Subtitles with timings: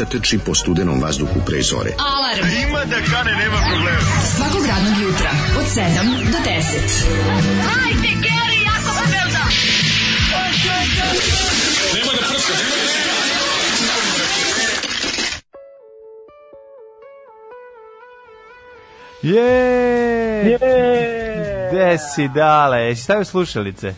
[0.00, 1.90] mladića trči po studenom vazduhu pre zore.
[1.98, 2.68] Alarm.
[2.68, 4.00] Ima da kane, nema problema.
[4.36, 6.60] Svakog radnog jutra, od 7 do 10.
[7.68, 9.44] Hajde, Geri, jako se velda.
[19.22, 20.58] Je!
[21.72, 22.78] Gde si, dale?
[22.78, 23.94] Jesi stavio slušalice?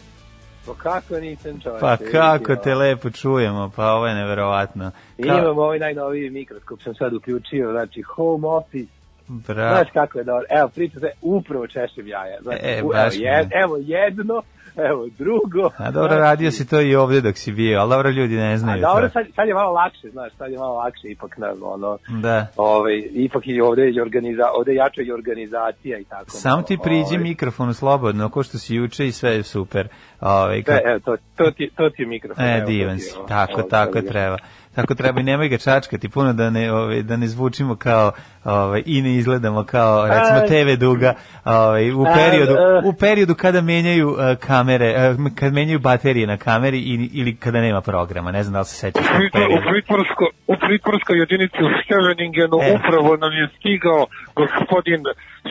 [0.83, 1.81] Pa kako nisam čovječe?
[1.81, 4.91] Pa kako te lepo čujemo, pa ovo je neverovatno.
[5.19, 8.93] Ka- Imam ovaj najnoviji mikroskop sam sad uključio, znači home office.
[9.29, 9.75] Bravo.
[9.77, 10.45] Znaš kako je dobro.
[10.51, 12.41] Evo, priča se, upravo češem jaja.
[12.43, 14.43] Znači, E, baš evo, jed, evo jedno,
[14.89, 15.71] evo drugo.
[15.79, 18.53] A dobro, Znači, radio si to i ovdje dok si bio, ali dobro, ljudi ne
[18.53, 19.13] A znaju dobro, to.
[19.13, 22.47] sad, sad je malo lakše, znaš, sad je malo lakše ipak na ono, Da.
[22.57, 26.31] ovaj, ipak i ovde je organiza, ovde jača i organizacija i tako.
[26.31, 29.89] Samo ti priđi Ovaj, mikrofonu slobodno, ko što si juče i sve je super.
[30.21, 32.45] Ovaj, kako- evo, to, to, ti, to ti je mikrofon.
[32.45, 33.15] E, divan si.
[33.29, 34.37] Tako, evo, tako treba.
[34.75, 38.13] Tako treba i nemoj ga čačkati puno da ne ovaj da ne zvučimo kao
[38.45, 42.83] ovaj i ne izgledamo kao recimo TV duga ovaj u periodu a.
[42.85, 47.61] u periodu kada menjaju eh, kamere uh, kad menjaju baterije na kameri i, ili kada
[47.61, 52.59] nema programa ne znam da li se sećaš u, pritvorsko, u pritvorskoj jedinici u Scheveningenu
[52.63, 52.77] E.
[52.77, 55.01] upravo nam je stigao gospodin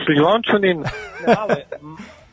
[0.04, 0.84] Šljončanin.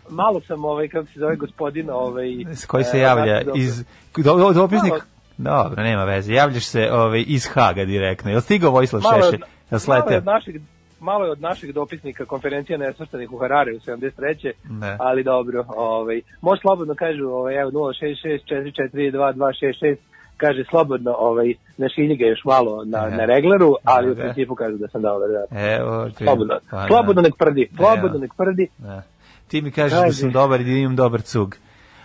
[0.10, 3.84] malo, sam ovaj kako se zove gospodin ovaj s koji se e, javlja iz
[4.18, 4.94] do, do, dopisnik
[5.40, 6.34] Dobro, nema veze.
[6.34, 8.32] Javljaš se ovaj, iz Haga direktno.
[8.32, 9.32] Jel stigao Vojislav malo Šešelj?
[9.32, 10.18] Jel malo je sleteo?
[10.18, 10.56] od našeg
[11.02, 14.52] malo je od našeg dopisnika konferencija nesvrstanih u Harare u 73.
[14.72, 14.96] Ne.
[15.00, 19.96] Ali dobro, ovaj može slobodno kažu ovaj evo 066442266
[20.38, 23.12] kaže slobodno ovaj našilji ga još malo na, E.
[23.12, 24.24] na regleru, ali u Dobro.
[24.24, 25.30] principu kažu da sam dobar.
[25.30, 25.46] Da.
[25.72, 26.88] Evo, ti- Slobodno, pa da.
[26.88, 28.18] slobodno nek prdi, slobodno Evo.
[28.18, 28.68] nek prdi.
[28.78, 29.02] Da.
[29.48, 31.56] Ti mi kažeš da sam dobar i da imam dobar cug.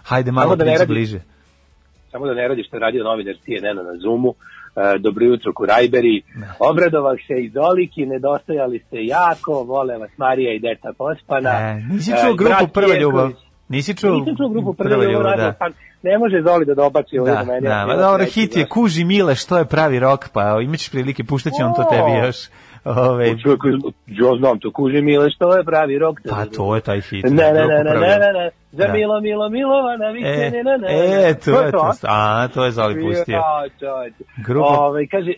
[0.02, 1.20] Hajde malo da ne priđi radi- bliže.
[2.14, 4.34] Samo da ne radi što je radio novinar CNN na Zoomu.
[4.76, 6.22] E, dobro jutro Kurajberi.
[6.60, 11.50] Obradovah se i Doliki, nedostajali ste jako, vole vas Marija i Deta Pospana.
[11.50, 13.30] E, nisi E, čuo grupu brat Prva ljubav?
[13.68, 15.54] Nisi čuo, Nisam čuo grupu Prva ljubav, da.
[16.02, 17.68] ne može Zoli da dobaci ovdje Da, do mene.
[17.68, 18.68] da, sam dobro, hit je.
[18.68, 22.36] Kuži Mile, što je pravi rok, pa imaćeš prilike, puštat će on to tebi još.
[22.84, 23.60] Ove, Čovjek,
[24.06, 26.20] ja znam to, kuži Mile, što je pravi rok?
[26.30, 27.24] pa to je taj hit.
[27.24, 28.92] Ne, ne, grupa ne, ne, ne, ne, ne, za Da.
[28.92, 31.92] Milo, Milo, Milovana, vi E, ne, ne, ne, e, to je to.
[32.02, 33.42] A, to je Zoli pustio.
[34.46, 35.32] Grupa- Ovaj, kaže,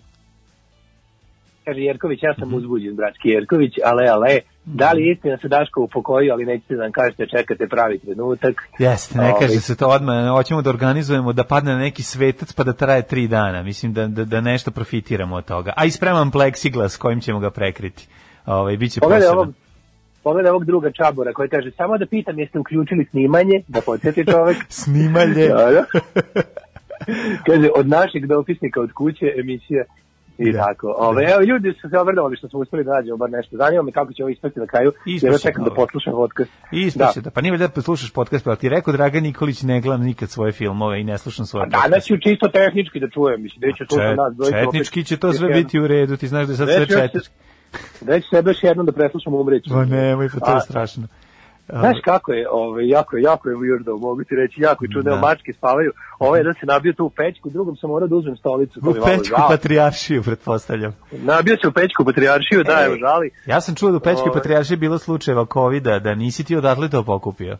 [1.67, 5.83] kaže Jerković, ja sam uzbuđen, bratski Jerković, ale, ale, da li je istina se Daško
[5.83, 8.69] upokojio, ali nećete da nam kažete, čekate pravi trenutak.
[8.79, 9.41] Jeste, ne Ovaj.
[9.41, 13.03] kaže se to odmah, hoćemo da organizujemo da padne na neki svetac pa da traje
[13.03, 13.63] tri dana.
[13.63, 15.73] Mislim da, da, da nešto profitiramo od toga.
[15.77, 18.09] A i spremam pleksiglas kojim ćemo ga prekriti.
[18.47, 19.39] Ovaj, biće Pogledaj poseban.
[19.39, 19.55] ovog,
[20.23, 24.57] pogledaj ovog druga čabora koji kaže, samo da pitam jeste uključili snimanje, da podsjeti čovek.
[24.83, 25.49] Snimalje.
[25.49, 25.85] Da, da.
[27.47, 29.85] Kaže, od našeg dopisnika od kuće emisija
[30.39, 30.65] i Da.
[30.65, 30.95] tako.
[30.99, 33.57] Ove, evo, ljudi su se obradovali što smo uspeli da nađemo bar nešto.
[33.57, 36.51] Zanima me kako će ovo ispasti na kraju, Ispašće jer ja čekam da poslušam podcast.
[36.73, 37.31] Ispaće da.
[37.31, 41.01] Pa nije da poslušaš podcast, pa ti rekao Dragan Nikolić ne gledam nikad svoje filmove
[41.01, 44.17] i ne slušam svoje A danas ću čisto tehnički da čujem, mislim, da će slušati
[44.17, 44.33] nas.
[44.41, 44.65] opet.
[44.65, 47.35] Četnički će to sve biti u redu, ti znaš da je sad sve četnički.
[48.01, 49.75] Već sebe još jednom da preslušam umreću.
[49.75, 51.07] Ma nemoj, pa to je A, strašno.
[51.69, 55.17] Znaš kako je, ovaj, jako, jako je weirdo, mogu ti reći, jako je čudno, Da.
[55.17, 55.27] da.
[55.27, 58.81] mačke spavaju, ovaj jedan se nabio tu u pećku, drugom sam morao da uzmem stolicu.
[58.81, 60.97] to U Pećku patrijaršiju, pretpostavljam.
[61.13, 62.87] Nabio se u pećku patrijaršiju, da, Ej.
[62.87, 63.31] evo, žali.
[63.47, 64.35] Ja sam čuo da u Pećkoj Ovaj.
[64.35, 67.57] patrijaršiji bilo slučajeva covida, da nisi ti odatle to pokupio.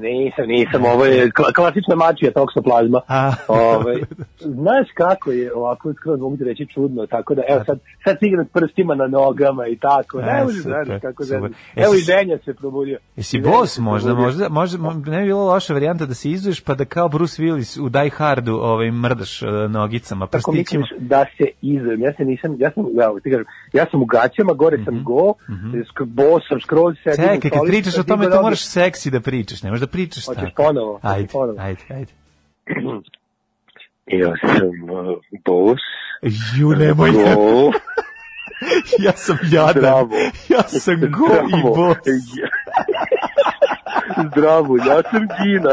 [0.00, 3.00] Nisam, nisam, ovo je kla- klasična mačija toksoplazma.
[3.08, 3.32] A.
[3.48, 3.96] Ovaj,
[4.38, 8.26] znaš kako je ovako skroz mogu ti reći čudno, tako da evo sad, sad si
[8.26, 11.42] igram s prstima na nogama i tako, E, ne možeš znaš kako znaš.
[11.42, 12.98] Jesi Evo i ženja se probudio.
[13.16, 16.74] Jesi bos možda, možda, možda, mo- ne bi bilo loša varijanta da se izuješ pa
[16.74, 20.80] da kao Bruce Willis u Die Hardu ovaj, mrdaš uh, nogicama, Tako prstićima.
[20.82, 24.06] misliš da se izvem, ja se nisam, ja sam, evo ti kažem, ja sam u
[24.06, 25.34] gaćama, gore sam go,
[25.88, 29.20] sk- bos sam skroz sedim Mhm, Čekaj, kad pričaš o tome, to moraš seksi da
[29.20, 30.62] pričaš, ne možeš da pričaš Hoćeš tako.
[30.62, 31.58] ponovo, hoćeš Ajde, ponovo.
[31.60, 32.12] ajde, ajde.
[34.10, 35.78] Ja sam uh, bos,
[36.58, 37.72] Ju, nemoj, go,
[39.04, 39.72] ja sam jadan.
[39.72, 40.10] Zdravo.
[40.48, 41.74] Ja sam go i Zdravo.
[41.74, 41.96] bos.
[44.26, 45.70] Zdravo, ja sam Gina.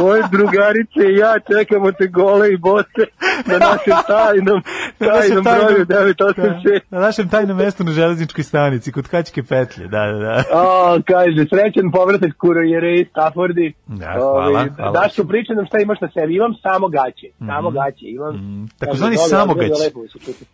[0.00, 3.02] Moje drugarice i ja čekamo te gole i bose
[3.46, 4.62] na našem tajnom,
[5.00, 6.80] Na tajnom broju Da, 986.
[6.90, 10.44] na našem tajnom mestu na železničkoj stanici, kod Kačke petlje, da, da, da.
[10.52, 13.72] O, kaže, srećan povratak kurojere iz Staffordi.
[13.86, 14.92] Da, hvala, hvala.
[14.92, 16.34] Daš tu priče nam šta imaš na sebi.
[16.34, 17.26] Imam samo gaće.
[17.46, 18.06] Samo gaće.
[18.06, 18.34] Imam.
[18.34, 18.64] Mhm.
[18.78, 19.68] Takozvani Kaže, dobro, samogać.
[19.68, 20.44] dobro, lepo se čuti.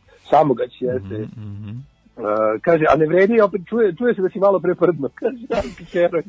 [2.17, 2.25] Uh,
[2.63, 5.09] kaže, a ne vredi, opet čuje, čuje se da si malo preprdno.
[5.21, 5.63] Kaže, da,
[5.93, 6.23] heroj.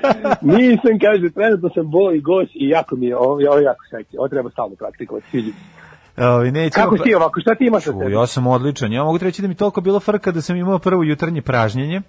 [0.58, 3.84] Nisam, kaže, trenutno sam bol i gost i jako mi je, ovo, ovo je jako
[3.90, 4.18] seksi.
[4.18, 5.48] Ovo treba stalno praktikovati, sviđa.
[5.48, 6.24] se.
[6.24, 8.12] Ovi, nećemo, Kako si ti ovako, šta ti imaš Ču, sebi?
[8.12, 8.92] ja sam odličan.
[8.92, 12.02] Ja mogu ti reći da mi toliko bilo frka da sam imao prvo jutarnje pražnjenje.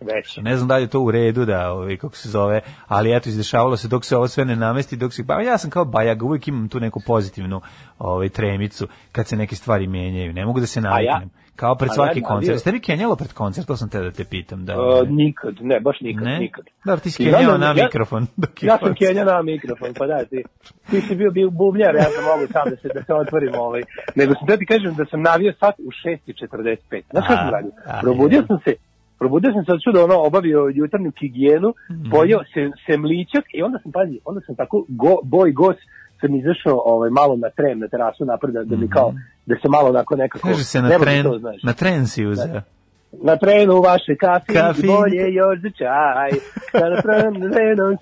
[0.00, 0.36] Već.
[0.36, 3.28] Ne znam da li je to u redu da, ovaj, kako se zove, ali eto,
[3.28, 6.22] izdešavalo se dok se ovo sve ne namesti, dok se, ba, ja sam kao bajag,
[6.22, 7.60] uvijek imam tu neku pozitivnu
[7.98, 10.32] ovaj, tremicu kad se neke stvari menjaju.
[10.32, 11.30] Ne mogu da se naviknem.
[11.60, 12.58] Kao pred svaki koncert.
[12.58, 13.66] Ste vi kenjalo pred koncert?
[13.66, 14.64] To sam te da te pitam.
[14.66, 16.38] Da, Uh, nikad, ne, baš nikad, ne?
[16.38, 16.64] nikad.
[16.84, 18.26] Dobro, ti si kenjao da- na ja- mikrofon.
[18.36, 18.98] Dok Ja sam koncert.
[19.00, 20.42] Kenja na mikrofon, pa da, ti,
[20.90, 23.82] ti si bio, bio bubnjar, ja sam mogu sam da se, da se otvorim ovaj.
[24.14, 26.76] Nego sam da ti kažem da sam navio sat u 6.45.
[27.10, 27.70] Znaš A, sam radio?
[28.00, 28.72] Probudio sam se,
[29.18, 32.10] probudio sam se od čuda, ono, obavio jutarnju higijenu, Mhm.
[32.10, 35.76] pojeo se, semličak i onda sam, pazi, onda sam tako go, boj gos
[36.20, 39.14] sam izašao ovaj, malo na tren, na terasu napred, da, da mi kao,
[39.50, 40.48] da se malo onako nekako...
[40.48, 41.62] Kaže se na tren, to, znaš.
[41.62, 42.60] na tren si uzeo.
[43.22, 44.86] Na trenu u vaše kafi, Kafi.
[44.86, 46.30] bolje još za čaj.
[46.72, 47.34] Kada trenom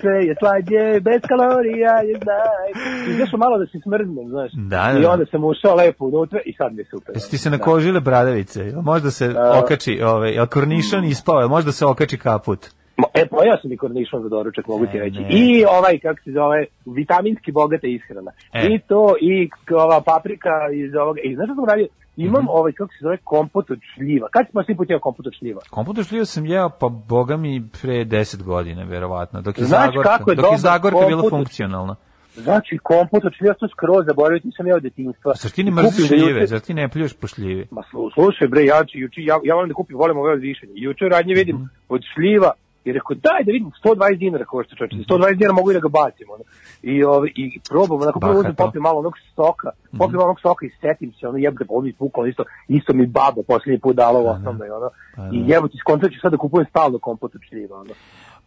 [0.00, 2.68] sve je slađe, bez kalorija je znaj.
[3.08, 4.50] I zašto malo da se smrznem, znaš.
[4.52, 5.10] Da, da, I da.
[5.10, 7.14] onda sam ušao lepo unutra i sad mi je super.
[7.16, 7.56] Jesi ti se Da.
[7.56, 8.60] nakožile bradavice?
[8.62, 9.60] Jel Možda se Da.
[9.64, 12.66] okači, ovaj, jel kornišon ispao, jel možda se okači kaput?
[13.14, 15.18] E, pojao sam i kornišon za doručak, mogu ti E, reći.
[15.18, 15.28] ne.
[15.30, 18.30] I ovaj, kako se zove, vitaminski bogata ishrana.
[18.52, 18.66] E.
[18.66, 21.20] I to, i ova paprika iz ovoga.
[21.20, 21.86] I znaš što sam radio?
[22.18, 22.48] Imam Mhm.
[22.50, 24.28] ovaj, kako se zove, kompot od šljiva.
[24.30, 25.60] Kad si pa svi put jeo kompot od šljiva?
[25.70, 30.18] Kompot šljiva sam jeo, pa boga mi pre 10 godina, verovatno, dok je Znaš Zagorka,
[30.28, 31.96] je dok je Zagorka bila od- funkcionalna.
[32.36, 35.32] Znači, kompot od šljiva, to skroz zaboravio, nisam jeo od detinjstva.
[35.34, 36.46] Zar ti ne mrziš šljive?
[36.46, 37.66] Zar ti ne pljuješ po šljivi?
[37.70, 40.40] Ma slu- slušaj bre, ja, ću- juče, ja, ja volim da kupim, volim ove od
[40.40, 40.72] višenja.
[40.76, 41.64] Juče radnje vidim Mhm.
[41.88, 42.50] od šljiva
[42.88, 45.02] i rekao, daj da vidim, 120 dinara košta čoče, Mhm.
[45.02, 46.26] 120 dinara mogu i da ga bacim.
[46.30, 46.44] Ono.
[46.82, 49.98] I, ovaj, I probam, onako prvo uzem, popijem malo onog soka, Mhm.
[49.98, 53.42] popijem malo onog soka i setim se, ono jebate, mi bukvalno isto, isto mi baba
[53.42, 54.90] posljednji put dala u osnovnoj, ono.
[55.16, 55.28] Pa da.
[55.32, 57.94] I jebote, skontat ću sad da kupujem stalno kompot od šljiva, ono.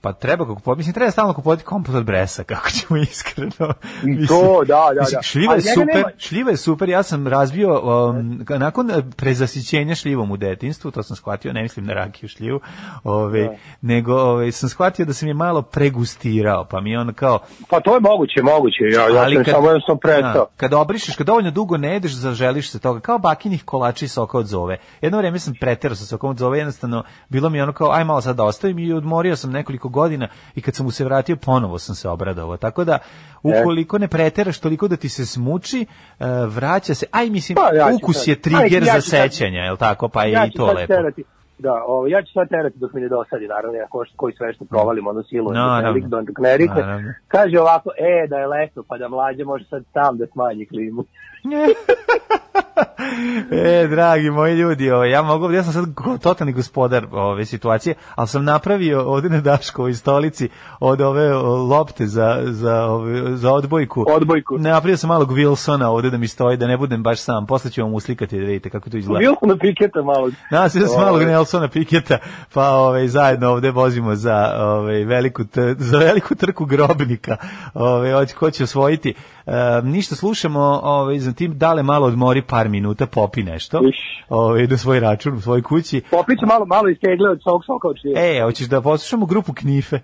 [0.02, 3.74] Pa treba kako kupovati, mislim treba stalno kupovati kompot od bresa, kako ćemo iskreno.
[4.04, 5.22] I Mislim, to, da, da, da.
[5.22, 10.32] Šljiva je super, nema- šljiva je super, ja sam razvio um, nakon eh, prezasićenja šljivom
[10.32, 12.60] u detinjstvu, to sam shvatio, ne mislim na rakiju šljivu,
[13.04, 17.40] ove, nego ove, sam shvatio da sam je malo pregustirao, pa mi je ono kao,
[17.70, 20.34] Pa to je moguće, moguće, ja, ja sam samo ja sam prestao.
[20.34, 24.08] Da, kad obrišeš, kad dovoljno dugo ne jedeš, zaželiš se toga, kao bakinih kolača i
[24.08, 24.78] soka od zove.
[25.02, 28.04] Jedno vreme sam preterao sa sokom od zove, jednostavno bilo mi je ono kao, aj
[28.04, 31.36] malo sad da ostavim i odmorio sam nekoliko godina i kad sam mu se vratio,
[31.36, 32.58] ponovo sam se obradovao.
[32.58, 33.00] Tako da,
[33.44, 35.86] ukoliko ne preteraš toliko da ti se smuči,
[36.20, 40.10] e, vraća se, aj mislim, Pa, ja ukus je trigger ja za sećanja, je tako?
[40.10, 40.94] Pa je ja i to lepo.
[40.94, 41.24] Terati,
[41.60, 44.54] da, ovo, ja ću sad terati dok mi ne dosadi, naravno, ja ko, koji sve
[44.54, 46.00] što provalim, ono silu, Naravno.
[46.00, 47.16] dok, ne, dok ne rikne.
[47.28, 51.04] Kaže ovako, e, da je leto, pa da mlađe može sad sam da smanji klimu.
[53.52, 55.86] e, dragi moji ljudi, ovaj, ja mogu, ja sam sad
[56.22, 62.42] totalni gospodar ove situacije, ali sam napravio ovde na Daškovoj stolici od ove lopte za,
[62.46, 64.06] za, ove, za odbojku.
[64.08, 64.58] Odbojku.
[64.58, 67.46] Napravio sam malog Wilsona ovde da mi stoji, da ne budem baš sam.
[67.46, 69.20] Posle ću vam uslikati da vidite kako to izgleda.
[69.20, 70.30] Bilo na piketa malo.
[70.52, 72.18] Nasio sam malog Ovaj, Nelsona Piketa,
[72.54, 77.38] pa ovaj zajedno ovde vozimo za ovaj veliku t- za veliku trku grobnika.
[77.74, 79.14] Ovaj hoće ko će osvojiti.
[79.46, 83.82] E, ništa slušamo, ovaj za tim dale malo odmori par minuta, popi nešto.
[84.30, 86.02] Ovaj na svoj račun u svojoj kući.
[86.12, 88.20] Popiću malo, malo iz tegle od svog soka šljiva.
[88.20, 90.00] E, hoćeš da poslušamo grupu Knife?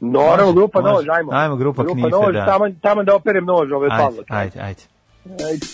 [0.00, 0.94] Naravno, grupa može.
[0.94, 1.32] nož, ajmo.
[1.32, 2.46] Ajmo, grupa Knife, nož, da.
[2.46, 4.82] Tamo, tamo da operem nož, ove Ajde, ajde, ajde.
[5.24, 5.66] Ajde.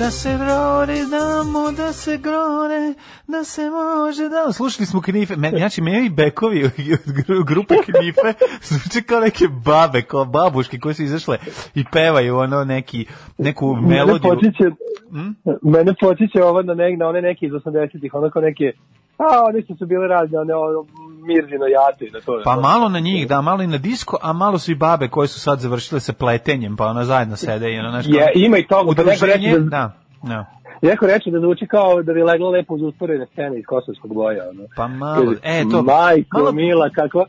[0.00, 2.94] Da se vrori damo, da se grone,
[3.26, 4.52] da se može da...
[4.52, 6.70] Slušali smo Knife, me, znači meni bekovi od
[7.08, 11.38] gru- grupe Knife zvuče kao neke babe, kao babuške koje su izašle
[11.74, 13.06] i pevaju ono neki,
[13.38, 14.30] neku Mene melodiju.
[14.30, 14.64] potiče,
[15.12, 15.30] Mm?
[15.62, 18.72] mene potiče ovo na, nek, na one neke iz 80-ih, onako neke,
[19.18, 20.52] a one su su bile razne, one
[21.30, 22.40] Mirzino jate na to.
[22.44, 25.28] Pa malo na njih, da, malo i na disko, a malo su i babe koje
[25.28, 28.16] su sad završile sa pletenjem, pa ona zajedno sede i ono nešto...
[28.16, 30.88] Je, ima i pa neko Udruženje, reče da, da, da.
[30.88, 34.42] neko reče da zvuči kao da bi legla lepo uz usporene scene iz kosovskog boja.
[34.50, 34.62] Ono.
[34.76, 35.82] Pa malo, e, to...
[35.82, 37.24] Majko, malo- mila, kakva,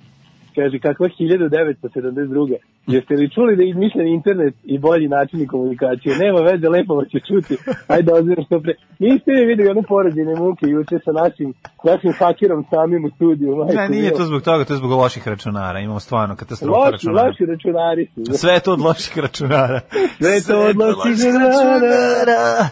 [0.56, 2.56] kaže, kakva 1972.
[2.88, 6.18] Jeste li čuli da je izmišljen internet i bolji načini komunikacije?
[6.18, 7.56] Nema veze, lepo vas će čuti.
[7.88, 8.74] Ajde, ozbirom što pre.
[9.00, 11.54] Niste li videli one porađene muke juče sa našim,
[11.84, 13.56] našim hakerom samim u studiju?
[13.56, 15.80] Majko, Ne, nije to zbog toga, to je zbog loših računara.
[15.80, 17.28] Imamo stvarno katastrofa Loši, računara.
[17.28, 18.34] loši računari su.
[18.34, 19.80] Sve je to od loših računara.
[20.18, 22.42] Sve je to od loših računara.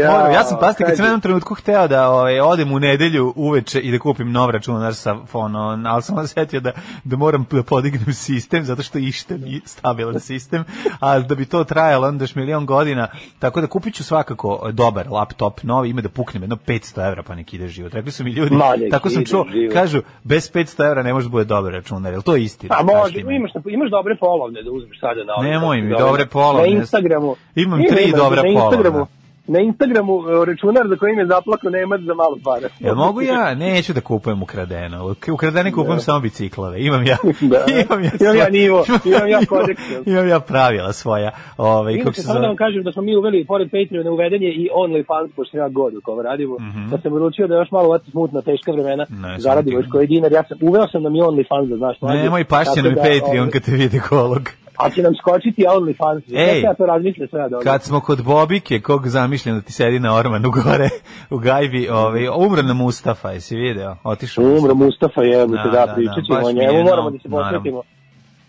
[0.00, 3.32] Ja, Moram, ja sam pasti kad sam jednom trenutku hteo da ovaj, odem u nedelju
[3.36, 6.67] uveče i da kupim nov računar sa fono, ali sam se setio da,
[7.04, 10.64] da moram da podignem sistem zato što isto išta mi stabilan sistem,
[11.00, 13.08] a da bi to trajalo onda još milion godina,
[13.38, 17.34] tako da kupit ću svakako dobar laptop, novi, ima da puknem jedno 500 evra pa
[17.34, 17.94] neki ide život.
[17.94, 19.72] Rekli su mi ljudi, Ma, tako sam čuo, život.
[19.72, 22.76] kažu, bez 500 evra ne može da bude dobar računar, jel to je istina?
[22.78, 26.60] A može, imaš, imaš dobre polovne da uzmeš sada na ovim- Nemoj mi, dobre polovne.
[26.62, 27.36] Na Instagramu.
[27.54, 29.06] Imam Ima, tri ima, dobra polovna.
[29.48, 32.68] Na Instagramu e, računar za kojim je zaplako Nemac za malo para.
[32.80, 33.54] Jel mogu ja?
[33.54, 35.14] Neću da kupujem ukradeno.
[35.32, 36.80] Ukradene kupujem samo biciklove.
[36.80, 37.16] Imam ja.
[37.52, 37.58] Da.
[37.82, 39.82] imam ja, Imam ja nivo, imam ja kodeks.
[40.06, 41.30] Imam ja pravila svoja.
[41.56, 42.46] Ovaj kako se da zove?
[42.46, 46.00] vam kažem da smo mi uveli, pored Patreona, uvedenje i OnlyFans, pošto ja god u
[46.00, 46.56] kovo radimo,
[46.90, 49.06] da sam odlučio da još malo ovako smutna, teška vremena.
[49.10, 50.32] Ne, zaradimo samo još koji dinar.
[50.32, 52.22] Ja sam, uveo sam da mi OnlyFans, da znaš, mlađe.
[52.22, 54.42] Nemoj pašće i da, Patreon ovaj, kad te vidi kolog.
[54.78, 56.22] A će nam skočiti OnlyFans.
[56.34, 59.98] Ej, ja to razmišljam sve da Kad smo kod Bobike, kog zamišljam da ti sedi
[59.98, 60.88] na ormanu gore
[61.30, 63.96] u gajbi, ovaj, umro na Mustafa, jesi video?
[64.04, 67.28] Otišao Umro Mustafa je, da, Da, da, da, pričat ćemo o njemu, moramo da se
[67.28, 67.82] posvetimo.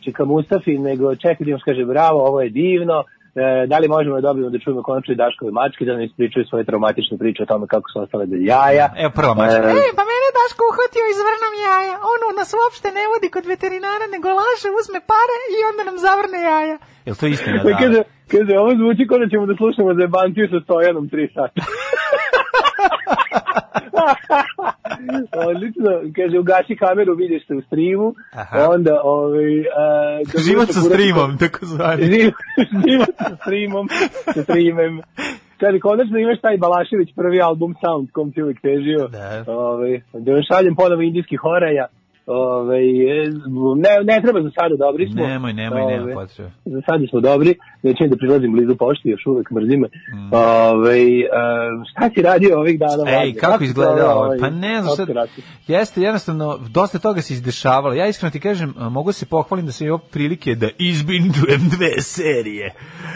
[0.03, 3.03] Čika Mustafi, nego čekaj da kaže bravo, ovo je divno,
[3.71, 6.63] da li možemo da dobijemo da čujemo konačno i Daškove mačke, da nam ispričaju svoje
[6.69, 8.87] traumatične priče o tome kako su ostale bez jaja.
[9.03, 9.67] Evo prva mačka.
[9.69, 11.95] E, E, pa mene Daško uhvatio iz vrnom jaja.
[12.13, 16.39] Ono nas uopšte ne vodi kod veterinara, nego laže, uzme pare i onda nam zavrne
[16.51, 16.75] jaja.
[17.07, 17.57] Jel to istina?
[17.65, 17.77] Pa Da.
[17.83, 17.99] kaže,
[18.33, 21.61] kaže, ovo zvuči kao da ćemo da slušamo za Bantiju sa Stojanom tri sata.
[25.49, 28.69] Odlično, kaže, ugasi kameru, vidiš se u streamu, Aha.
[28.69, 29.59] onda, ovaj...
[29.59, 32.03] a, kad Život sa streamom, tako zvani.
[32.03, 32.33] Život,
[32.87, 33.87] život sa streamom,
[34.33, 35.01] sa streamem.
[35.59, 39.07] Kaže, konačno imaš taj Balašević prvi album Sound, kom ti uvijek težio.
[39.07, 39.43] Da.
[39.47, 41.87] Ovaj, da vam šaljem ponovo indijskih horaja.
[42.29, 42.85] Ovaj,
[43.23, 43.29] e,
[43.75, 45.27] ne, ne treba za sada, dobri smo.
[45.27, 46.51] Nemoj, nemoj, nema potrebe.
[46.65, 49.87] za sad smo dobri, neću da prilazim blizu pošti, još uvek mrzime.
[49.87, 50.33] Mm.
[50.33, 51.27] Ovaj, e,
[51.91, 53.03] šta si radio ovih dana?
[53.07, 53.39] Ej, mlađe?
[53.39, 54.25] kako izgleda ovo?
[54.25, 55.09] ovaj Pa ne znam, sad,
[55.67, 57.93] jeste jednostavno, dosta toga se izdešavalo.
[57.93, 62.73] Ja iskreno ti kažem, mogu se pohvalim da sam imao prilike da izbindujem dve serije.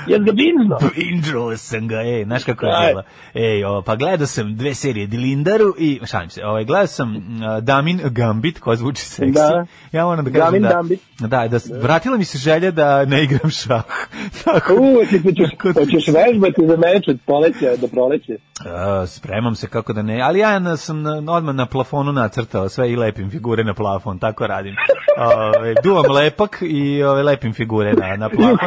[0.08, 0.78] Jel ga binzno?
[0.96, 3.04] Binđuo sam ga, ej, znaš kako je bilo.
[3.34, 7.64] Ej, o, pa gledao sam dve serije Dilindaru i, šalim se, ovaj, gledao sam uh,
[7.64, 9.32] Damin Gambit, koja zvuči seksi.
[9.34, 9.66] Da.
[9.92, 10.82] Ja moram da kažem da,
[11.20, 13.84] da, da, s- vratila mi se želja da ne igram šah.
[14.46, 18.34] Tako, U, ti hoćeš, Kod- hoćeš vežbati za meč od poleća do proleće.
[18.66, 22.70] A, spremam se kako da ne, ali ja na, sam na, odmah na plafonu nacrtao
[22.70, 24.76] sve i lepim figure na plafon, tako radim.
[25.56, 28.58] Ove, duvam lepak i ove, lepim figure na, na plafon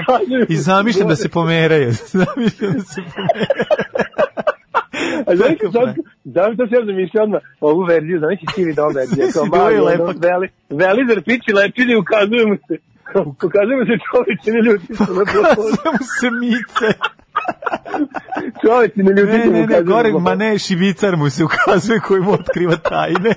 [0.49, 1.93] i zamišljam da se pomeraju.
[2.13, 3.47] zamišljam da se pomeraju.
[5.29, 5.89] A znaš, sad,
[6.25, 9.77] znam to se ja zamišljam odmah ovu verziju, znaš i Stevie Dobb verzija, kao mali,
[9.77, 12.75] ono, veli, veli zrpići lepčini, ukazuje mu se,
[13.49, 14.61] ukazuje mu se čoveče, ne
[15.19, 15.77] na plafonu.
[15.83, 16.89] Samo se mice.
[18.63, 22.21] Čoveče, ne ljuti Ne, se, ne, ne, gore, ma ne, šibicar mu se ukazuje koji
[22.21, 23.31] mu otkriva tajne.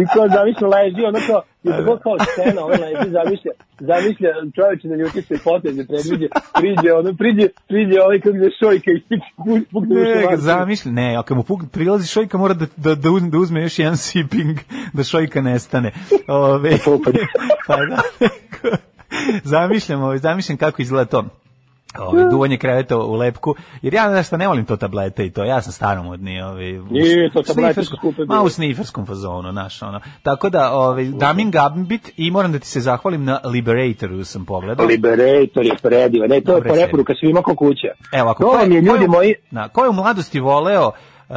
[0.00, 4.88] I kao zamišlja leži, ono kao, i tako kao scena, ovaj leži, zamišlja, zamišlja čovječe
[4.88, 9.02] na ljuti se potez, ne predviđe, priđe, ono, priđe, priđe ovaj kako je šojka i
[9.38, 10.42] puk- pukne u Ne, šumarku.
[10.42, 13.78] zamišlja, ne, ako mu puk, prilazi šojka mora da, da, da, uzme, da uzme još
[13.78, 14.58] jedan sipping,
[14.92, 15.92] da šojka nestane.
[16.28, 16.70] Ove,
[17.66, 18.02] pa da,
[19.44, 21.24] zamišljam, ovaj, zamišljam kako izgleda to.
[21.98, 25.62] Ove, duvanje kreveta u lepku, jer ja nešto ne volim to tablete i to, ja
[25.62, 30.00] sam staromodni, ovaj, Nije, to tablete skupe Ma u sniferskom fazonu, naš, ono.
[30.22, 34.86] Tako da, ovaj, Damin Gambit i moram da ti se zahvalim na Liberatoru sam pogledao.
[34.86, 36.84] Liberator je predivan, ne, to je Dobre serije.
[36.84, 37.88] preporuka svima ko kuća.
[38.12, 40.86] Evo, ako to je- vam je, ljudi je- moji, Na, ko je u mladosti voleo
[41.28, 41.34] uh,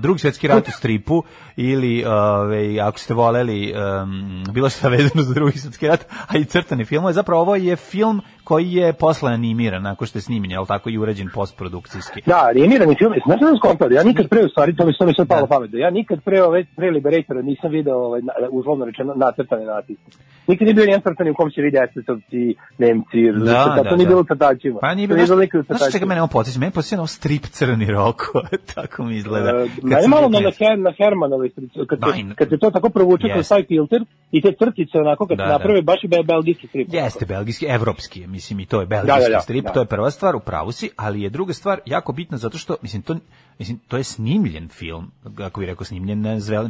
[0.00, 1.22] drugi svjetski rat u stripu
[1.56, 6.44] ili ove, ako ste voleli um, bilo šta vezano za drugi svjetski rat, a i
[6.44, 10.66] crtani film, zapravo ovo je film koji je posle animiran, nakon što je snimljen, jel
[10.66, 12.22] tako, i urađen postprodukcijski.
[12.26, 15.28] Da, animirani film, znaš da skontao, ja nikad pre, u stvari, to mi mi sad
[15.28, 15.46] palo Da.
[15.46, 20.00] pamet, ja nikad pre, ove, pre Liberatora nisam video, ovaj, uslovno rečeno, nacrtane natise.
[20.46, 22.40] Nikad nije bio nijedan crtani u kom se vidi esesovci,
[22.78, 24.08] nemci, Da, to da, nije da.
[24.08, 24.78] bilo u crtačima.
[24.80, 26.08] Pa nije To bilo, bilo nikad u znaš, čega crtačima.
[26.08, 26.58] mene ovo podsjeća?
[26.60, 28.40] Mene podsjeća na strip crni roko,
[28.74, 29.50] tako mi izgleda.
[29.50, 32.88] E, sam malo na, na, na Hermanovoj strici, kad, Da, se, kad se to tako
[32.88, 33.54] provuče kroz Jeste.
[33.54, 34.00] taj filter
[34.32, 35.52] i te crtice onako kad Da, se da.
[35.52, 36.88] naprave baš i be, belgijski strip.
[36.92, 39.72] Jeste belgijski, evropski je, mislim i to je belgijski Da, da, da, strip, da.
[39.72, 42.76] to je prva stvar, u pravu si, ali je druga stvar jako bitna zato što,
[42.82, 43.16] mislim, to,
[43.58, 46.68] mislim, to je snimljen film, kako bi rekao, snimljen na sam, ja, na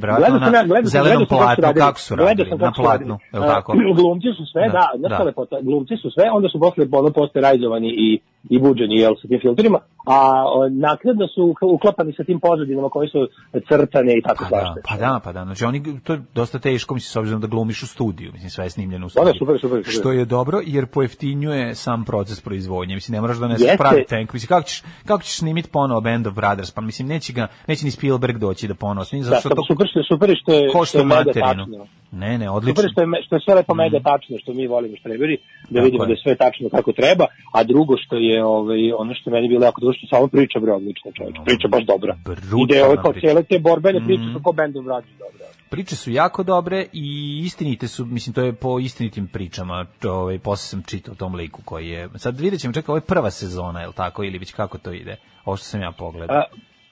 [0.65, 1.81] gledao sam, zelenom kako su platnu, radili.
[1.81, 3.73] kako su radili, na kako su platnu, je li tako?
[3.97, 5.23] Glumci su sve, Da, da, da.
[5.25, 8.21] lepota, glumci su sve, onda su posle ono poste rajzovani i,
[8.51, 13.09] i buđeni, jel, sa tim filtrima, a o, naknadno su uklapani sa tim pozadinama koji
[13.09, 13.29] su
[13.69, 14.75] crtane i tako Pa svašta.
[14.75, 15.45] da, pa da, pa da.
[15.45, 18.65] Znači oni to je dosta teško, mislim s obzirom da glumiš u studiju, mislim sve
[18.65, 19.39] je snimljeno u Da, da, studiju.
[19.39, 19.93] super, super, super.
[20.01, 22.95] Što je dobro jer pojeftinjuje sam proces proizvodnje.
[22.95, 24.33] Mislim ne moraš da donesi pravi tank.
[24.33, 26.71] Mislim kako ćeš kako ćeš snimiti ponovo Band of Brothers?
[26.71, 29.62] Pa mislim neće ga neće ni Spielberg doći da ponovo snimi Da, zato što to
[29.69, 31.87] super, što, super što je, košta što materinu.
[32.12, 32.83] Ne, ne, Super odlično.
[32.83, 35.85] je što je, što je sve lepo mega tačno, što mi volimo štreberi, da Tako
[35.85, 36.07] vidimo je.
[36.07, 39.65] da je sve tačno kako treba, a drugo što je ovaj, ono što meni bilo
[39.65, 42.17] jako dobro, što samo priča bre odlično čovječ, priča baš dobra.
[42.25, 44.33] Brutalna I da ovo kao cijele te borbene priče Mhm.
[44.33, 45.45] su ko bendom rađu dobro.
[45.71, 47.07] Priče su jako dobre i
[47.45, 51.88] istinite su, mislim, to je po istinitim pričama, ovaj, posle sam čitao tom liku koji
[51.88, 54.79] je, sad vidjet ćemo, čekaj, ovo je prva sezona, je li tako, ili već kako
[54.79, 56.37] to ide, ovo što sam ja pogledao.
[56.37, 56.42] A,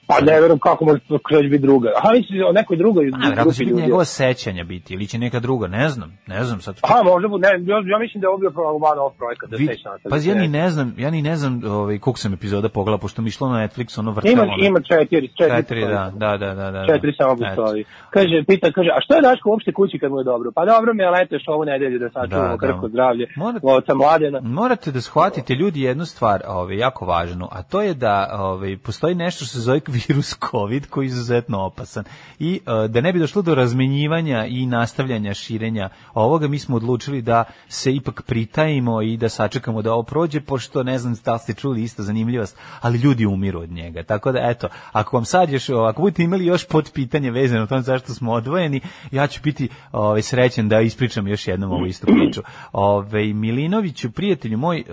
[0.07, 1.89] pa ne verujem kako može to biti druga.
[1.97, 3.81] Aha, misliš o nekoj drugoj A, grupi će biti ljudi.
[3.81, 6.75] njegova sećanja biti, ili će neka druga, ne znam, ne znam sad.
[6.81, 9.57] Aha, možda bu, ne, ja, ja mislim da je ovo bio provan ovog projekta, da
[9.57, 9.91] se sećam.
[10.09, 13.21] Pazi, ja ni ne znam, ja ni ne znam ovaj, koliko sam epizoda pogledao, pošto
[13.21, 14.33] mi išlo na Netflix, ono vrtelo.
[14.33, 15.55] Ima, ono- ima četiri, četiri.
[15.57, 16.71] Četiri, da, da, da, da.
[16.71, 16.85] da.
[16.87, 17.83] Četiri samo postoji.
[18.09, 20.51] Kaže, pita, kaže, a što je Daško uopšte kući kad mu je dobro?
[20.51, 22.67] Pa dobro mi je leto još ovu nedelju da Da, sačuvamo da.
[22.67, 23.27] krhko zdravlje.
[23.35, 24.41] Morate- Oca mladena.
[24.41, 29.15] Morate da shvatite ljudi jednu stvar, ovaj jako važnu, a to je da ovaj postoji
[29.15, 32.03] nešto što se zove virus COVID koji je izuzetno opasan
[32.39, 37.21] i e, da ne bi došlo do razmenjivanja i nastavljanja širenja ovoga, mi smo odlučili
[37.21, 41.53] da se ipak pritajimo i da sačekamo da ovo prođe, pošto ne znam da ste
[41.53, 44.03] čuli isto zanimljivost, ali ljudi umiru od njega.
[44.03, 47.67] Tako da eto, ako vam sad još ako budete imali još pod pitanje vezano o
[47.67, 52.07] tome zašto smo odvojeni, ja ću biti ovaj srećan da ispričam još jednom ovu istu
[52.07, 52.41] priču.
[52.71, 54.83] Ovaj Milinoviću, prijatelju moj,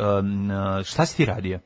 [0.85, 1.59] šta si ti radio?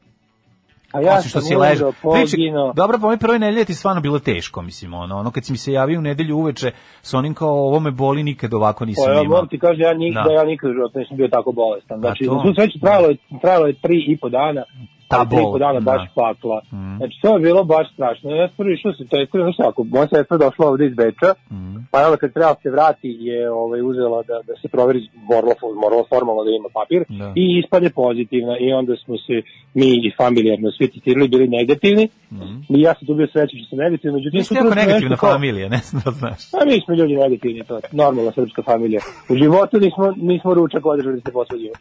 [0.92, 1.92] A ja Osim što sam si ležao.
[2.02, 2.36] umro, Priči,
[2.74, 5.58] dobro, po mojoj prvoj nedelji ti stvarno bilo teško, mislim, ono, ono kad si mi
[5.58, 6.70] se javio u nedelju uveče
[7.02, 9.46] s onim kao ovo me boli, nikad ovako nisam Pa ja imao.
[9.46, 10.34] ti kaže, ja nikada, Da.
[10.34, 11.98] ja nikada u životu nisam bio tako bolestan.
[12.00, 12.34] Znači, to?
[12.34, 14.64] na svu sreću trajalo je, trajalo je tri i po dana.
[15.12, 15.86] Ta ali tri i po dana da.
[15.90, 16.58] baš pakla.
[16.72, 16.96] Mm.
[16.98, 18.26] Znači, to je bilo baš strašno.
[18.32, 21.76] Ja sam prvo išao se testiram, znaš ako moja sestra došla ovde iz Beča, Mm.
[21.90, 26.02] pa onda kad treba se vrati je ovaj, uzela da, da se proveri, moralo, moralo
[26.04, 27.28] formalno da ima papir, Da.
[27.36, 29.34] i ispade pozitivna i onda smo se
[29.74, 32.74] mi i familijarno svi testirali bili negativni Mm.
[32.76, 35.16] i ja sam tu bio srećan što sam negativni, međutim Vi ste sutra jako negativna
[35.16, 36.40] familija, ne znam da znaš.
[36.54, 39.00] a mi smo ljudi negativni, to je normalna srpska familija.
[39.30, 41.76] U životu nismo, nismo ručak održali da se posvađimo.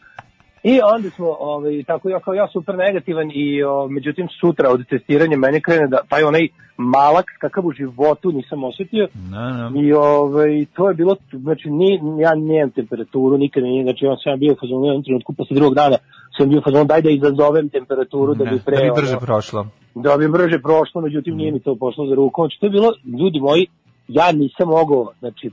[0.64, 4.88] I onda smo, ovaj, tako ja kao ja super negativan i o, međutim sutra od
[4.90, 6.48] testiranja mene krene da taj onaj
[6.78, 9.82] malak kakav u životu nisam osjetio No, no.
[9.82, 14.40] i ovaj, to je bilo, znači ni, ja nemam temperaturu, nikad nije, znači on sam
[14.40, 15.98] bio u fazonu u jednom trenutku posle drugog dana
[16.38, 19.12] sam bio u fazonu daj da izazovem temperaturu da Ne, bi pre da bi brže
[19.18, 19.68] ono, prošlo.
[19.96, 22.44] da bi brže prošlo, međutim nije mi to pošlo za rukom.
[22.44, 23.68] Znači to je bilo, ljudi moji,
[24.08, 25.52] ja nisam mogao, znači,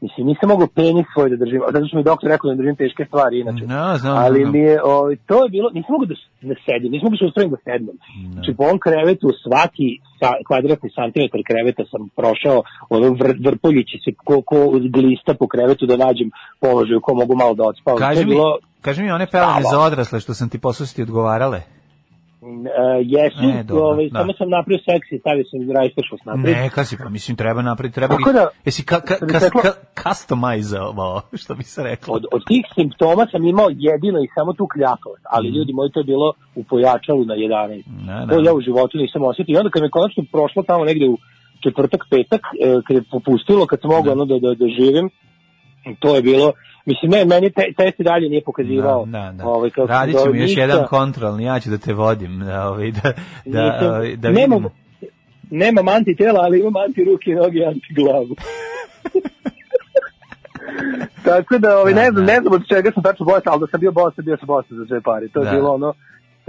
[0.00, 2.76] mislim, nisam mogao penis svoj da držim, zato što mi doktor rekao da ne držim
[2.76, 3.64] teške stvari inače.
[3.66, 4.52] No, znam, Ali znam.
[4.52, 7.18] mi je, ovaj, to je bilo, nisam mogao da, s- da sedim, nisam mogao da
[7.18, 7.96] se ustavim da sednem.
[8.32, 9.88] Znači po ovom krevetu svaki
[10.20, 12.58] sa, kvadratni santimetar kreveta sam prošao,
[12.88, 14.56] ono vr, vrpoljići se ko, ko
[14.90, 16.28] glista po krevetu da nađem
[16.60, 17.98] položaj u kom mogu malo da odspavam.
[17.98, 21.02] Kaži mi, bilo, kaži mi one pelene za odrasle što sam ti poslao su ti
[21.02, 21.60] odgovarale.
[22.42, 22.48] Uh,
[23.06, 24.18] jesu, E, dobro, ovaj, da.
[24.18, 26.56] samo sam napravio seksi, stavio sam rajsteršost naprijed.
[26.56, 29.72] Neka si, pa mislim treba napraviti, treba Tako da- jesi ka, ka, da ka, ka,
[30.04, 32.14] customizovao, što bi se reklo.
[32.14, 36.00] Od, od tih simptoma sam imao jedino i samo tu kljakavost, ali ljudi moji to
[36.00, 37.82] je bilo u pojačalu na 11.
[38.06, 38.44] Ne, To ne.
[38.44, 39.52] ja u životu nisam osjetio.
[39.54, 41.16] I onda kad me konačno prošlo tamo negde u
[41.60, 45.10] četvrtak, petak, e, kad je popustilo, kad sam mogao ono da, da, da živim,
[45.98, 46.52] to je bilo,
[46.86, 49.04] mislim, ne, meni te, test i dalje nije pokazivao.
[49.06, 49.46] Da, da, da.
[49.46, 50.60] Ovaj, kako Radit ćemo još ništa.
[50.60, 53.12] jedan kontrolni, ja ću da te vodim, da, ovaj, da,
[53.44, 54.70] da, ovaj, da nemam, vidimo.
[55.50, 58.34] nemam anti tela, ali imam anti ruke, noge i anti glavu.
[61.24, 62.32] Tako da, ovaj, Da, ne znam, da.
[62.32, 64.78] ne znam od čega sam tačno bolestan, ali da sam bio bolestan, bio sam bolestan
[64.78, 65.28] za sve pare.
[65.28, 65.50] To je Da.
[65.50, 65.94] bilo ono,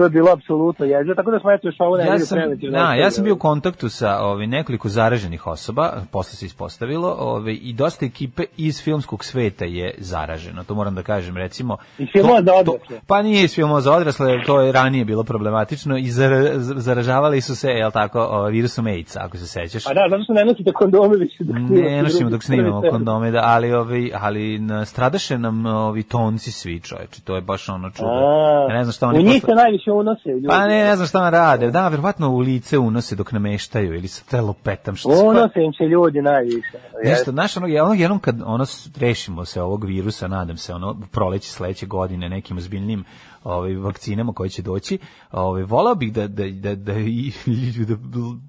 [0.02, 2.80] to je bilo apsolutno jezivo, tako da smo eto još ovo Ja nedelju sam, preventivno.
[2.80, 7.58] da, ja sam bio u kontaktu sa ovaj, nekoliko zaraženih osoba, posle se ispostavilo, ovaj,
[7.62, 11.78] i dosta ekipe iz filmskog sveta je zaraženo, to moram da kažem, recimo...
[11.98, 13.00] Iz filmova za to- odrasle?
[13.08, 17.56] Pa nije iz filmova za odrasle, to je ranije bilo problematično i zara- zaražavali su
[17.56, 19.84] se, jel tako, ovaj, virusom AIDS, ako se sećaš.
[19.84, 23.32] Pa da, zato što ne nosite kondome više dok Ne nosimo drugi dok snimamo kondome,
[23.32, 27.90] da, ali ovi, ali na- stradaše nam ovi tonci svi, čoveče, to je baš ono
[27.90, 28.10] čudo.
[28.10, 30.30] A, Ja ne znam šta oni U njih se najviše unose.
[30.30, 30.48] Ljudi.
[30.48, 31.72] Pa ne, ne znam šta vam rade.
[31.72, 34.96] Da, verovatno u lice unose dok nameštaju ili sa telopetam.
[34.96, 36.78] Što Unose im se ljudi najviše.
[37.04, 38.66] Nešto, znaš, onog, onog jednom kad ono
[39.00, 43.04] rešimo se ovog virusa, nadam se, ono, proleće sledeće godine nekim ozbiljnim
[43.44, 44.98] ovaj, vakcinama koje će doći,
[45.32, 47.32] ovaj, volao bih da, da, da, da, i,
[47.90, 47.96] da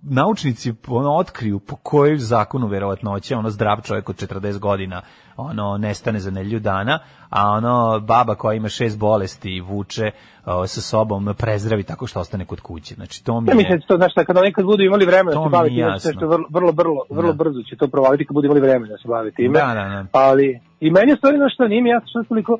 [0.02, 5.02] naučnici ono, otkriju po kojoj zakonu verovatnoće ono zdrav čovjek od 40 godina
[5.36, 6.98] ono nestane za nelju dana,
[7.30, 10.10] a ono baba koja ima šest bolesti i vuče
[10.46, 12.94] o, sa sobom prezdravi tako što ostane kod kuće.
[12.94, 13.76] Znači to mi mislim je...
[13.76, 16.26] da će to, znaš, šta, kada nekad budu imali vremena da se bave time, što
[16.26, 17.36] vrlo, vrlo, vrlo, vrlo Da.
[17.36, 19.58] brzo će to provaliti kad budu imali vremena da se bave time.
[19.58, 20.06] Da, da, da.
[20.12, 22.58] Ali, i meni je stvari, znaš šta, nije jasno što toliko,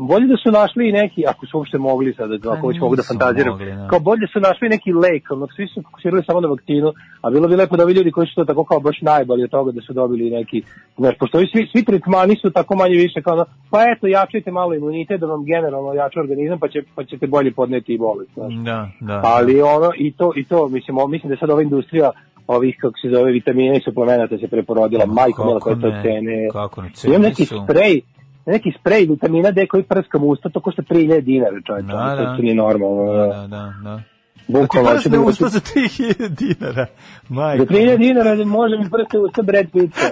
[0.00, 2.96] bolje da su našli i neki, ako su uopšte mogli sad, Pa ako već mogu
[2.96, 3.88] da fantaziram, mogli, da.
[3.88, 7.48] kao bolje su našli neki lek, ono, svi su fokusirali samo na vakcinu, a bilo
[7.48, 9.80] bi lepo da ovi ljudi koji su to tako kao baš najbolji od toga da
[9.80, 10.62] su dobili neki,
[10.98, 14.50] znaš, pošto ovi svi, svi tretmani su tako manje više kao, ono, pa eto, jačajte
[14.50, 18.30] malo imunitet da vam generalno jača organizam, pa, će, pa ćete bolje podneti i bolest,
[18.34, 18.54] znaš.
[18.54, 19.20] Da, da.
[19.24, 22.10] Ali ono, i to, i to, mislim, o- mislim da sad ova industrija
[22.46, 26.48] ovih, kako se zove, vitamina i suplemenata se preporodila, majko mila koje to ne, cene.
[26.52, 27.64] Kako ne, Imam cene neki su.
[27.64, 28.00] sprej,
[28.46, 31.86] neki sprej vitamina D koji prskam u usta, to košta 3000 dinara, čovječe.
[31.86, 32.36] Da, to, da.
[32.36, 33.12] to nije normalno.
[33.12, 34.00] Da, da, da, da.
[34.48, 36.86] Bukvalno, Da ti da- usta za 3000 dinara.
[37.28, 37.64] Majko.
[37.64, 39.96] Za 3000 dinara može mi prste usta Brad Pitt.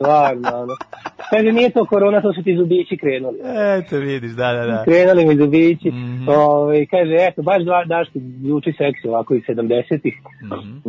[0.00, 0.74] Stvarno, ono.
[1.30, 3.38] Kaže, nije to korona, to su ti zubići krenuli.
[3.78, 4.84] Eto vidiš, da, da, da.
[4.84, 5.88] Krenuli mi zubići.
[5.88, 6.28] Mhm.
[6.28, 10.14] Ovaj, kaže, eto, baš dva daško zvuči seksi ovako iz 70-ih.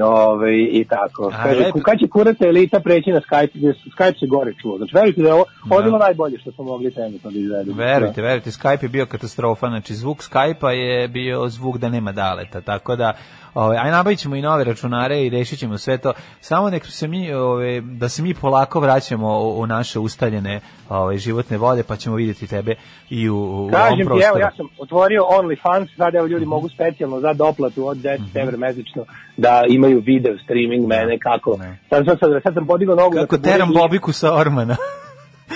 [0.04, 1.32] Ovaj, I tako.
[1.34, 1.80] A, Kaže, lepo.
[1.80, 4.78] kad će kurata elita preći na Skype, Skype se gore čuo.
[4.78, 5.86] Znači, verujte da je ovo, ovo Da.
[5.86, 7.78] bilo najbolje što smo mogli trenutno da izvedemo.
[7.78, 12.62] Verujte, verujte, Skype je bio katastrofa, znači zvuk Skype-a je bio zvuk da nema daleta,
[12.62, 13.14] tako da
[13.54, 16.14] ovaj aj nabavit ćemo i nove računare i rešit ćemo sve to.
[16.42, 20.60] Samo nek se mi ovaj da se mi polako vraćamo u, u naše ustaljene
[20.90, 22.76] ovaj životne vode, pa ćemo vidjeti tebe
[23.10, 24.30] i u, u ovom Kažem ti, prostoru.
[24.30, 28.58] evo, ja sam otvorio OnlyFans, sad evo ljudi mogu specijalno za doplatu od 10 evra
[28.58, 29.06] mesečno
[29.38, 31.58] da imaju video streaming mene kako.
[31.60, 31.80] Ne.
[31.90, 34.76] Sad, sad, sad, sad sam podigao nogu Kako tabure teram Bobiku sa Ormana.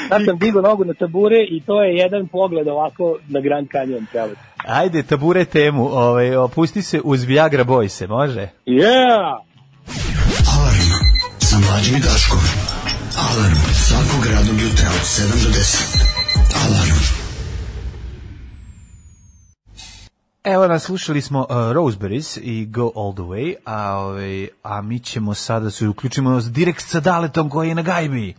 [0.10, 4.06] Sad sam digao nogu na tabure i to je jedan pogled ovako na Grand Canyon
[4.12, 4.38] celet.
[4.58, 8.48] Ajde, tabure temu, ovaj opusti se uz Viagra Boyse, može?
[8.66, 9.40] Yeah!
[10.56, 10.92] Alarm
[11.40, 12.40] sa mlađim i Daškom.
[13.30, 16.16] Alarm svakog radnog jutra od 7 do 10.
[16.66, 17.16] Alarm.
[20.44, 25.00] Evo nas, slušali smo uh, Roseberries i Go All The Way, a, ovaj, a mi
[25.00, 28.36] ćemo sada se uključimo direkt sa Daletom koji je na gajbi.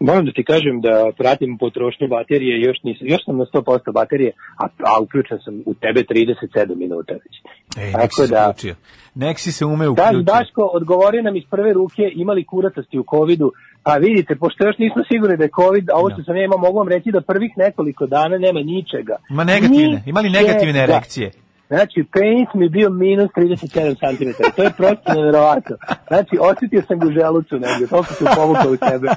[0.00, 4.32] Moram da ti kažem da pratim potrošnju baterije, još, nisam, još sam na 100% baterije,
[4.58, 7.34] a, a uključen sam u tebe 37 minuta već.
[7.84, 8.74] Ej, Tako nek si se da- uključio.
[9.14, 10.22] Nek si se ume uključio.
[10.22, 13.52] Daško, odgovori nam iz prve ruke imali kuratosti u covidu,
[13.82, 16.58] pa vidite, pošto još nismo sigurni da je covid, a ovo što sam ja imao,
[16.58, 19.16] mogu vam reći da prvih nekoliko dana nema ničega.
[19.30, 20.92] Ima negativne, imali negativne Ničega.
[20.92, 21.30] erekcije.
[21.68, 24.42] Znači, penis mi je bio minus 37 cm.
[24.56, 25.76] To je prosto nevjerovatno.
[26.08, 27.86] Znači, osjetio sam ga u želucu negdje.
[27.86, 29.08] Toliko se povukao u sebe.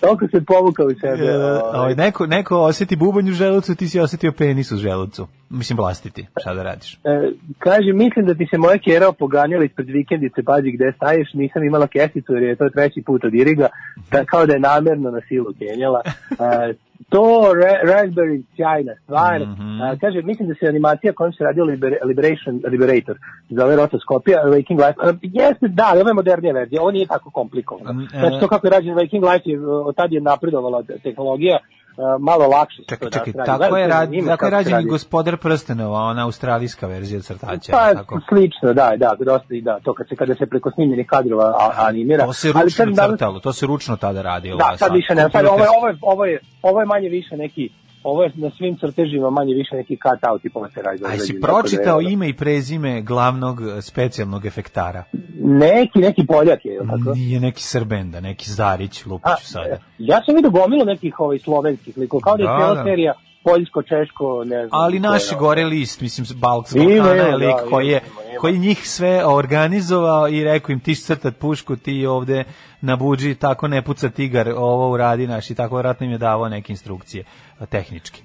[0.00, 1.26] Toliko se povukao u sebe.
[1.26, 1.80] E, ovaj.
[1.80, 5.26] ovaj, neko, neko osjeti bubanj u želucu, ti si osjetio penis u želucu.
[5.50, 6.94] Mislim, vlastiti, šta da radiš?
[6.94, 11.64] E, kaže, mislim da ti se moja kjera opoganjala ispred vikendice, pazi gde staješ, nisam
[11.64, 13.68] imala kesicu jer je to treći put od Iriga,
[14.10, 16.00] da, kao da je namerno na silu kenjala.
[16.40, 16.74] E,
[17.08, 19.40] to, Ra- Raspberry, sjajna stvar.
[19.40, 19.80] Mhm.
[19.82, 23.16] E, kaže, mislim da se animacija kojom se radio Liber, Liberation, Liberator,
[23.48, 27.30] zove rotoskopija, Waking Life, e, jeste, da, ali ovo je modernija verzija, ovo nije tako
[27.30, 27.92] komplikovano.
[27.92, 28.18] Mm, e.
[28.20, 31.79] Znači, to kako je rađen Waking Life, je, od tad je napredovala te- tehnologija, e,
[32.20, 33.46] malo lakše Čekaj, to čekaj, radi.
[33.58, 37.72] tako je, rad, tako je rađen i gospodar prstenova, ona australijska verzija crtaća.
[37.72, 38.20] Pa, tako.
[38.28, 42.24] slično, da, da, dosta i da, to kad se, kada se preko snimljenih kadrova animira.
[42.24, 44.58] To se Ali ručno kažem, danas- crtalo, to se ručno tada radilo.
[44.58, 47.36] Da, sad više ne, sad ovo, je, ovo, je, ovo, je, ovo je manje više
[47.36, 47.68] neki,
[48.02, 51.04] ovo je na svim crtežima manje više neki cut out i posle radi.
[51.06, 55.04] A jesi pročitao ime i prezime glavnog e, specijalnog efektara?
[55.42, 57.14] Neki, neki poljak je, je tako?
[57.14, 59.78] Nije neki Srbenda, neki Zarić, lupiću sada.
[59.98, 62.84] ja sam vidio gomilu nekih ovaj, slovenskih likova, kao da je Da, cijela da.
[62.84, 64.82] serija poljsko, češko, ne znam.
[64.82, 68.00] Ali ko je, gore list, mislim, Balk s Ima, Balkana je lik da, koji, je,
[68.40, 72.44] koji njih sve organizovao i rekao im ti crtat pušku, ti ovde
[72.80, 76.48] na buđi, tako ne puca tigar, ovo uradi naš i tako vratno im je davao
[76.48, 77.24] neke instrukcije
[77.68, 78.22] tehnički.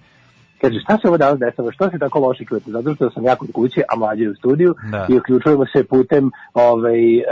[0.67, 2.71] Kaže, šta se ovo danas dešava, što se tako loše čujete?
[2.71, 5.05] Zato što sam jako od kuće, a mlađe je u studiju Da.
[5.09, 7.23] i uključujemo se putem, ovaj, uh,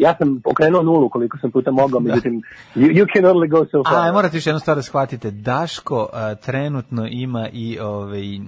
[0.00, 2.42] ja sam okrenuo nulu koliko sam puta mogao, međutim,
[2.76, 4.08] you, you can only go so far.
[4.08, 5.30] A, morate još jednu stvar da shvatite.
[5.30, 8.42] Daško a, trenutno ima i ovaj, m,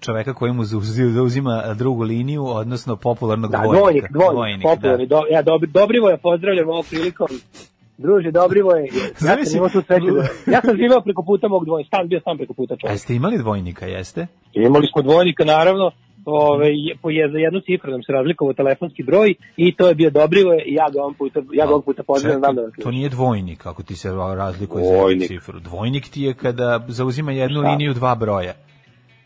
[0.00, 3.80] čoveka koji mu zauzi- zauzima drugu liniju, odnosno popularnog da, dvojnika.
[3.80, 7.26] dvojnik, dvojnik, popularni, do, ja dobri, Dobrivoja pozdravljam ovom prilikom.
[7.98, 8.84] Druže, Dobrivoje,
[9.28, 12.20] ja sam imao tu sreću da, ja sam živeo preko puta mog dvojnika, stan bio
[12.20, 12.94] sam preko puta A čovjek.
[12.94, 14.26] jeste imali dvojnika, jeste?
[14.52, 15.90] Imali smo dvojnika, naravno,
[16.26, 19.94] Ove, je- po je, za jednu cifru nam se razlikovao telefonski broj i to je
[19.94, 22.02] bio Dobrivoje i ja ga on puta, ja ga ovog puta
[22.38, 25.60] znam da to nije dvojnik, ako ti se razlikuje za jednu cifru.
[25.60, 27.70] Dvojnik ti je kada zauzima jednu Šta?
[27.70, 28.52] liniju dva broja.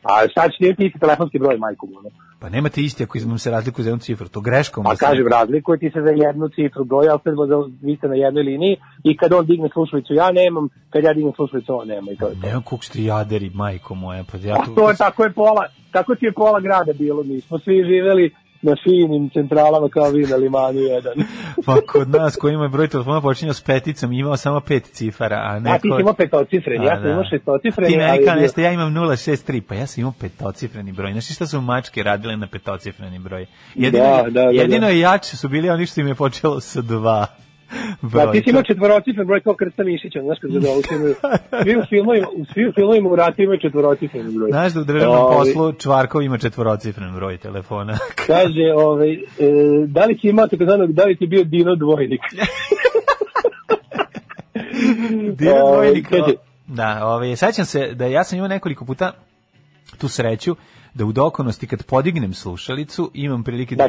[0.02, 1.98] A sad će ti telefonski broj, majku mu.
[1.98, 2.10] ono.
[2.40, 4.28] Pa nemate isti ako vam se razlikuje za jednu cifru.
[4.28, 4.86] To greškom.
[4.86, 8.14] A da kažem, razlikuje ti se za jednu cifru broja, opet za, vi ste na
[8.14, 12.12] jednoj liniji i kad on digne slušalicu ja nemam, kad ja dignem slušalicu on nema
[12.12, 12.46] i to je to.
[12.46, 14.24] Ne, kog ste jaderi, majko moja.
[14.32, 17.40] Pa ja A to je tako je pola, tako ti je pola grada bilo, mi
[17.40, 21.12] smo svi živeli na finim centralama kao vi na limanu jedan.
[21.66, 25.58] Pa kod nas koji ima broj telefona počinjao s peticom, imao samo pet cifara, a
[25.58, 25.74] neko...
[25.74, 27.10] A ti si imao petocifren, ja sam da.
[27.10, 27.90] imao šestocifren.
[27.90, 31.12] Ti meni ali kao je nešto, ja imam 063, pa ja sam imao petocifreni broj.
[31.12, 33.46] Znaš šta su mačke radile na petocifreni broj?
[33.74, 34.92] Jedino, Da, da, da, jedino da.
[34.92, 37.26] jače su bili oni što im je počelo sa dva.
[38.02, 41.14] Da, ti si imao četvorocifren broj kao Krsta Mišića, znaš kad ga imaju.
[41.62, 44.50] Svi u filmovima, u svi u filmovima u ratu imaju četvorocifren broj.
[44.50, 47.98] Znaš da u državnom Ovaj, poslu Čvarkov ima četvorocifren broj telefona.
[48.26, 49.18] Kaže, ovaj, e,
[49.86, 52.20] da li si imao takozvanog, da li si bio Dino dvojnik?
[55.30, 56.08] Dino dvojnik.
[56.08, 56.34] kaže-
[56.66, 59.12] Da, ovaj, sećam se da ja sam imao nekoliko puta
[59.98, 60.56] tu sreću
[60.98, 63.88] da u dokonosti kad podignem slušalicu imam prilike da, Da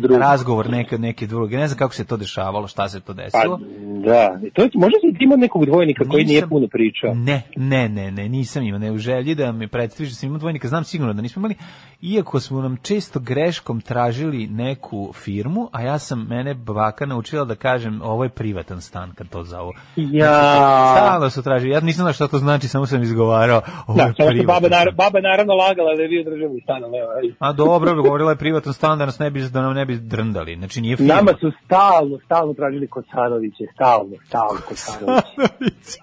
[0.00, 0.20] drugog.
[0.20, 1.56] razgovor neke neke druge.
[1.56, 3.60] Ne znam kako se to dešavalo, šta se to Pa, desilo.
[4.04, 7.14] da, to je, možda si ti imao nekog dvojnika koji nije puno pričao.
[7.14, 10.38] Ne, ne, ne, ne, nisam imao, ne u želji da mi predstaviš da sam imao
[10.38, 11.54] dvojnika, znam sigurno da nismo imali,
[12.02, 17.54] iako smo nam često greškom tražili neku firmu, a ja sam, mene baka naučila da
[17.56, 19.72] kažem, ovo je privatan stan kad to zovu.
[19.96, 20.94] Ja.
[20.96, 24.42] Stalno su tražili, ja nisam znao šta to znači, samo sam izgovarao, ovo Da, je
[24.44, 24.94] baba, nar, stan.
[24.96, 27.34] baba naravno lagala da je bio državni stan, ali evo.
[27.38, 30.56] A dobro, govorila je privatan stan da nas ne bi, da nam ne bi drndali,
[30.56, 31.14] znači nije firma.
[31.14, 35.98] Nama su stalno, stalno tražili Kocanoviće, stalno, stalno Kocanoviće.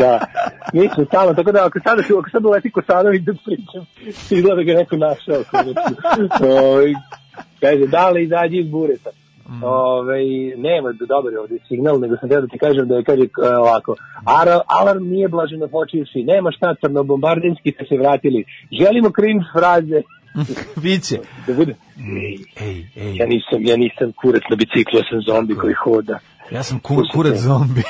[0.00, 0.20] da,
[0.72, 3.86] mi smo stalno, tako da ako sad, ako sad uleti Kocanović da pričam,
[4.30, 5.42] izgleda da ga neko našao.
[6.56, 6.94] Ovaj,
[7.60, 9.10] Kaže, da li izađi iz bureta?
[9.50, 9.64] Mm.
[9.64, 10.18] Ove,
[10.56, 13.56] nema dobar je ovdje signal, nego sam teo da ti kažem da je kaže e,
[13.56, 14.48] ovako, Ar,
[14.80, 18.44] alarm nije blaženo počivši, nema šta, crnobombardenski ste se vratili,
[18.80, 20.00] želimo cringe fraze,
[20.82, 21.16] Biće.
[21.46, 21.74] da bude,
[22.24, 22.38] Ej,
[22.96, 26.18] ej, ja nisam, ja nisam kurac na biciklu, ja sam zombi koji hoda.
[26.50, 27.82] ja sam ku, kurac zombi,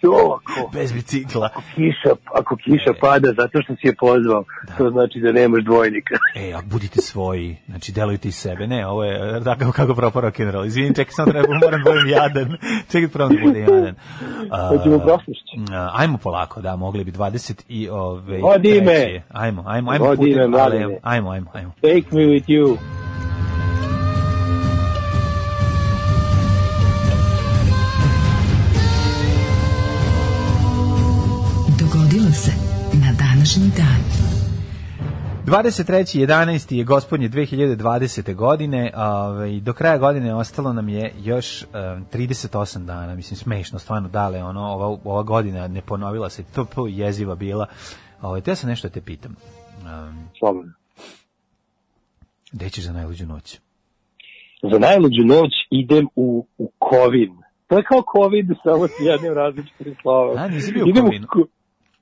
[0.00, 1.48] To, ako bez bicikla.
[1.74, 4.44] kiša, ako kiša pada zato što si je pozvao,
[4.78, 6.14] to znači da nemaš dvojnika.
[6.36, 8.66] E, a budite svoji, znači delujte iz sebe.
[8.66, 10.64] Ne, ovo je e, tako kako propao rock and roll.
[10.66, 12.56] Izvini, čekaj, samo treba, moram da budem jadan.
[12.92, 13.94] Čekaj, pravo da budem jadan.
[14.70, 15.72] Hoćemo u prošlošću.
[15.72, 18.38] a, ajmo polako, da, mogli bi 20 i ove...
[18.38, 18.84] Vodi me.
[18.84, 19.20] treći.
[19.28, 20.42] Ajmo, ajmo, ajmo Vodi me,
[21.02, 21.72] ajmo, ajmo, ajmo.
[21.82, 22.76] Take me with you.
[33.48, 34.00] Današnji dan.
[35.46, 36.74] 23.11.
[36.74, 38.34] je gospodnje 2020.
[38.34, 41.68] godine, ovaj, do kraja godine ostalo nam je još um,
[42.12, 46.86] 38 dana, mislim smešno, stvarno dale, ono, ova, ova godina ne ponovila se, to, to
[46.86, 47.66] jeziva bila.
[48.22, 49.36] Ovaj, te ja sam nešto da te pitam.
[49.82, 50.72] Um, Slobodno.
[52.52, 53.60] gde ćeš za najluđu noć?
[54.62, 57.36] Za najluđu noć idem u, u Kovin.
[57.66, 60.38] To je kao COVID, samo s jednim različitim slovom.
[60.38, 61.26] A, nisi bio u Kovinu?
[61.26, 61.57] Ko-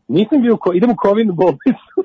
[0.08, 1.96] Nisam bio Ko- idem u Kovin bolnicu.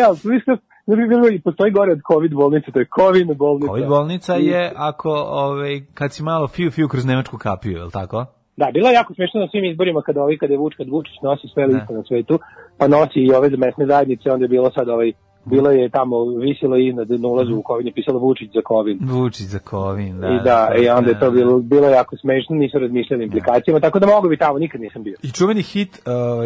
[0.00, 0.08] ja,
[0.38, 0.52] isto,
[0.86, 3.72] ne bi bilo i postoji gore od COVID bolnice, to je Kovin bolnica.
[3.72, 7.90] Covid bolnica je ako, ovaj, kad si malo fiu fiu kroz nemačku kapiju, je li
[7.90, 8.26] tako?
[8.56, 11.14] Da, bilo je jako smešno na svim izborima kada ovi, kada je Vuč, kad Vučić
[11.22, 12.38] nosi sve liste na svetu,
[12.78, 15.12] pa nosi i ove mesne zajednice, onda je bilo sad ovaj,
[15.44, 18.98] bilo je tamo, visilo i na, ulazu u Kovin je pisalo Vučić za Kovin.
[19.02, 20.28] Vučić za Kovin, da.
[20.28, 21.30] I da, i onda je to da.
[21.30, 25.02] bilo, bilo jako smešno, nisu razmišljali o implikacijama, tako da mogu bi tamo, nikad nisam
[25.02, 25.16] bio.
[25.22, 25.98] I čuveni hit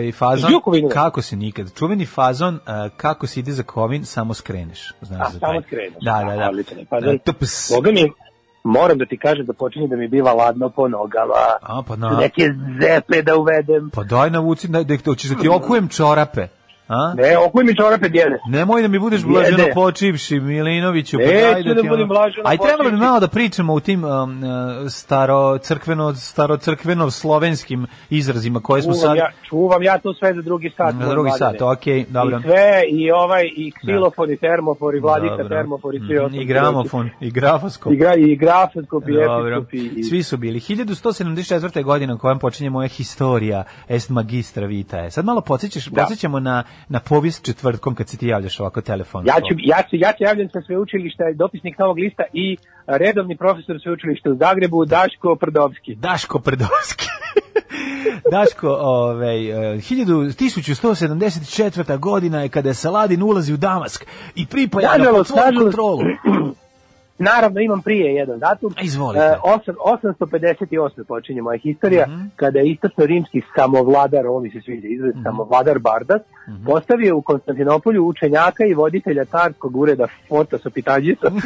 [0.08, 0.88] uh, fazon, Bio Kovinu?
[0.88, 2.60] kako se nikad, čuveni fazon, uh,
[2.96, 4.92] kako se ide za Kovin, samo skreneš.
[5.00, 5.62] Znaš A, za samo taj.
[5.62, 6.02] skreneš.
[6.04, 6.48] Da, da, da.
[6.48, 7.32] Odličan je, pa Da, da.
[7.32, 7.72] tps.
[7.74, 8.12] Boga mi,
[8.64, 12.10] moram da ti kažem da počinje da mi biva ladno po nogama, A, pa na,
[12.10, 12.42] neke
[12.80, 13.90] zepe da uvedem.
[13.90, 16.46] pa daj navuci, da, da, hoćeš da ti okujem čorape.
[16.88, 17.14] A?
[17.14, 18.38] Ne, okuj mi čorape djede.
[18.48, 21.16] Nemoj da mi budeš blaženo počivši, Milinoviću.
[21.18, 24.10] Pa Neću daj da budem blaženo Aj trebalo bi malo da pričamo u tim um,
[24.10, 24.48] uh,
[24.88, 30.34] staro crkveno staro crkveno slovenskim izrazima koje smo Čuvam sad ja, čuvam ja to sve
[30.34, 30.94] za drugi sat.
[30.94, 31.62] na drugi sat.
[31.62, 32.38] Okej, dobro.
[32.38, 35.48] I sve, i ovaj, i ksilofon, i termofor, i vladika Dobro.
[35.48, 36.42] termofor, i Mhm, ostali.
[36.42, 37.92] I gramofon, i grafoskop.
[37.92, 40.60] I, gra, i grafoskop, i episkop, i- Svi su bili.
[40.60, 41.82] 1174.
[41.82, 45.10] godina u kojem počinje moja historija est magistra vitae.
[45.10, 46.00] Sad malo podsjećaš, Da.
[46.00, 49.28] podsjećamo na, na povijest četvrtkom kad se ti javljaš ovako telefonsko.
[49.28, 53.80] Ja ću, ja, ću, ja ću javljam sa sveučilišta, dopisnik Novog lista i redovni profesor
[53.82, 55.94] sveučilišta u Zagrebu, Daško Prdovski.
[55.94, 57.06] Daško Predovski.
[58.32, 61.98] Daško, ovaj, eh, 1000 1174.
[61.98, 66.02] godina je kada je Saladin ulazi u Damask i pripaja pod svoju kontrolu.
[67.22, 68.74] Naravno, imam prije jedan datum.
[68.82, 69.24] Izvolite.
[69.24, 71.04] E, osam- 858.
[71.04, 72.20] počinje moja historija, Mhm.
[72.36, 75.22] kada je istočno-rimski samovladar, ovo mi se sviđa izraz, Mhm.
[75.22, 76.22] samovladar Bardas,
[76.66, 81.26] postavio u Konstantinopolju učenjaka i voditelja carskog ureda Fotosopitađisa.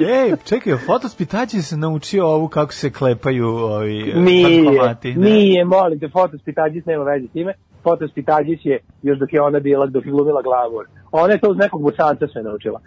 [0.00, 5.14] Ej, čekaj, fotospitači se naučio ovu kako se klepaju ovi nije, bankomati.
[5.14, 7.54] nije, molim te, Fotospitađis nema veze s time.
[7.82, 10.86] Fotosti Tađić je još dok je ona bila, dok je glumila glavor.
[11.12, 12.80] Ona je to uz nekog bosanca sve naučila.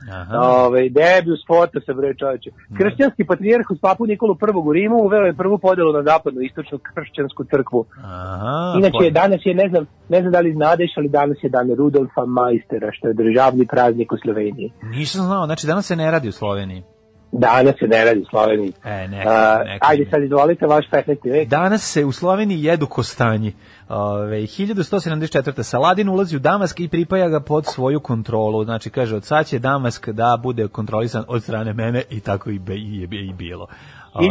[0.65, 2.49] Ove, Debius Fotosa, bre čoveče.
[2.77, 6.79] Kršćanski patrijarh uz papu Nikolu I u Rimu uveo je prvu podelu na zapadnu istočnu
[6.95, 7.85] kršćansku crkvu.
[8.03, 11.49] Aha, Inače, pa- danas je, ne znam, ne znam da li znadeš, ali danas je
[11.49, 14.71] dan Rudolfa Majstera, što je državni praznik u Sloveniji.
[14.83, 16.83] Nisam znao, znači danas se ne radi u Sloveniji.
[17.33, 18.73] Danas se ne radi u Sloveniji.
[18.83, 21.31] E, neka, neka, Ajde sad izvolite vaš 15.
[21.31, 21.49] vek.
[21.49, 23.53] Danas se u Sloveniji jedu kostanji.
[23.89, 25.63] Ove, 1174.
[25.63, 28.63] Saladin ulazi u Damask i pripaja ga pod svoju kontrolu.
[28.63, 32.59] Znači, kaže, od sad će Damask da bude kontrolisan od strane mene i tako i,
[32.59, 33.67] be, i i, i bilo.
[34.13, 34.27] Ove,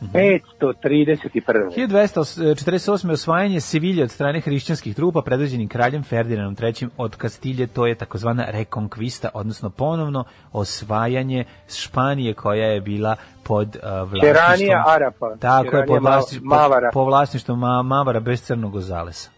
[0.00, 1.70] 531.
[1.76, 3.08] 1248.
[3.08, 7.94] E, osvajanje Sevilje od strane hrišćanskih trupa predvođenim kraljem Ferdinandom III od Kastilje, to je
[7.94, 15.36] takozvana rekonkvista, odnosno ponovno osvajanje Španije koja je bila pod uh, vlasništvom Arapa.
[15.40, 19.30] Tako je pod vlasništvom Mavara, Po, po vlasništvom ma, Mavara bez crnog zalesa.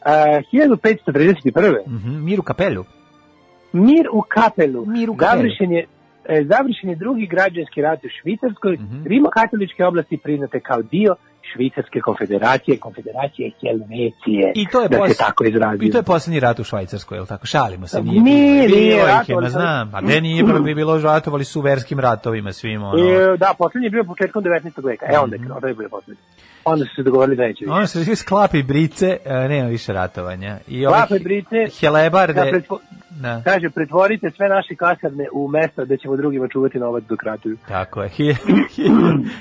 [0.00, 0.10] Uh,
[0.52, 1.80] 1531.
[1.86, 2.84] Uh -huh, mir u kapelju.
[3.72, 4.86] Mir u kapelu.
[4.86, 5.42] Mir u kapelu.
[5.42, 5.86] Završen je
[6.28, 9.04] završen je drugi građanski rat u Švicarskoj, Mhm.
[9.06, 11.16] rimokatoličke oblasti priznate kao dio
[11.52, 15.86] Švicarske konfederacije, konfederacije Helvecije, I to je da se tako izrazio.
[15.86, 17.46] I to je poslednji rat u Švajcarskoj, je tako?
[17.46, 18.02] Šalimo se.
[18.02, 18.68] Nije, nije,
[19.26, 19.94] bilo ih znam.
[19.94, 22.98] A ne nije bilo, bi bilo ratovali su verskim ratovima svim, ono.
[22.98, 24.84] E, da, poslednji je bio početkom 19.
[24.84, 25.06] veka.
[25.12, 26.22] E, onda je, onda je bio poslednji.
[26.64, 27.72] Onda su se dogovorili da neće više.
[27.72, 30.58] Ono se svi sklapi brice, e, nema više ratovanja.
[30.68, 32.32] I Klape he- brice, Helebarde.
[32.34, 37.04] Da, pretvo, Da, kaže, pretvorite sve naše kasarne u mesta da ćemo drugima čuvati novac
[37.04, 37.56] dok ratuju.
[37.68, 38.10] tako je.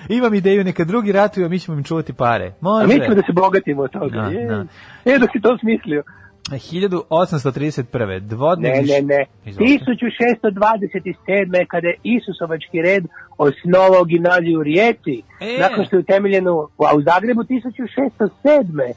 [0.10, 2.54] Imam ideju, neka drugi ratuju, a mi ćemo im čuvati pare.
[2.62, 2.84] Može.
[2.84, 4.22] A mi ćemo da se bogatimo od toga.
[4.22, 4.48] Da, je.
[4.48, 4.66] da.
[5.06, 6.04] E, dok si to smislio.
[6.50, 8.20] 1831.
[8.20, 8.88] Dvodnevni...
[8.88, 9.26] Ne, ne, ne.
[9.46, 9.86] Izvolite.
[9.86, 11.66] 1627.
[11.68, 13.06] kada je Isusovački red
[13.38, 15.58] osnovao gimnaziju u Rijeci, E.
[15.60, 18.92] nakon što je utemeljeno, a u Zagrebu 1607.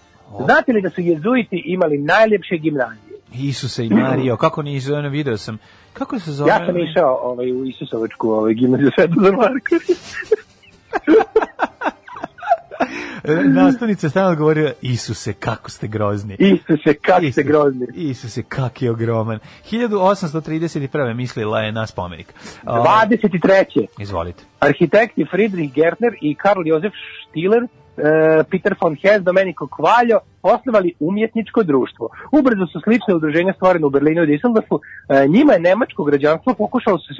[0.44, 3.16] Znate li da su jezuiti imali najljepše gimnazije?
[3.34, 5.58] Isuse i Mario, kako nisu, ono video sam.
[5.92, 6.50] Kako se zove?
[6.50, 9.90] Ja sam išao ovaj, u Isusovačku ovaj, gimnaziju Svetozar Marković.
[9.90, 9.94] E,
[13.62, 16.36] Nastavnica stalno govorila, Isuse, kako ste grozni.
[16.38, 17.86] Isuse, kak ste Isuse, grozni.
[17.94, 19.38] Isuse, kak je ogroman.
[19.70, 21.14] 1831.
[21.14, 22.34] mislila je na spomenik.
[22.66, 23.86] O, 23.
[23.98, 24.44] Izvolite.
[24.60, 26.92] Arhitekti Friedrich Gertner i Karl Josef
[27.28, 27.85] Stiller, e,
[28.50, 32.08] Peter von Hess, Domenico Kvaljo osnovali umjetničko društvo.
[32.32, 34.78] Ubrzo su slične udruženja stvorene u Berlinu i Düsseldorfu.
[35.08, 37.14] E, njima je nemačko građanstvo pokušalo se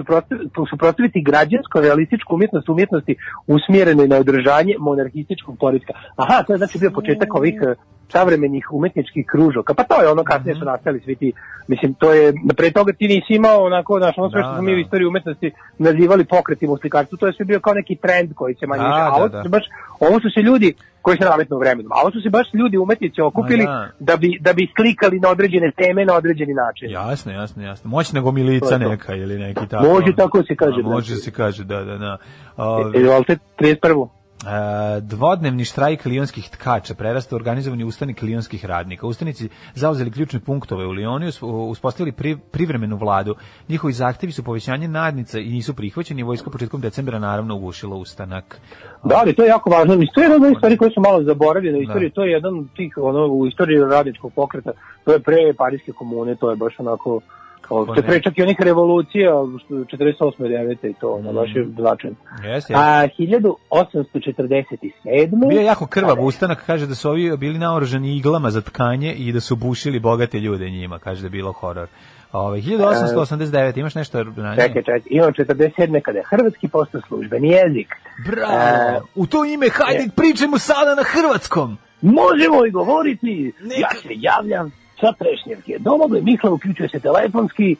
[0.71, 5.93] suprotstaviti, građansko realističku umjetnost umjetnosti usmjerenoj na održanje monarhističkog poretka.
[6.17, 7.75] Aha, to je znači bio početak ovih e,
[8.09, 9.75] savremenih umetničkih kružoka.
[9.75, 10.59] Pa to je ono kasnije Mhm.
[10.61, 11.33] su nastali svi ti,
[11.69, 12.25] mislim, to je,
[12.57, 14.77] pre toga ti nisi imao onako, znaš, ono sve Da, što smo mi da.
[14.77, 15.49] u istoriji umetnosti
[15.79, 18.89] nazivali pokretima u slikarstvu, to je sve bio kao neki trend koji se manje Da,
[18.89, 19.43] više, a da, ovo da.
[19.43, 19.65] su baš,
[20.01, 23.21] ovo su se ljudi koji se nametnu vremenom, a ovo su se baš ljudi umetnici
[23.21, 23.89] okupili da.
[24.01, 26.91] da bi, da bi slikali na određene teme na određeni način.
[26.91, 27.91] Jasno, jasno, jasno.
[27.91, 28.89] Moćna gomilica To je to.
[28.89, 29.85] neka ili neki tako.
[29.85, 31.21] Može tako se kaže, A, može znači.
[31.21, 32.17] se kaže, da, da, da.
[32.57, 34.09] Ove, E, Izvolite, 31.
[34.45, 39.07] E, dvodnevni štrajk lionskih tkača prerasta u organizovani ustanik lionskih radnika.
[39.07, 43.35] Ustanici zauzeli ključne punktove u Lionu i us- uspostavili pri, privremenu vladu.
[43.69, 46.23] Njihovi zahtevi su povećanje nadnica i nisu prihvaćeni.
[46.23, 48.61] Vojsko početkom decembra naravno ugušilo ustanak.
[49.05, 49.97] Da, ali to je jako važno.
[49.97, 52.11] Mislim, to je jedna stvari koje su malo zaboravljene u istoriji.
[52.11, 54.73] To je jedan od tih, ono, u istoriji radničkog pokreta.
[55.05, 57.21] To je pre Parijske komune, to je baš onako...
[57.69, 59.31] Kao, to je pre čak i onih revolucija,
[59.65, 60.33] što 48.
[60.39, 60.91] 9.
[60.91, 62.17] i to, ono, baš je značajno.
[62.33, 62.75] Jeste, jeste.
[62.77, 65.49] A 1847.
[65.49, 69.33] Bio je jako krvav ustanak, kaže da su ovi bili naoružani iglama za tkanje i
[69.33, 71.89] da su bušili bogate ljude njima, kaže da je bilo horor.
[72.33, 74.57] Ove, 1889, imaš nešto na nje?
[74.57, 76.01] Čekaj, čekaj, imam 47.
[76.01, 77.95] kada je hrvatski postao službeni jezik.
[78.27, 78.97] Bravo!
[78.97, 81.79] E, U to ime, hajde, pričajmo sada na hrvatskom!
[82.03, 85.79] Možemo i govoriti, Neka- ja se javljam sa Trešnjevke.
[85.79, 87.77] Domagoj Mihla uključuje se telefonski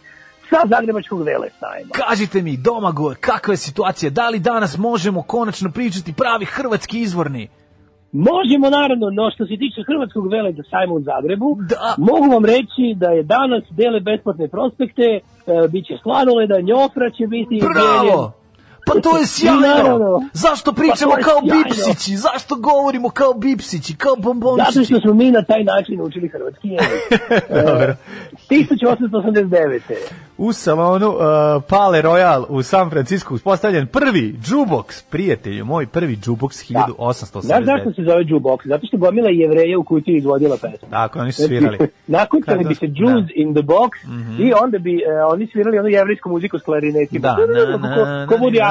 [0.51, 1.91] sa Zagrebačkog vele sajma.
[1.93, 4.11] Kažite mi, Domagoj, kakva je situacija?
[4.11, 7.49] Da li danas možemo konačno pričati pravi hrvatski izvorni?
[8.13, 11.95] Možemo naravno, no što se tiče Hrvatskog vele za sajma u Zagrebu, Da.
[11.99, 15.21] mogu vam reći da je danas dele besplatne prospekte, e,
[15.73, 17.61] bit će sladoleda, njofra će biti.
[17.75, 18.33] Bravo!
[18.87, 20.23] Pa to je sjajno!
[20.33, 21.65] Zašto Pa pričamo je kao sjajno.
[21.65, 22.17] bipsići?
[22.17, 24.85] Zašto govorimo kao bipsići, kao Zato bombončići?
[24.85, 27.21] što smo mi na taj način učili hrvatski jezik.
[27.67, 27.95] Dobro.
[28.51, 29.81] 1889.
[30.39, 31.17] U salonu uh,
[31.69, 37.41] Pale Royal u San Francisco uspostavljen prvi jukebox, prijatelju, moj prvi jukebox 1889.
[37.41, 38.59] Znaš zašto se zove jukebox?
[38.65, 40.89] Zato što gomila jevreja u kutiji izvodila pesmu.
[40.91, 41.79] Tako, oni su svirali.
[42.07, 42.93] Nakucali bi se da.
[42.97, 43.91] Jews in the box
[44.39, 47.21] i onda bi e, oni svirali onu jevrijsku muziku s klarinetima.
[47.21, 48.69] Da, na, na, Ko- Ko na, Woody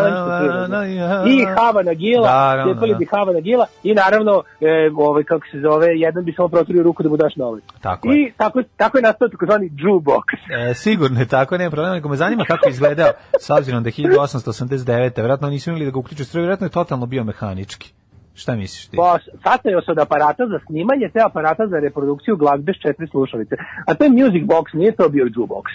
[1.27, 2.97] I Havana Gila, Naravno, cepali da.
[2.97, 7.03] bi Havana Gila i naravno, e, ovaj, kako se zove, jedan bi samo proturio ruku
[7.03, 7.63] da mu daš novac.
[7.81, 8.21] Tako je.
[8.21, 10.27] I tako, tako je nastao takozvani jukebox.
[10.69, 13.89] E, sigurno je tako, nema problema, nego me zanima kako je izgledao, s obzirom da
[13.89, 15.15] je 1889.
[15.15, 17.93] Vjerojatno nisu imali da ga uključu stroj, vjerojatno je totalno bio mehanički.
[18.35, 18.97] Šta misliš ti?
[18.97, 23.55] Pa, sastojao se od aparata za snimanje te aparata za reprodukciju glazbe s četiri slušalice.
[23.87, 25.67] A to je music box, nije to bio jukebox.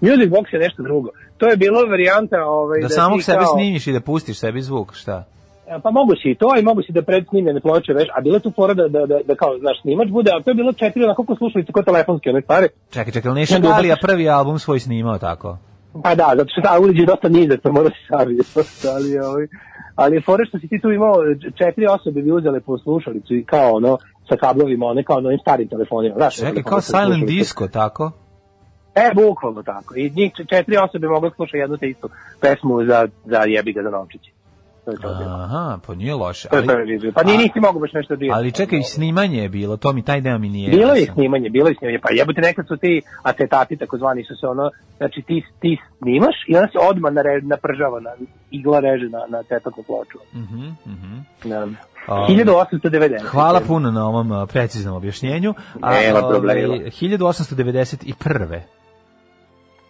[0.00, 1.08] Music box je nešto drugo.
[1.38, 2.36] To je bilo varijanta...
[2.46, 5.24] Ovaj, Da ti samog sebe kao- snimiš i da pustiš sebi zvuk, šta?
[5.68, 8.36] E, Pa mogu si i to, i mogu si da predsnimljene ploče veš, a bilo
[8.36, 10.72] je tu fora da, da, da, da kao, znaš, snimač bude, a to je bilo
[10.72, 12.68] četiri onako ko slušalice, ko telefonske, one stare.
[12.90, 15.58] Čekaj, čekaj, ali Neša Galija baš- prvi album svoj snimao tako?
[16.02, 18.40] Pa da, zato što ta uliđe je dosta nizak, pa mora se savije.
[18.96, 19.46] ali, ovaj,
[19.94, 21.14] ali je fora što si ti tu imao,
[21.54, 25.38] četiri osobe bi uzele po slušalicu i kao ono, sa kablovima, one kao na ovim
[25.38, 26.14] starim telefonima.
[26.16, 27.36] Znaš, Čekaj, telefon kao silent slušalicom.
[27.36, 28.12] disco, tako?
[28.94, 29.94] E, bukvalno tako.
[29.96, 32.08] I njih četiri osobe mogu slušati jednu te istu
[32.40, 34.35] pesmu za, za jebi ga za novčići.
[34.86, 35.34] To je to bilo.
[35.34, 36.48] Aha, pa nije loše.
[36.48, 37.12] To je Ali.
[37.12, 38.38] Pa nije nisi mogu baš nešto dirati.
[38.38, 40.70] ali čekaj, snimanje je bilo, to mi taj deo mi nije.
[40.70, 41.98] Bilo je snimanje, bilo je snimanje.
[42.02, 46.56] Pa jebote, nekad su ti acetati, takozvani su se ono, znači ti, ti snimaš i
[46.56, 48.10] onda se odmah nare, napržava, na,
[48.50, 50.18] igla reže na, na acetatnu ploču.
[50.34, 51.18] Mhm, mhm.
[51.44, 51.56] Ne.
[52.06, 53.22] A, 1890.
[53.22, 55.54] Hvala puno na ovom preciznom objašnjenju.
[55.80, 56.74] A, Nema ovaj, problema.
[56.74, 58.60] 1891.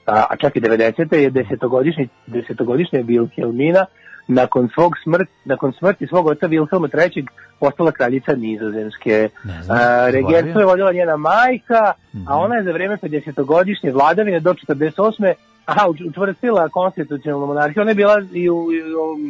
[0.07, 1.15] A, a čak i 90.
[1.15, 3.85] je desetogodišnji, desetogodišnja Wilhelmina
[4.29, 7.27] nakon svog smrt, nakon smrti svog oca Wilhelma III.
[7.61, 9.29] postala kraljica Nizozemske.
[9.71, 10.09] A.
[10.11, 12.29] Regenstvo je vodila njena majka, Mhm.
[12.29, 15.35] a ona je za vreme 50-godišnje vladavine do 48.
[15.67, 17.81] Aha, uč- učvrstila konstitucionalnu monarhiju.
[17.81, 18.83] Ona je bila i u, i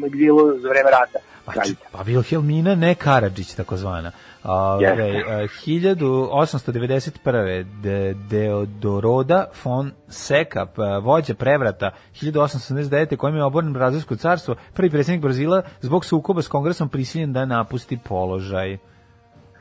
[0.03, 1.18] u egzilu za vreme rata.
[1.44, 1.84] Pa, kraljica.
[1.92, 4.11] pa Wilhelmina, ne Karadžić, takozvana.
[4.49, 4.86] Ove,
[5.28, 7.22] a, 1891.
[7.82, 13.16] De, Deodoroda von Sekap, a, vođa prevrata 1879.
[13.16, 17.99] kojim je oboren Brazilsko carstvo, prvi predsjednik Brazila zbog sukoba s kongresom prisiljen da napusti
[17.99, 18.76] položaj.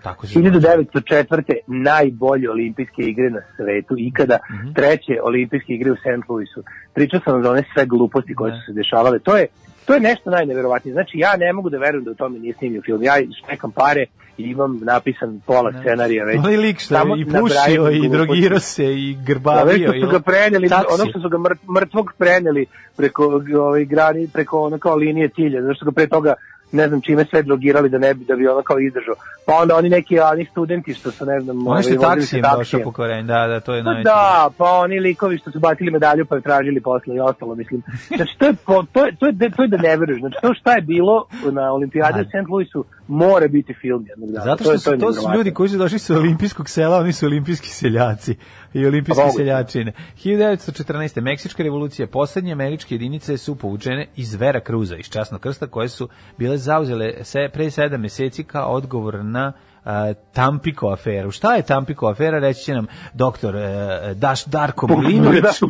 [0.03, 1.53] Tako se 1904.
[1.67, 4.73] najbolje olimpijske igre na svetu ikada, Mhm.
[4.73, 6.29] treće olimpijske igre u St.
[6.29, 6.63] Louisu.
[6.93, 8.57] Pričao sam za one sve gluposti koje Ne.
[8.59, 9.19] su se dešavale.
[9.19, 9.47] To je
[9.85, 10.93] to je nešto najneverovatnije.
[10.93, 13.03] Znači ja ne mogu da verujem da u tome nije snimio film.
[13.03, 13.13] Ja
[13.45, 14.05] štekam pare
[14.37, 16.37] i imam napisan pola scenarija već.
[16.39, 19.93] Onaj lik što Samo i pušio i drogirao se i Da, grbavio.
[19.93, 20.85] što su ga preneli, Taksi.
[20.93, 22.65] ono što su ga mrt- mrtvog preneli
[22.97, 26.33] preko ovaj grani, preko ono kao linije cilja, zato što ga pre toga
[26.75, 29.15] ne znam čime sve drogirali da ne bi da bi ono kao izdržao.
[29.45, 32.79] Pa onda oni neki oni studenti što su ne znam, što je ovaj, taksijem došao
[32.83, 34.03] po korenju, da, da, to je Pa najveći.
[34.03, 37.81] da, pa oni likovi što su bacili medalju pa je tražili posle i ostalo, mislim.
[38.17, 38.55] Znači, to je,
[38.91, 40.19] to je, to je, to je da ne veruješ.
[40.19, 42.23] Znači, to šta je bilo na olimpijadi u.
[42.23, 42.49] St.
[42.49, 44.45] Louisu mora biti film jednog dana.
[44.45, 46.97] Zato To je- što su, je to su ljudi koji su došli sa olimpijskog sela,
[46.97, 48.35] oni su olimpijski seljaci
[48.73, 49.37] i olimpijske Pa moguće.
[49.37, 49.91] seljačine.
[50.15, 51.21] 1914.
[51.21, 56.09] Meksička revolucija, poslednje američke jedinice su povučene iz Vera Cruza, iz časnog krsta, koje su
[56.37, 59.53] bile zauzele se pre sedam meseci kao odgovor na
[59.85, 61.31] a, Tampiko aferu.
[61.31, 63.69] Šta je Tampiko afera, reći će nam doktor e,
[64.15, 65.41] Daš Darko Milinović.
[65.43, 65.67] Daško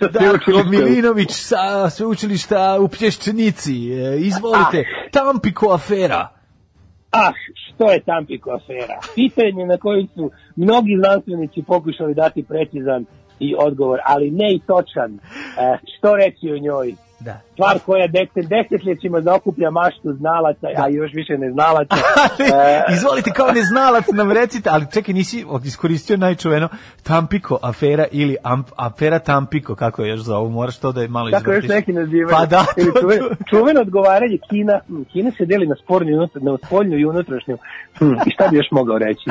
[0.00, 0.50] sa Darko.
[0.64, 3.92] Milinović sa sveučilišta u Plješčenici.
[3.92, 6.28] E, Izvolite, Tampiko afera.
[7.12, 8.98] Ah, što je Tampiko afera?
[9.14, 13.04] Pitanje na koje su mnogi znanstvenici pokušali dati precizan
[13.40, 15.14] i odgovor, ali ne i točan.
[15.14, 15.18] E,
[15.98, 16.94] što reći o njoj?
[17.22, 17.40] Da.
[17.52, 21.96] Stvar koja dete, desetljećima zaokuplja maštu znalaca, a još više ne znalaca.
[22.88, 26.68] E, Izvolite kao neznalac nam recite, ali čekaj, nisi iskoristio najčuveno
[27.02, 31.30] Tampiko afera ili amp, afera Tampiko, kako je još zovu, moraš to da je malo
[31.30, 31.76] Tako još izvrtiš.
[31.76, 32.28] neki nazivaju.
[32.30, 34.80] Pa da, to- čuveno, čuveno odgovaranje Kina.
[35.12, 37.58] Kina se deli na spornju, unutra- na spoljnu i unutrašnju.
[37.98, 39.30] Hm, I šta bi još mogao reći?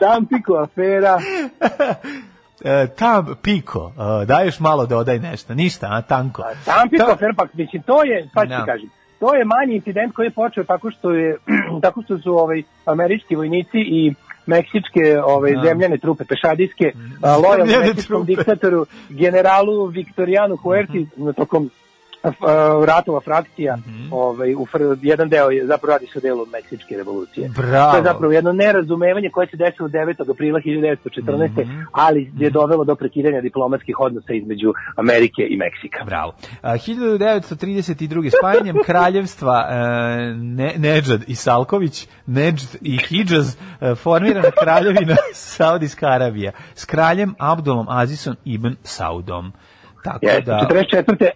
[0.00, 1.18] Tampiko afera.
[2.64, 3.92] E, tam piko,
[4.22, 6.42] e, daješ malo dodaj nešto, ništa, a tanko.
[6.64, 8.64] Tampiko To- afera, pa mislim, to je, pa ti Da.
[8.66, 8.90] kažem,
[9.20, 11.36] to je manji incident koji je počeo tako što je
[11.82, 14.14] tako što su ovaj američki vojnici i
[14.46, 15.62] meksičke ovaj Da.
[15.62, 16.92] zemljane trupe pešadijske
[17.22, 21.83] a, Zemljane meksičkom diktatoru generalu Viktorijanu Huerti na tokom a,
[22.84, 24.12] ratova frakcija Mhm.
[24.12, 27.90] ovaj u fr- jedan deo je zapravo radi se o delu meksičke revolucije Bravo.
[27.90, 30.30] to je zapravo jedno nerazumevanje koje se desilo 9.
[30.30, 31.64] aprila 1914.
[31.64, 31.80] Mhm.
[31.92, 36.34] ali je dovelo do prekidanja diplomatskih odnosa između Amerike i Meksika Bravo.
[36.62, 38.30] A, 1932.
[38.30, 39.74] spajanjem kraljevstva e,
[40.34, 47.86] ne, Nedžad i Salković, Nedžd i Hidžaz, e, formirana kraljevina Saudijska Arabija s kraljem Abdulom
[47.88, 49.52] Azisom ibn Saudom.
[50.04, 50.68] Tako Jeste, da...
[50.70, 51.30] 44.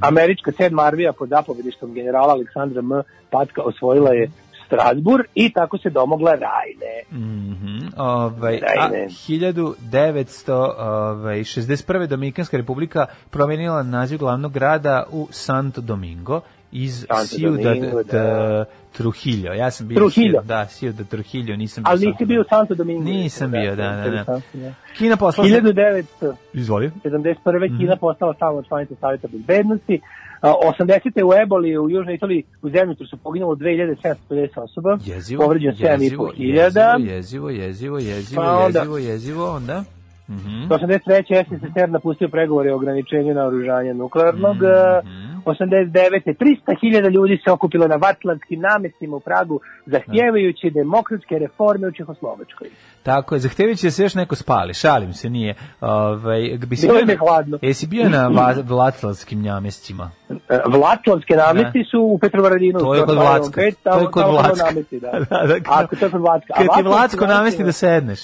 [0.00, 3.02] Američka sedma armija pod zapovedištom generala Aleksandra M.
[3.30, 4.30] Patka osvojila je
[4.66, 7.02] Strasbourg i tako se domogla Rajne.
[7.12, 9.06] Mhm, ovaj, a Ajde.
[9.06, 12.06] 1961.
[12.06, 16.40] Dominikanska republika promenila naziv glavnog grada u Santo Domingo
[16.74, 17.76] iz Ciudad
[18.12, 18.64] da.
[18.92, 19.52] Trujillo.
[19.52, 20.42] Ja sam bio Trujillo.
[20.42, 23.04] Da, Ciudad Trujillo, nisam bio Ali nisi bio u Santo Domingo.
[23.04, 23.96] Nisam bio, da, da, da.
[23.96, 24.72] interesantno, da.
[24.98, 25.48] Kina poslala...
[25.50, 26.34] 1971.
[26.52, 26.86] Izvoli.
[26.86, 27.78] Mhm.
[27.78, 30.00] Kina postala samo članica Savjeta bezbednosti.
[30.40, 31.24] A, 80.
[31.24, 34.14] u Eboli u Južnoj Italiji u zemlju su poginulo 2750
[34.60, 34.98] osoba.
[35.04, 36.96] Jezivo, Povređeno jezivo, 7500 hiljada.
[37.00, 39.84] jezivo, jezivo, jezivo, Pa onda- jezivo, jezivo, onda...
[40.28, 40.68] Mhm.
[40.68, 41.44] 83.
[41.44, 44.56] SSSR napustio pregovore o ograničenju naoružanja nuklearnog.
[44.56, 45.33] Mhm.
[45.50, 46.22] 89.
[46.24, 52.68] 300.000 ljudi se okupilo na vatlanskim namestima u Pragu zahtjevajući demokratske reforme u Čehoslovačkoj.
[53.02, 55.54] Tako je, zahtevajući da se još neko spali, šalim se, nije.
[55.80, 57.58] Ovaj, bi si Bilo je hladno.
[57.62, 60.10] Jesi bio na va- Vlaclavskim njamestima?
[60.28, 62.78] E, Vlatlavske namesti su u Petrovaradinu.
[62.78, 63.60] To je kod Vlacka.
[63.60, 63.90] Vlacka.
[63.90, 64.64] To je kod Vlacka.
[64.64, 65.10] Namesti, da.
[65.30, 66.54] Da, da, A, to je kod Vlacka.
[66.56, 68.20] Kad ti Vlacko namesti da sedneš.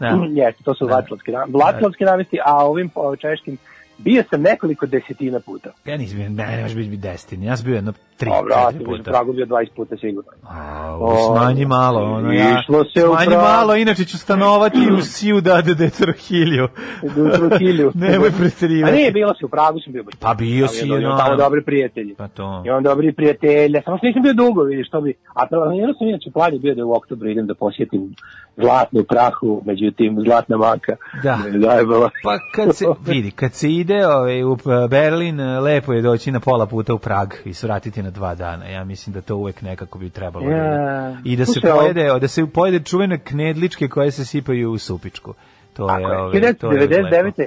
[0.00, 0.18] Da.
[0.42, 1.52] Jeste, to su Vlatlavski namesti.
[1.52, 3.58] Vlatlavski namesti, a ovim češkim
[3.98, 5.70] bio sam nekoliko desetina puta.
[5.84, 7.42] Ja nisam bio, ne, ne možeš biti destin.
[7.42, 9.10] Ja sam bio jedno tri, Dobro, četiri puta.
[9.10, 10.30] Pragu bio 20 puta sigurno.
[10.42, 12.60] A, O, smanji malo, ono ja.
[12.60, 13.42] išlo se u Smanji Prag.
[13.42, 16.68] malo, inače ću stanovati u Ciudad de Trujillo.
[17.02, 17.92] U Trujillo.
[18.08, 18.96] Nemoj A preterivati.
[18.96, 20.04] nije, bilo se u Pragu, sam bio.
[20.20, 21.16] Pa bio si, Imam ono.
[21.18, 22.14] tamo dobri prijatelji.
[22.14, 22.62] Pa to.
[22.66, 25.14] Imam dobri prijatelje, samo što nisam bio dugo, vidiš, što bi...
[25.34, 28.14] A planirao sam inače plan je bio da u oktobru idem da posjetim
[28.56, 30.96] zlatnu prahu, međutim, zlatna maka.
[31.22, 31.36] Da.
[31.36, 32.10] Me zajebala.
[32.24, 36.02] Pa kad se vidi, kad se ide ide ovaj, u eh, Berlin, eh, lepo je
[36.02, 38.68] doći na pola puta u Prag i svratiti na dva dana.
[38.68, 40.46] Ja mislim da to uvek nekako bi trebalo.
[40.46, 41.12] Yeah.
[41.12, 45.34] Da I da se pojede, da se pojede čuvene knedličke koje se sipaju u supičku.
[45.72, 46.18] To Tako je, je.
[46.18, 47.46] Ovaj, to je 99.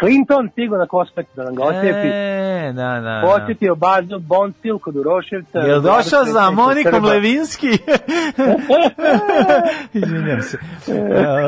[0.00, 2.08] Clinton stigao na Kospet da nam ga osjepi.
[2.08, 3.22] E, da, da, da.
[3.26, 5.58] Posjetio bazu Bonstil kod Uroševca.
[5.58, 6.50] Jel došao za.
[6.50, 7.68] Monikom Levinski?
[9.92, 10.58] Izvinjam se.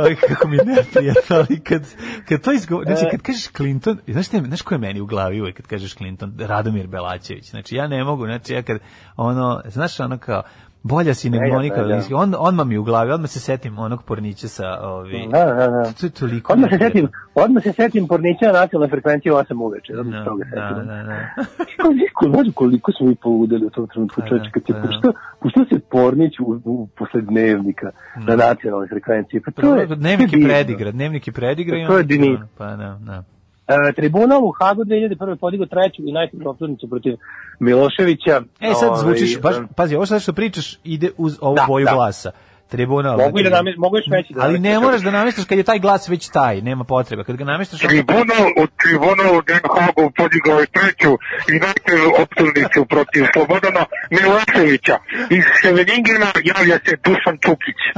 [0.06, 1.82] Aj, kako mi neprijatno, ali kad,
[2.28, 5.40] kad to izgovor, znači kad kažeš Clinton, znaš, te, znaš ko je meni u glavi
[5.40, 6.34] uvek kad kažeš Clinton?
[6.38, 7.50] Radomir Belačević.
[7.50, 8.78] Znači ja ne mogu, znači ja kad
[9.16, 10.42] ono, znaš ono kao,
[10.82, 11.82] bolja si nego Monika.
[11.82, 15.28] Levinski, on, odmah mi u glavi, odmah se setim onog pornića sa ovi...
[15.30, 15.92] Da, da, da.
[16.00, 19.92] To je toliko Odmah se setim, odmah se setim pornića na nacionalnoj frekvenciji 8 uveče.
[19.98, 20.86] Odmah se Da, toga da, setim.
[20.88, 21.44] da, da.
[22.14, 24.86] Koliko, koliko smo mi poludeli u tom trenutku, Pa čovječe, da, kad se pa da.
[24.86, 27.90] pušta, pušta se Pornić u, u, posle dnevnika
[28.26, 29.40] na nacionalnoj frekvenciji.
[29.40, 31.86] Pa to je, Dnevnik je predigra, dnevnik je predigra.
[31.86, 32.40] To je Denis.
[32.58, 33.24] Pa da, da.
[33.88, 35.36] E, tribunal u Hagu 2001.
[35.36, 37.16] podigao treću i najtežu optužnicu protiv
[37.60, 38.42] Miloševića.
[38.60, 41.64] E sad Ovaj, zvučiš, baš, e, pazi, ovo sad što pričaš ide uz ovu Da,
[41.68, 41.92] boju da.
[41.92, 42.30] glasa.
[42.72, 43.16] Tribunal.
[43.16, 45.58] Mogu i da znači- namest- mogu još veći da Ali ne moraš da namestiš kad
[45.58, 47.24] je taj glas već taj, nema potrebe.
[47.24, 47.80] Kad ga namestiš...
[47.80, 51.12] Tribunal u tribunal u Den Hagu podigao je treću
[51.52, 54.96] i najtežu optužnicu protiv Slobodana Miloševića.
[55.30, 57.80] Iz Seveningena javlja se Dušan Čukić.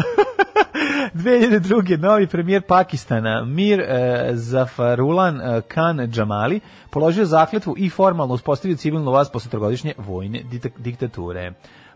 [1.14, 1.98] 2002.
[1.98, 3.86] novi premijer Pakistana Mir e,
[4.32, 6.60] Zafarulan e, Khan Džamali
[6.90, 10.40] položio zakletvu i formalno uspostavio civilnu vlast posle trogodišnje vojne
[10.78, 11.52] diktature.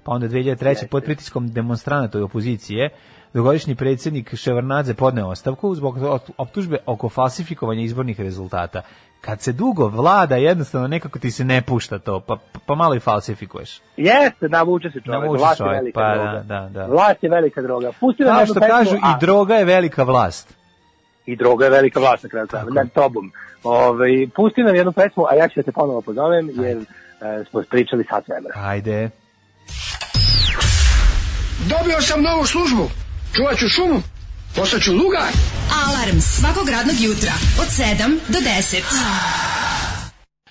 [0.09, 0.87] Pa onda 2003.
[0.87, 2.91] pod pritiskom demonstranata i opozicije
[3.35, 5.97] dugogodišnji predsjednik Ševarnadze podneo ostavku zbog
[6.39, 8.83] optužbe oko falsifikovanja izbornih rezultata.
[9.21, 12.37] Kad se dugo vlada, jednostavno nekako ti se ne pušta to, pa,
[12.67, 13.81] pa malo i falsifikuješ.
[13.97, 15.23] Jeste, navuče se čovjek.
[15.23, 16.33] Navuče Vlast je čovjek, velika pa droga.
[16.33, 16.87] da, da, da.
[16.87, 17.93] Vlast je velika droga.
[18.01, 20.57] Pusti Kao što pesmu, kažu, a- i droga je velika vlast.
[21.27, 23.33] I droga je velika vlast na kraju nad tobom.
[23.65, 27.63] Ove, pusti nam jednu pesmu, a ja ću da te ponovo pozovem, jer e, smo
[27.71, 28.55] pričali sat vremena.
[28.69, 29.11] Ajde.
[31.67, 32.91] Dobio sam novu službu.
[33.37, 34.03] Čuvat ću šumu.
[34.57, 35.33] Postaću lugar.
[35.87, 38.83] Alarm svakog radnog jutra od 7 do 10.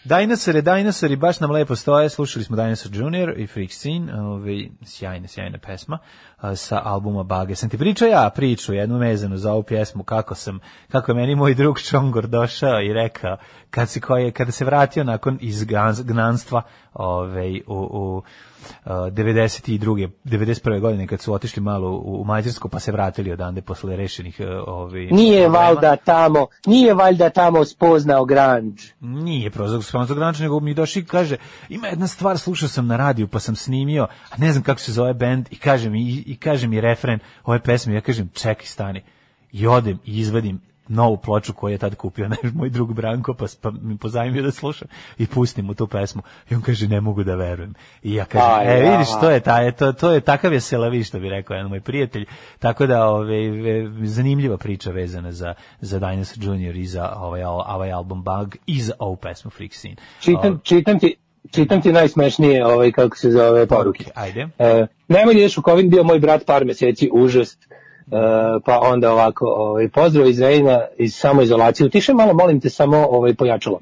[0.03, 5.27] Dinosauri, dinosauri, baš nam lepo stoje, slušali smo Dinosaur Junior i Freak Scene, ovaj, sjajna,
[5.27, 5.97] sjajna pesma
[6.37, 7.55] a, sa albuma Bage.
[7.55, 10.59] Sam ti pričao ja priču, jednu vezanu za ovu pjesmu, kako sam,
[10.91, 13.37] kako je meni moj drug Čongor došao i rekao,
[13.69, 16.61] kad se, koje, kada se vratio nakon izgnanstva
[16.93, 18.23] ovaj, u, u
[18.85, 20.09] 92.
[20.25, 20.79] 91.
[20.79, 24.47] godine kad su otišli malo u, u Mađarsku pa se vratili odande posle rešenih e,
[24.67, 25.65] ovaj, Nije problema.
[25.65, 28.81] valjda tamo, nije valjda tamo spoznao Granđ.
[28.99, 31.37] Nije prozor sponzor graniča, nego mi došli kaže,
[31.69, 34.91] ima jedna stvar, slušao sam na radiju, pa sam snimio, a ne znam kako se
[34.91, 38.65] zove bend, i kaže mi, i, i kaže mi refren ove pesme, ja kažem, čekaj,
[38.65, 39.03] stani.
[39.51, 43.45] I odem i izvadim novu ploču koju je tad kupio naš moj drug Branko, pa,
[43.61, 46.21] pa mi pozajmio da slušam i pustim mu tu pesmu.
[46.49, 47.73] I on kaže, ne mogu da verujem.
[48.03, 51.03] I ja kažem, Aj, e, vidiš, to je, taj, to, to je takav je selavi,
[51.03, 52.25] što bi rekao jedan moj prijatelj.
[52.59, 57.91] Tako da, ove, ve- zanimljiva priča vezana za, za Dinosaur Junior i za ovaj, ovaj
[57.91, 59.95] album Bug i za ovu pesmu Freak Scene.
[60.19, 61.15] Čitam, čitam ti,
[61.51, 64.05] čitam ti najsmešnije, ovaj, kako se zove, poruke.
[64.15, 64.47] Ajde.
[64.59, 67.57] E, nemoj da ideš u COVID, bio moj brat par meseci, užas.
[68.11, 71.87] E, pa onda ovako, ovaj, pozdrav iz Rejna iz samoizolacije.
[71.87, 73.79] Utiše malo, molim te, samo ovaj, pojačalo,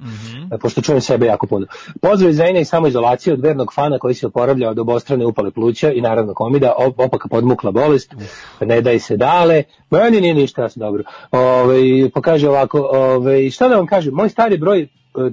[0.52, 1.68] e, pošto čujem sebe jako puno.
[2.02, 5.92] Pozdrav iz Rejna iz samoizolacije od vernog fana koji se oporavlja od obostrane upale pluća
[5.92, 8.14] i naravno komida, op, opaka podmukla bolest,
[8.62, 11.04] ne daj se dale, meni nije ništa, ja sam dobro.
[11.32, 11.82] Ovaj,
[12.14, 14.88] pa kaže ovako, ovaj, šta da vam kažem, moj stari broj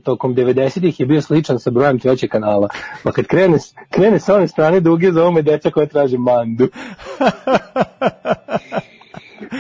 [0.05, 2.69] tokom 90-ih je bio sličan sa brojem trećeg kanala.
[3.03, 3.59] Pa kad krene,
[3.91, 6.69] krene sa one strane duge, zovu me deca koja traže mandu.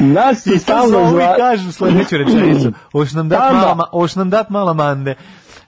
[0.00, 1.34] Nas to stalno zva...
[1.36, 2.72] kažu sledeću rečenicu.
[2.92, 5.14] Hoš nam dat mala, ma- hoš nam dat mala mande.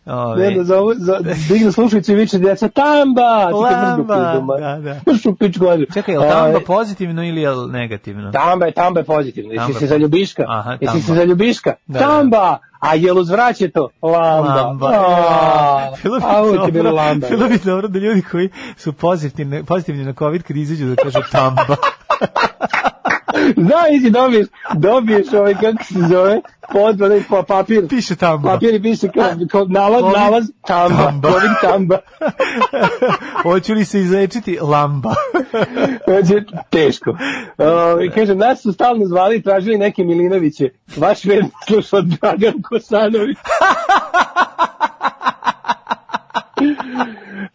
[0.07, 3.51] Ove, Ne, da zovu, za, dignu slušalicu i viče djeca, tamba!
[3.51, 5.01] Lamba, da, da.
[5.13, 5.85] Mršu pičku vadu.
[5.95, 8.33] Čekaj, je li tamba Ovaj, pozitivno ili je negativno?
[8.33, 9.53] Tamba je, tamba je pozitivno.
[9.53, 10.45] Jesi se je za ljubiška?
[10.49, 11.01] Aha, Jesi tamba.
[11.01, 11.75] se za ljubiška?
[11.87, 12.07] Da, da.
[12.07, 12.59] tamba!
[12.81, 13.89] A jel uzvraće to?
[14.03, 14.55] Lamba.
[14.55, 14.87] Lamba.
[14.87, 17.29] A, Bilo bi a je bilo dobro, lamba.
[17.29, 21.19] bilo bi dobro da ljudi koji su pozitivni, pozitivni na COVID kad izađu da kažu
[21.33, 21.63] tamba.
[23.57, 26.41] Znaš, dobiješ, dobiješ ovaj, kako se zove,
[26.72, 27.89] pod, onaj pa, papir.
[27.89, 28.53] Piše tamba.
[28.53, 30.97] Papir i piše kao, kao nalaz, Covid nalaz, tamba.
[30.97, 31.30] tamba.
[31.62, 31.99] Tamba.
[33.43, 35.14] Hoću li se izlečiti lamba?
[36.07, 36.35] Znači,
[36.70, 37.11] teško.
[37.11, 37.16] Uh,
[38.14, 40.70] kažem, nas su stalno zvali i tražili neke Milinoviće.
[40.97, 43.37] Vaš verni slušao Dragan Kosanović.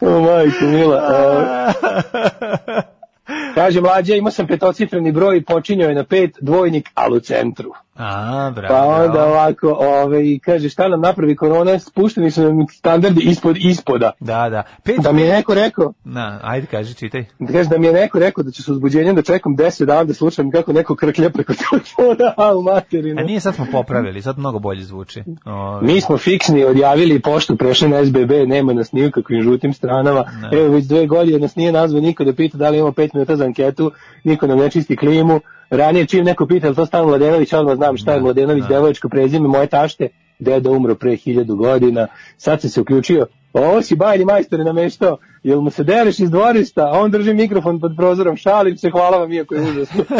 [0.00, 1.02] o, majko, mila.
[1.06, 2.99] Uh,
[3.60, 7.72] kaže, mlađa, imao sam petocifreni broj počinjao je na pet, dvojnik, ali u centru.
[8.02, 8.74] A, bravo.
[8.74, 9.30] Pa onda bravo.
[9.30, 14.10] ovako, ove, i kaže, šta nam napravi korona, spušteni su nam standardi ispod ispoda.
[14.20, 14.62] Da, da.
[14.84, 14.96] Pet...
[15.00, 17.24] Da mi je neko rekao, Na, ajde, kaži, čitaj.
[17.38, 20.04] da kaže da mi je neko rekao da će se uzbuđenjem da čekam 10 dana
[20.04, 23.20] da slušam kako neko krklja preko telefona, a u materinu.
[23.20, 25.22] A nije sad smo popravili, sad mnogo bolje zvuči.
[25.44, 29.72] Ove, Mi smo fiksni, odjavili poštu, prešli na SBB, nema nas ni u kakvim žutim
[29.74, 30.24] stranama.
[30.52, 33.36] Evo već dve godine nas nije nazvao niko da pita da li imamo pet minuta
[33.36, 33.92] za anketu,
[34.24, 35.40] niko nam ne čisti klimu.
[35.70, 39.48] Ranije čim neko pita, je to stan Mladenović, odmah znam šta je Mladenović, devojačko prezime,
[39.48, 40.08] moje tašte,
[40.38, 42.06] deda umro pre hiljadu godina,
[42.36, 46.30] sad sam se uključio, ovo si bajni majstor je nameštao, jel mu se deliš iz
[46.30, 50.04] dvorišta, a on drži mikrofon pod prozorom, šalim se, hvala vam iako je užasno.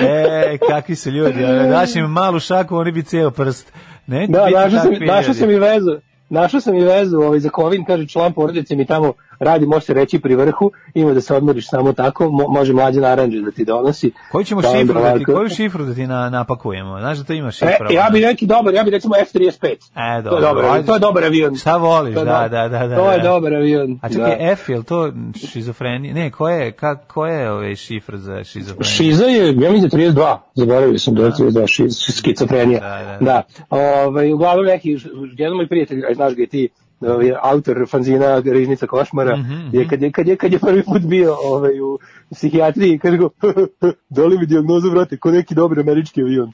[0.00, 1.44] E, kakvi su ljudi.
[1.44, 3.72] ove, Daš im malu šaku, oni bi ceo prst.
[4.06, 5.90] Ne, Da, našao sam, našao sam i vezu.
[6.28, 9.12] Našao sam i vezu ovaj, za Kovin, kaže član porodice mi tamo
[9.42, 13.00] radi, može se reći pri vrhu, ima da se odmoriš samo tako, mo, može mlađe
[13.00, 14.12] naranđe da ti donosi.
[14.32, 16.98] Koju ćemo onda šifru da ti, koju šifru da ti na, napakujemo?
[17.00, 17.88] Znaš da to ima E, šifra?
[17.92, 19.66] ja bi neki dobar, ja bi recimo F-35.
[19.66, 20.36] E, To dobro.
[20.36, 20.86] je dobar, ajde.
[20.86, 21.56] to je dobar avion.
[21.56, 22.96] Šta voliš, To da, da, da, da.
[22.96, 23.24] To je da.
[23.24, 23.98] dobar avion.
[24.02, 24.50] A čekaj, da.
[24.52, 25.12] F, je li to
[25.46, 26.14] šizofrenija?
[26.14, 28.84] Ne, ko je, ka, ko je ovaj šifra za šizofreniju?
[28.84, 32.80] Šiza je, ja mislim da je 32, zaboravio sam da je 32, šiz, skicofrenija.
[32.80, 33.42] Da, Da, da.
[33.70, 34.96] Ovaj, uglavnom neki,
[35.36, 36.68] jedan moj prijatelj, znaš ga i ti,
[37.04, 41.02] ovaj, autor fanzina Riznica košmara, Mhm, je, kad, je, kad, je, kad je prvi put
[41.02, 41.98] bio ovaj, u
[42.30, 43.28] psihijatriji, kaže go,
[44.08, 46.52] da li mi dijagnozu vrate, ko neki dobar američki avion.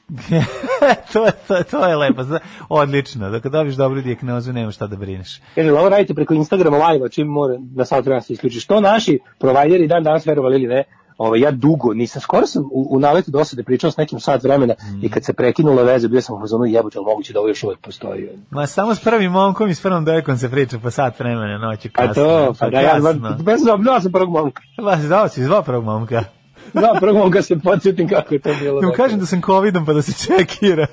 [1.13, 2.39] to, je, to, to je lepo, zna-
[2.69, 3.29] odlično.
[3.29, 5.41] Da kad dobiš dobru dijagnozu, nema šta da brineš.
[5.55, 8.59] Kaže, ovo radite preko Instagrama live čim mora na sat vremena se isključi.
[8.59, 10.83] Što naši provajderi dan danas verovali ili ne,
[11.19, 14.75] Ovaj ja dugo nisam, skoro sam u, u naletu dosade pričao s nekim sat vremena
[15.01, 17.63] i kad se prekinula veza, bio sam u fazonu jebote, ali moguće da ovo još
[17.63, 18.29] uvek postoji.
[18.49, 21.87] Ma samo s prvim momkom i s prvom devojkom se priča po sat vremena noću
[21.93, 22.23] A kasno.
[22.23, 22.99] to, pa da, ja,
[23.43, 24.61] bez obnova sam prvog momka.
[24.85, 26.38] Pa si zvao si, zvao prvog momka.
[26.73, 28.81] Da, prvog momka se podsjetim kako je to bilo.
[28.81, 30.87] Da mu kažem da sam covidom pa da se čekira.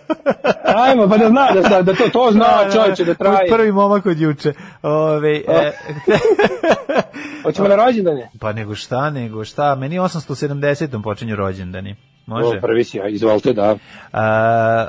[0.65, 3.51] Ajmo, pa da zna, da, zna, da to, to zna čovječe da traje.
[3.51, 4.53] Prvi momak od juče.
[4.83, 5.73] Ove, e,
[7.43, 8.31] Hoćemo na rođendane?
[8.41, 9.75] pa nego šta, nego šta.
[9.75, 11.03] Meni 870.
[11.03, 11.97] počinju rođendani.
[12.27, 12.59] Može?
[12.59, 13.77] O, prvi si, ja, izvolite, da.
[14.13, 14.23] A,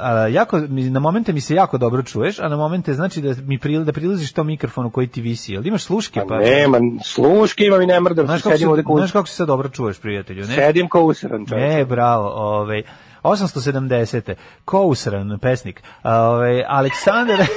[0.02, 3.60] a, jako, na momente mi se jako dobro čuješ, a na momente znači da mi
[3.60, 5.54] pril, da prilaziš tom mikrofonu koji ti visi.
[5.54, 6.22] Jel imaš sluške?
[6.28, 9.36] Pa nema, sluške imam i ne mrdam, Znaš kako, se, sedim kao znaš kako se
[9.36, 10.46] sad dobro čuješ, prijatelju?
[10.48, 10.56] Ne?
[10.56, 11.80] Sedim kao usran čovječe.
[11.80, 12.84] E, bravo, ovaj
[13.24, 14.34] 870.
[14.66, 15.84] Ko usran pesnik.
[16.02, 17.38] A, Ovaj Aleksandar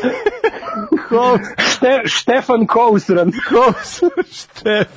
[1.08, 3.32] Ko Šte, Štefan Kousran.
[3.48, 4.88] Kousran Štef.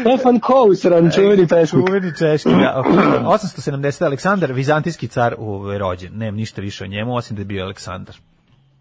[0.00, 1.86] Stefan Kousran, čuveni pesnik.
[1.86, 2.50] Čuveni češki.
[2.62, 2.82] Da,
[3.26, 4.04] 870.
[4.04, 6.12] Aleksandar, vizantijski car u rođen.
[6.14, 8.16] Nemam ništa više o njemu, osim da je bio Aleksandar.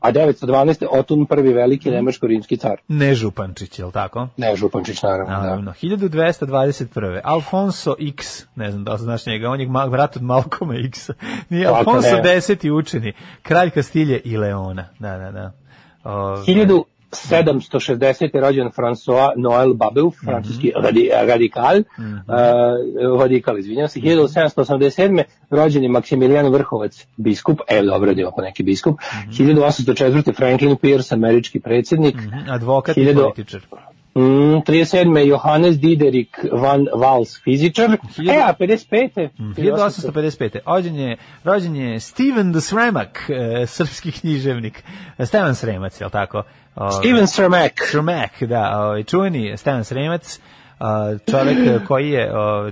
[0.01, 0.86] A 912.
[0.91, 2.78] Otun prvi veliki nemačko-rimski car.
[2.88, 4.28] Ne Župančić, je li tako?
[4.38, 5.41] Ne, Župančić, naravno, da.
[5.41, 5.72] Naravno.
[5.72, 7.19] 1221.
[7.24, 11.09] Alfonso X, ne znam da li znaš njega, on je brat od Malkoma X.
[11.49, 12.38] Nije Alfonso ne?
[12.38, 14.88] X učeni, kralj Kastilje i Leona.
[14.99, 15.51] Da, da, da.
[16.03, 18.30] Ove, 1000 1760.
[18.34, 25.24] je rođen François Noël Babeuf, francuski radi, radikal, uh, radikal, izvinjam se, 1787.
[25.49, 28.99] rođen je Maksimilijan Vrhovac, biskup, evo dobro da neki biskup,
[29.30, 30.36] 1804.
[30.36, 33.62] Franklin Pierce, američki predsjednik, Mhm, Advokat i 1000 političar.
[34.16, 34.22] Mm,
[34.62, 35.20] 37.
[35.20, 37.97] Johannes Diderik van Wals, fizičar.
[38.18, 39.30] Hiljadu- E, a 55.
[39.55, 40.59] 1855.
[40.68, 44.84] Rođen je, rođen je Steven the Sremak, e, srpski književnik.
[45.20, 46.43] Stevan Sremac, je li tako?
[46.76, 47.72] O, Steven Sremak.
[47.82, 50.39] Sremak, da, ovaj, čuveni Stevan Sremac,
[51.78, 52.72] e, koji je, o,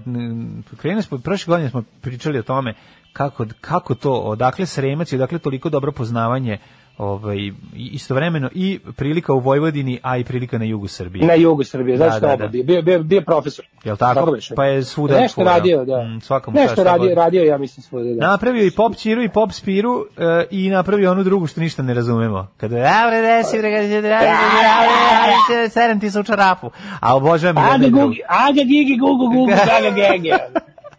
[0.78, 2.74] krenuli smo, prošle godine smo pričali o tome
[3.14, 6.58] kako, kako to, odakle Sremac i odakle toliko dobro poznavanje
[7.00, 11.26] ovaj, istovremeno i prilika u Vojvodini, a i prilika na jugu Srbije.
[11.26, 12.48] Na jugu Srbije, Da, zašto da, da.
[12.48, 13.66] bio, bio, bio, bio profesor.
[13.84, 14.32] Jel tako?
[14.32, 14.56] beše?
[14.56, 15.54] Pa je svuda Nešto čuvao.
[15.54, 16.04] radio, da.
[16.04, 18.28] Mm, čast, Nešto radio, radio, ja mislim svuda, da.
[18.28, 21.94] Napravio i pop Čiru i pop Spiru e, i napravio onu drugu što ništa ne
[21.94, 22.48] razumemo.
[22.58, 26.72] Kada je desi, bre, kada će da radi, radi, sedem ti se u čarapu.
[27.00, 30.30] A obožavam i jedno Aga gugi, aga gigi gugu gugu, gaga gege.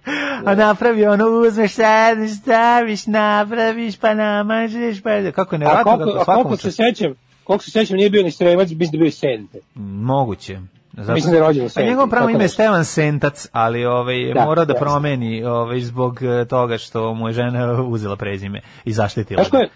[0.47, 5.11] A napravio ono, uzmeš sedneš, staviš, napraviš, pa namažeš, pa...
[5.33, 8.23] Kako ne, A ovako, kako a svakom koliko se sećam, koliko se sećam nije bio
[8.23, 9.59] ni Sremac, mislim da bio Sente.
[9.75, 10.59] Moguće.
[10.93, 12.49] Zato, Mislim da je rođen u A Senti, njegovo pravo ime je.
[12.49, 17.33] Stevan Sentac, ali ovaj, Da, morao da promeni ovaj, zbog e, toga što mu je
[17.33, 19.43] žena uzela prezime i zaštitila.
[19.43, 19.69] Znaš ko je,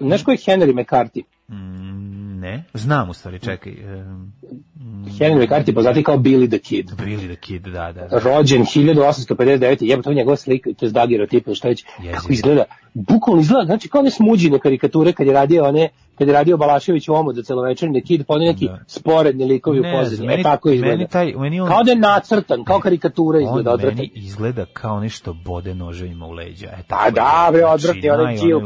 [0.00, 1.22] znaš ko je Henry McCarthy?
[1.48, 2.07] Mm,
[2.40, 3.72] ne, znam u stvari, čekaj.
[3.96, 4.32] Um,
[5.10, 6.86] Henry McCarthy poznati kao Billy the Kid.
[6.88, 8.06] Billy the Kid, da, da.
[8.08, 8.18] da.
[8.20, 9.76] rođen 1859.
[9.80, 11.84] Jebo to je njegova slika, to je dagirotiп ili šta već.
[12.14, 12.64] Kako izgleda?
[12.94, 17.08] Bukvalno izgleda, znači kao one smuđine karikature kad je radio one kad je radio Balašević
[17.08, 18.78] u omot za celovečernji kid, pa neki Da.
[18.86, 20.16] sporedni likovi u Ne pozadini.
[20.16, 20.92] znam, E meni- tako izgleda.
[20.92, 23.96] meni taj- meni on- Kao da je nacrtan, kao karikatura izgleda On odvratan.
[23.96, 26.66] meni izgleda kao nešto bode noževima u leđa.
[26.68, 27.52] E, Pa tako da, je.
[27.52, 28.60] bre, Znači, odvratni, onaj naj-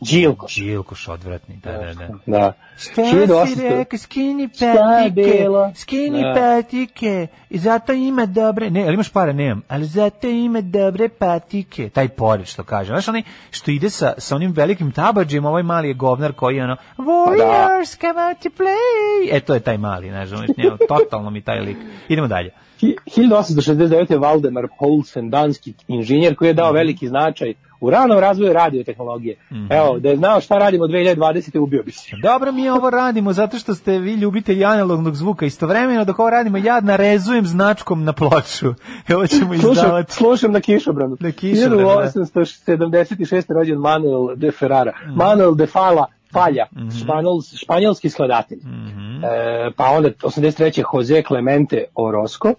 [0.00, 0.54] Đilkoš.
[0.56, 1.08] Đilkoš.
[1.08, 2.08] Odvratni, da, da, da.
[2.26, 2.52] Da.
[2.78, 5.72] Šta 1800 si rekao, skini patike, bilo?
[5.74, 6.34] skini Da.
[6.34, 11.88] patike, i zato ima dobre, ne, ali imaš para, nemam, ali zato ima dobre patike,
[11.88, 15.88] taj pored što kaže, znaš onaj što ide sa, sa onim velikim tabađem, ovaj mali
[15.88, 20.08] je govnar koji je ono, warriors come out to play, e to je taj mali,
[20.08, 21.76] znaš, njemu, totalno mi taj lik,
[22.08, 22.50] idemo dalje.
[22.80, 24.10] Hi- 1869.
[24.10, 29.36] je Valdemar Poulsen, danski inženjer koji je dao veliki značaj u ranom razvoju radiotehnologije.
[29.70, 31.58] Evo, da je znao šta radimo 2020.
[31.58, 32.16] ubio bi se.
[32.22, 35.46] Dobro mi ovo radimo zato što ste vi ljubitelji analognog zvuka.
[35.46, 38.74] Istovremeno dok ovo radimo ja narezujem značkom na ploču.
[39.08, 40.12] Evo ćemo Slušam, izdavati.
[40.12, 41.16] slušam na kišobranu.
[41.20, 42.10] Na kišobranu, da.
[42.10, 43.44] 1876.
[43.48, 44.92] rođen Manuel de Ferrara.
[45.16, 46.06] Manuel de Fala,
[46.36, 46.66] Falja,
[47.02, 48.58] španjol, španjolski skladatelj.
[48.58, 50.84] E, pa onda 83.
[50.92, 52.54] Jose Clemente Orozco.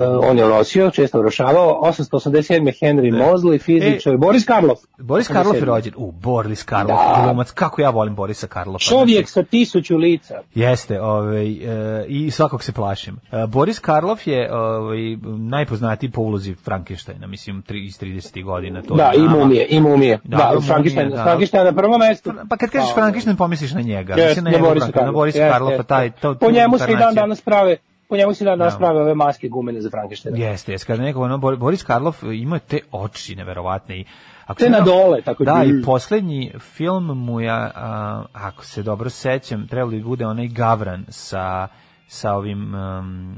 [0.00, 1.80] E, on je orosio, često orošavao.
[1.82, 2.72] 887.
[2.80, 4.16] Henry Mosley, fizičar.
[4.16, 4.80] Boris Karloff.
[4.98, 5.64] Boris Karloff je 87..
[5.66, 5.92] rođen.
[5.96, 7.22] U, Boris Karloff, Da.
[7.24, 7.50] glumac.
[7.50, 8.84] Kako ja volim Borisa Karloffa.
[8.84, 10.34] Čovjek sa tisuću lica.
[10.54, 13.16] Jeste, ovaj, e, i svakog se plašim.
[13.32, 14.98] E, Boris Karloff je ovaj,
[15.38, 18.44] najpoznatiji po ulozi Frankensteina, mislim, tri, iz 30.
[18.44, 18.82] godina.
[18.82, 20.18] To Da, je i mumije, i mumije.
[20.24, 21.22] Da, Da, Frankenstein, da.
[21.22, 22.32] Frankenstein na prvom mestu.
[22.48, 24.14] Pa kad kažeš Pa, Frankenstein pomisliš na njega.
[24.16, 25.12] Mislim, na, na Borisa na Karloffa.
[25.12, 25.86] Borisa Karloffa, jeste.
[25.88, 27.76] taj, to, Po njemu se i dan danas prave
[28.08, 28.76] po njemu se Da.
[28.78, 30.38] prave ove maske gumene za Frankensteina.
[30.38, 30.86] Jeste, jeste.
[30.86, 34.00] Kada neko, ono, Bor- Boris Karloff ima te oči neverovatne.
[34.00, 34.04] I,
[34.46, 38.82] ako Te na dole, tako Da, da- i poslednji film mu ja, a, ako se
[38.82, 41.68] dobro sećam, trebalo bi bude onaj Gavran sa,
[42.06, 42.74] sa ovim...
[42.74, 43.36] Um,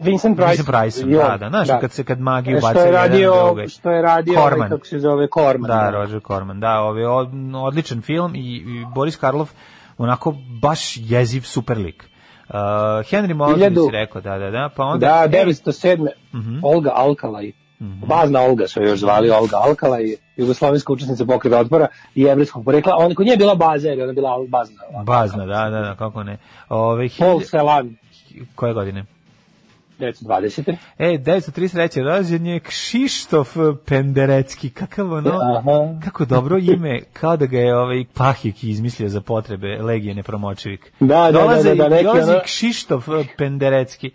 [0.00, 0.50] Vincent Price.
[0.50, 3.32] Vincent on, da, da, znaš, kad se kad magiju E, što bacaju je radio.
[3.68, 4.68] Što je radio, ovaj, Corman.
[4.68, 5.68] kako se zove, Corman.
[5.68, 9.52] Da, Roger Corman, da, ovaj od, odličan film i, i Boris Karloff
[9.98, 12.08] onako baš jeziv super lik.
[12.48, 12.54] Uh,
[13.10, 15.06] Henry Hiljadu- si rekao, da, da, da, pa onda...
[15.06, 16.08] Da, e, 907.
[16.34, 16.58] Mhm.
[16.62, 17.52] Olga Alkalaj.
[18.06, 20.04] Bazna Olga su je još zvali Olga Alkalaj,
[20.36, 22.96] jugoslovenska učesnica pokreta otpora i jevrijskog porekla.
[22.96, 24.82] Ona kod nje je bila baza, jer je ona bila bazna.
[25.04, 26.38] Bazna, da, da, da, kako ne.
[26.68, 27.96] Ove, Paul Celan,
[28.54, 29.04] koje godine?
[29.98, 30.76] 920.
[30.98, 32.02] E, 933.
[32.02, 36.00] rođen je Kšištof Penderecki, kakav ono, Aha.
[36.04, 40.92] kako dobro ime, kao da ga je ovaj Pahik izmislio za potrebe Legije nepromočivik.
[41.00, 44.10] Da, da, da, Dolaze, da, da, neki dolazi ono- Kšištof Penderecki.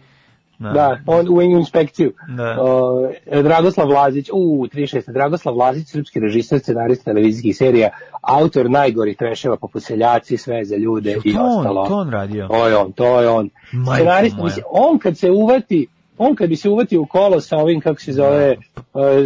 [0.59, 2.13] Da, on u inspekciju.
[2.27, 2.57] Da.
[2.61, 3.07] O,
[3.43, 5.11] Dragoslav Lazić, u 36.
[5.13, 7.89] Dragoslav Lazić, srpski režiser, scenarista televizijskih serija,
[8.21, 11.87] autor najgorih treševa poput Seljaci, sve za ljude i To on, ostalo.
[11.87, 12.47] to on radio.
[12.47, 13.49] To je on, to je on.
[13.71, 14.45] Majko Scenarista, moja.
[14.45, 15.87] mislim, on kad se uvati,
[16.17, 18.57] on kad bi se uvatio u kolo sa ovim, kako se zove, e,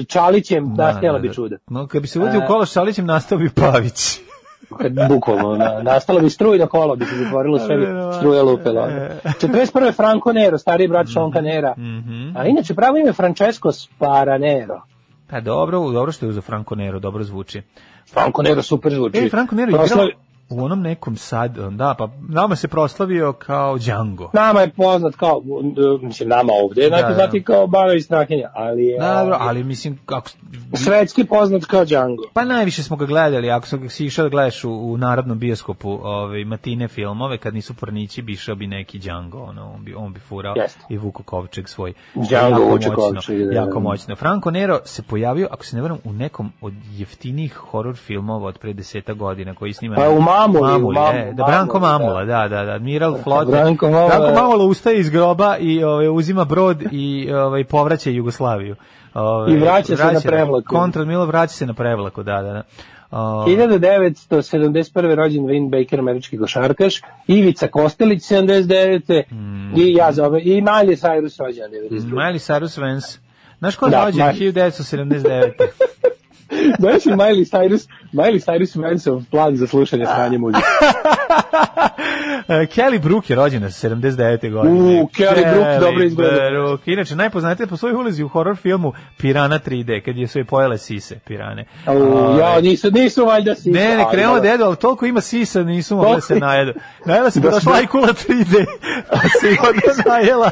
[0.03, 1.57] Čalićem, da, stela bi čuda.
[1.67, 2.47] No, kad bi se uvodio u E.
[2.47, 4.19] kolo s Šalićem, nastao bi Pavić.
[5.09, 8.81] Bukvalno, na, nastalo bi strujno kolo, bi se zatvorilo sve, bi struje lupilo.
[8.81, 9.93] 41.
[9.93, 11.13] Franco Nero, stariji brat Mhm.
[11.13, 11.75] Šonka Nera.
[12.35, 14.81] A inače, pravo ime Francesco Sparanero.
[15.27, 17.61] Pa dobro, dobro što je uzeo Franco Nero, dobro zvuči.
[18.07, 19.17] Franco Nero super zvuči.
[19.17, 20.13] E, Franco Nero je Proslavi-
[20.49, 24.29] U onom nekom sad, da, pa nama se proslavio kao Django.
[24.33, 25.41] Nama je poznat kao,
[26.01, 27.45] mislim, nama ovde Da, najpoznatiji da.
[27.45, 30.29] kao Baro iz Strahinja, ali je Dobro, ovaj, ali mislim, kako,
[30.73, 32.23] svetski poznat kao Django.
[32.33, 35.89] Pa najviše smo ga gledali, ako sam si išao da gledaš u, u narodnom bioskopu
[36.03, 40.13] ovaj, matine filmove, kad nisu pornići, bi išao bi neki Django, ono, on bi, on
[40.13, 40.79] bi furao Jeste.
[40.89, 41.93] i Vuko Kovčeg svoj.
[42.15, 43.53] Django jako moćno, Kovčeg, da, da.
[43.53, 44.15] Jako moćno.
[44.15, 48.57] Franco Nero se pojavio, ako se ne varam, u nekom od jeftinijih horor filmova od
[48.57, 49.95] pre deseta godina, koji snima...
[49.95, 53.51] Pa u Mamuli, Mamuli, Mamu- e, da, Branko Mamuli, Mamula, da, da, da, Admiral Flote.
[53.51, 54.41] Branko Mamula, Branko da.
[54.41, 58.75] Mamula ustaje iz groba i ovaj, uzima brod i ovaj, povraća Jugoslaviju.
[59.13, 60.65] Ovaj, I vraća se na prevlaku.
[60.69, 62.53] Kontra Milo vraća se na prevlaku, da, da.
[62.53, 62.63] da.
[63.11, 65.15] O, 1971.
[65.15, 69.23] rođen Wayne Baker, američki košarkaš, Ivica Kostelić, 79.
[69.31, 69.79] Mm.
[69.79, 72.13] I ja zove, i Miley Cyrus rođen, 92.
[72.15, 73.19] Miley Cyrus Vance.
[73.59, 74.21] Znaš ko je Da, rođen?
[74.27, 74.53] Miley.
[74.53, 75.51] 1979.
[76.79, 80.61] Znaš Miley Cyrus, Miley Cyrus Vanceov plan za slušanje sranje muzike?
[82.47, 84.51] Kelly Brook je rođena 79.
[84.51, 85.01] godine.
[85.01, 86.49] U, Kelly Brook dobro izgleda.
[86.51, 86.81] Brook.
[86.85, 91.15] Inače, najpoznatije po svojoj ulozi u horror filmu Pirana 3D, kad je sve pojele sise,
[91.17, 91.65] pirane.
[91.87, 93.71] U, ja, nisu, nisu valjda si.
[93.71, 96.73] Ne, ne, krenulo da jedu, ali toliko ima sisa, nisu mogle se najedu.
[97.05, 98.65] Najela se pa Da došla smo- Ajkula 3D,
[99.11, 100.49] pa se i onda najela.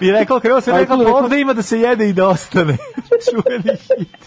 [0.00, 2.76] I rekao, krenulo se, rekao, rekla- ovde ima da se jede i da ostane.
[3.24, 4.23] Čuveni hit.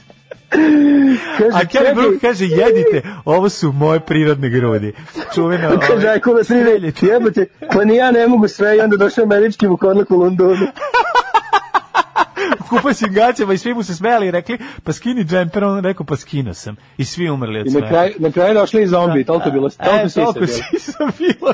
[0.50, 4.94] Kaže, A Kelly Brook kaže, jedite, ovo su moje prirodne grudi.
[5.36, 6.72] Čuveno, Kaže, ajko da srine,
[7.02, 10.68] jebote, pa ni ja ne mogu sve i onda došao američki vukornak u Londonu.
[12.70, 16.06] kupa si gaćama i svi mu se smejali i rekli, pa skini džemper, on rekao,
[16.06, 16.76] pa skino sam.
[16.98, 17.86] I svi umrli od I smeha.
[17.86, 20.48] na kraju, na kraju došli i zombi, toliko je bilo, toliko E, sisa toliko bilo.
[20.72, 21.54] sisa bilo.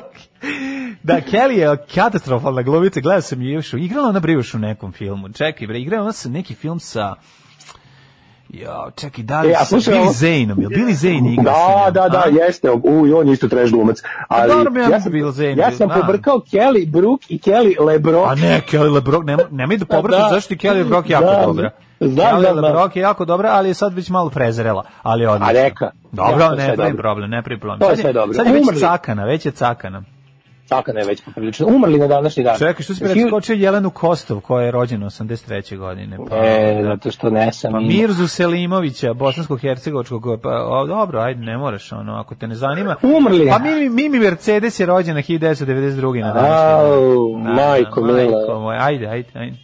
[1.04, 4.91] Da, Kelly je katastrofalna glumica, gledao sam je još, igrala ona bre još u nekom
[4.91, 5.30] filmu.
[5.30, 7.16] Čekaj, bre, igrala ona sa neki film sa
[8.54, 11.91] Ja, čekaj, da li E, a sa slušaj, Billy Zaneom, je Billy Zane igra Da,
[11.91, 12.30] da, da, a?
[12.30, 12.72] jeste.
[12.72, 12.80] U,
[13.16, 13.97] on je isto trash glumac.
[14.28, 15.93] Ali dobro bi ja ja sam, bio Zane, ja sam da.
[15.95, 18.28] pobrkao Kelly Brook i Kelly LeBrock.
[18.28, 20.30] A ne, Kelly LeBrock, nema, nemoj da pobrkam, Da.
[20.30, 21.70] zašto je Kelly LeBrock jako Da, dobra.
[21.99, 22.66] znam, Kelly znam, znam.
[22.66, 24.84] LeBrock je jako dobra, ali je sad već malo prezrela.
[25.04, 25.60] Ali odlično.
[25.60, 25.91] A neka.
[26.12, 27.80] Dobro, Ja, ne pravi problem, ne pravi problem.
[27.80, 28.34] To je sve dobro.
[28.34, 30.04] Sad je već cakana, već je cakana.
[30.70, 31.68] Taka ne već poprilično.
[31.68, 32.57] Umrli na današnji dan.
[32.57, 35.78] Čekaj, što si preskočio Jelenu Kostov, koja je rođena 83.
[35.78, 36.18] godine.
[36.30, 36.84] Pa, E, da.
[36.84, 37.80] zato što ne sam Pa.
[37.80, 42.95] Mirzu Selimovića, bosansko-hercegovačkog, pa o, dobro, ajde, ne moraš, ono, ako te ne zanima.
[43.18, 43.47] Umrli.
[43.49, 46.22] Pa Mimi, Mimi Mercedes je rođena 1992.
[46.22, 47.55] na današnji Au, dan.
[47.55, 49.57] majko majko moja, ajde, ajde, ajde.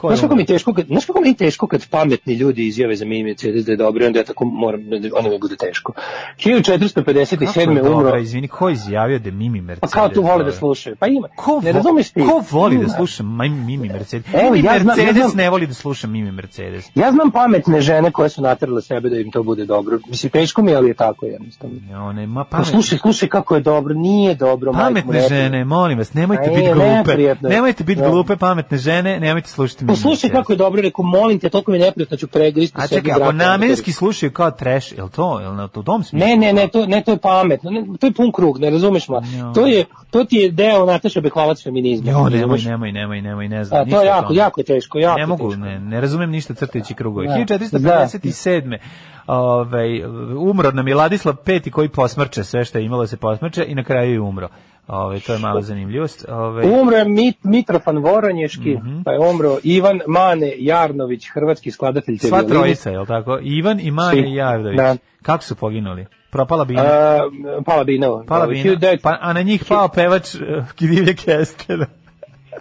[0.00, 2.96] Ko Znaš kako mi teško kad, znaš kako mi je teško kad pametni ljudi izjave
[2.96, 4.80] za Mimi Mercedes da je dobro, onda ja tako moram,
[5.14, 5.92] onda mi bude teško.
[5.92, 7.68] Kako je 1457.
[7.70, 9.90] umro, dobra, izvini, ko je izjavio da Mimi pa Mercedes?
[9.90, 10.52] kao tu vole da dobra?
[10.52, 10.96] slušaju.
[10.96, 12.20] Pa ima, Ko, ne razumeš ti?
[12.22, 12.92] ko voli da Ima.
[12.92, 14.34] sluša Maj- Mimi Mercedes?
[14.34, 16.84] Evo, Mimi ja znam- ja Mercedes znam- ne voli da sluša Mimi Mercedes.
[16.94, 19.98] Ja znam pametne žene koje su natrale sebe da im to bude dobro.
[20.08, 21.76] Mislim, teško mi je, ali je tako jednostavno.
[21.90, 24.72] Ja, One, ma Pa pametne, slušaj, slušaj kako je dobro, nije dobro.
[24.72, 27.48] pametne žene, molim vas, nemojte biti glupe.
[27.48, 28.08] Nemojte biti Da.
[28.08, 31.78] glupe, pametne žene, nemojte slušati Pa slušaj kako je dobro, rekao, molim te, toliko mi
[31.78, 35.48] je neprijatno, ću pregristi A čekaj, ako namenski slušaju kao trash, je li to, je
[35.48, 36.28] li na u tom smislu?
[36.28, 39.08] Ne, ne, ne, to, ne, to je pametno, ne, to je pun krug, ne razumeš
[39.08, 39.22] ma.
[39.54, 42.10] To je, to ti je deo Nataša Bekvalac feminizma.
[42.10, 43.82] Jo, ne nemoj, nemoj, nemoj, nemoj, ne znam.
[43.82, 45.64] A, to je jako, jako je teško, jako ne mogu, teško.
[45.64, 47.26] ne, ne razumem ništa crtajući krugove.
[47.26, 47.34] Da.
[47.34, 48.78] 1457.
[49.26, 50.04] Ovaj,
[50.36, 53.74] umro nam je Ladislav V koji posmrče sve što je imalo da se posmrče i
[53.74, 54.48] na kraju je umro.
[54.90, 56.24] Ovaj, to je mala zanimljivost.
[56.72, 59.02] Umro je Mit, Mitrofan Voronješki, Mhm.
[59.02, 62.54] pa je umro Ivan Mane Jarnović, hrvatski skladatelj te sva violine.
[62.54, 63.38] trojica, je li tako?
[63.42, 64.20] Ivan i Mane Svi.
[64.22, 64.76] i Jardović.
[64.76, 64.96] Da.
[65.22, 66.06] Kako su poginuli?
[66.30, 66.82] Propala bina?
[66.82, 67.18] A,
[67.66, 68.06] Pala Bina.
[68.26, 68.76] Pala bina.
[69.02, 70.40] Pa, a na njih pao pevač uh,
[70.80, 71.86] Divlje Kestena.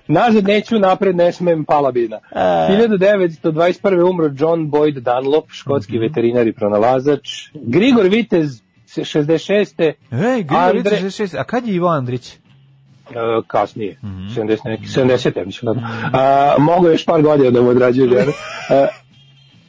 [0.08, 2.20] Nazad neću, napred ne smem, Pala Bina.
[2.32, 2.68] E.
[2.70, 4.04] 1921.
[4.04, 6.02] umro John Boyd Dunlop, škotski Mhm.
[6.02, 7.30] veterinar i pronalazač.
[7.56, 8.62] Grigor Vitez,
[8.92, 9.80] 66.
[9.82, 9.94] Ej,
[10.36, 11.36] Grigor Andre- Vitez 66.
[11.36, 12.34] A kad je Ivo Andrić?
[12.34, 13.14] E,
[13.48, 14.28] kasnije, Mhm.
[14.30, 15.74] 70 neki, 70 ja mislim.
[15.74, 15.82] da.
[16.14, 18.32] A, mogu još par godina da mu odrađuje žene.
[18.72, 18.88] E,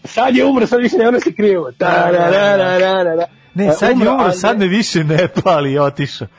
[0.05, 1.73] sad je umro, sad više ne ono se krivo.
[1.73, 3.25] Ta-ra-ra-ra-ra-ra.
[3.55, 6.29] Ne, E, sad je umro, sad me više ne pali otišao.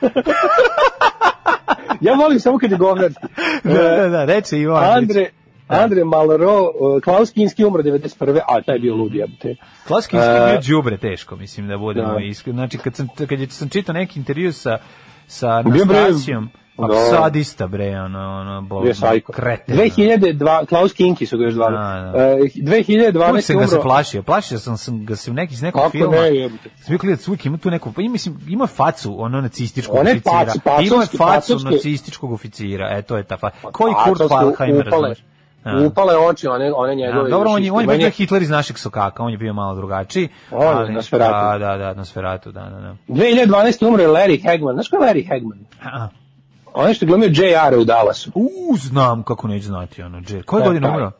[2.00, 3.26] Ja volim samo kad je govnarski.
[3.64, 5.10] da, da, da, reče Ivo Andrić.
[5.10, 5.30] Andre,
[5.74, 8.12] Andre Malro, uh, Klaus Kinski umro 91.
[8.48, 9.56] A, taj je bio lud, jebate.
[9.86, 12.20] Klaski E, je bio đubre teško, mislim da budemo da.
[12.20, 12.56] iskreni.
[12.56, 14.78] Znači kad sam kad je sam čitao neki intervju sa
[15.26, 16.94] sa Bio Anastasijom, pa Da.
[16.94, 19.32] sadista bre, ono ono bol, Bio sajko.
[19.32, 19.76] kreten.
[19.76, 21.72] 2002, Klaus Kinki su ga još zvali.
[21.72, 22.18] Da, da.
[22.20, 23.30] E, 2012.
[23.30, 23.82] Uvijek sam ga se umro.
[23.82, 26.16] plašio, plašio sam, sam ga se u neki, iz nekog Kako filma.
[26.16, 26.70] ne, jebote.
[26.76, 30.10] Sam bio da uvijek ima tu neku, pa ima, mislim, ima facu ono nacističkog One
[30.10, 30.32] oficira.
[30.36, 31.68] pacu- pacovski, ima facu pacovski.
[31.70, 33.56] nacističkog oficira, e, to je ta faca.
[33.62, 34.82] Koji Kurt upale.
[34.82, 35.18] razumeš?
[35.64, 35.78] A.
[35.80, 37.30] upale oči, one, one Ja, njegove.
[37.30, 40.28] dobro, on je, on je bio Hitler iz naših sokaka, on je bio malo drugačiji.
[40.50, 41.58] On je ali- Nosferatu.
[41.58, 42.96] Da, da, da, Nosferatu, da, da, da.
[43.08, 43.86] 2012.
[43.86, 44.74] umro je Larry Hagman.
[44.74, 45.58] Znaš ko je Larry Hagman?
[45.84, 46.08] A,
[46.74, 48.30] On je što glumio JR u Dallasu.
[48.34, 50.42] U, znam kako neću znati, ono, J.
[50.42, 51.10] Koje E, godine umro?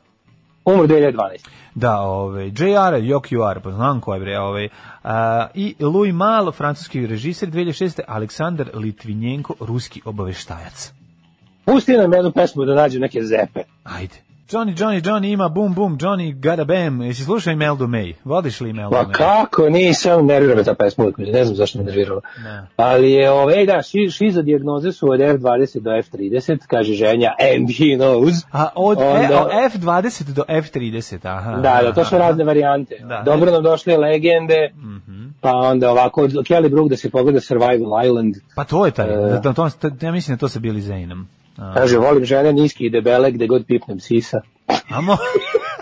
[0.65, 1.49] Umro 2012.
[1.75, 2.55] Da, ovaj JR,
[3.01, 4.69] Jok UR, pa znam ko je bre, ovaj.
[5.05, 8.01] A, I Louis Mal, francuski režiser 2006.
[8.09, 10.93] Aleksandar Litvinjenko, ruski obaveštajac.
[11.65, 13.63] Pusti nam jednu pesmu da nađe neke zepe.
[13.85, 14.15] Ajde.
[14.53, 17.03] Johnny, Johnny, Johnny ima bum bum, Johnny gotta bam.
[17.03, 18.15] Jesi slušao Imeldu May?
[18.25, 19.13] Vodiš li Imeldu Pa May?
[19.13, 22.21] kako, nisam, nervira me ta pesma, ne znam zašto me nervirala.
[22.45, 22.67] Ne.
[22.77, 27.69] Ali je, ove, da, ši, šiza dijagnoze su od F20 do F30, kaže ženja, and
[27.69, 28.45] he knows.
[28.53, 31.51] A od e, Onda- od F20 do F30, aha.
[31.53, 32.95] Da, da, to su razne varijante.
[33.01, 33.23] Da.
[33.25, 34.73] Dobro nam došle legende,
[35.41, 39.07] pa onda ovako, od Kelly Brook da se pogleda Survival Island, Pa to je taj,
[39.37, 39.41] E.
[39.43, 39.69] da, to,
[40.01, 41.27] ja mislim da to sa Billy Zaneom.
[41.57, 44.41] A, kaže, volim žene niski i debele, gde god pipnem sisa.
[44.91, 45.17] a, mo,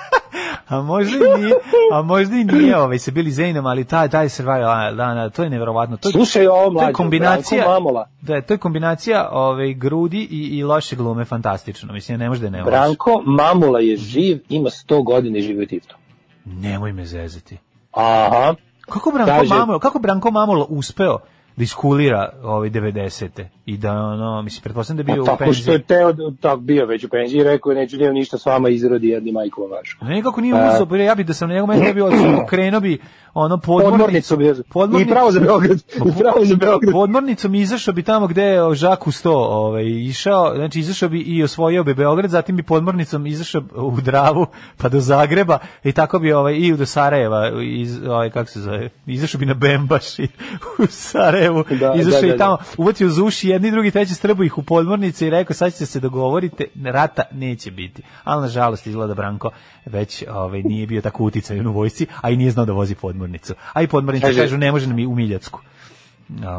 [0.69, 1.55] a možda i nije,
[1.93, 5.43] a možda i nije ovaj, sa Billy Zaneom, ali taj, taj survival, da, da, to
[5.43, 5.97] je neverovatno.
[5.97, 8.09] To, je- Slušaj ovo to je kombinacija, Branko Mamola.
[8.21, 11.93] da, to je kombinacija ovaj, grudi i, i loše glume fantastično.
[11.93, 12.63] Mislim, ne može da je ne.
[12.63, 15.97] Branko Mamula je živ, ima 100 godina i živi u Tiftu.
[16.45, 17.57] Nemoj me zezati.
[17.93, 18.55] Aha.
[18.83, 21.19] Kako Branko Kaže- Mamola, kako Branko Mamola uspeo
[21.61, 23.45] da iskulira ovaj 90.
[23.67, 25.73] i da ono mislim pretpostavljam da je bio u tako što penziji.
[25.73, 29.09] je teo, tak bio već u penziji, rekao je neću njemu ništa s vama izrodi
[29.09, 29.99] jedni majku vašu.
[30.05, 32.81] Ne, nikako nije uzeo, ja bi da sam na njegov mesto ne bi odsutno, krenuo
[32.81, 32.99] bi
[33.35, 35.79] ono podmornicu, Podmornicu I pravo za Beograd.
[35.79, 36.93] I pravo za Beograd.
[36.93, 41.85] Podmornicom izašao bi tamo gde je Žaku 100 ovaj, išao, znači izašao bi i osvojio
[41.85, 46.55] bi Beograd, zatim bi podmornicom izašao u Dravu pa do Zagreba i tako bi ovaj,
[46.57, 50.29] i do Sarajeva, iz, ovaj, kako se zove, izašao bi na Bembaš i
[50.79, 54.45] u Sarajevu, Da, izašao da, da, i tamo, uvatio za uši jedni, drugi, treći, strbu
[54.45, 58.03] ih u podmornice i rekao sad ćete se dogovorite, rata neće biti.
[58.25, 59.51] Ali nažalost izgleda Branko
[59.87, 63.20] već ovaj, nije bio tako uticajan u vojsci, a i nije znao da vozi podmornicu.
[63.73, 65.61] A i podmornice Kaže- kažu ne može nam i u Miljacku.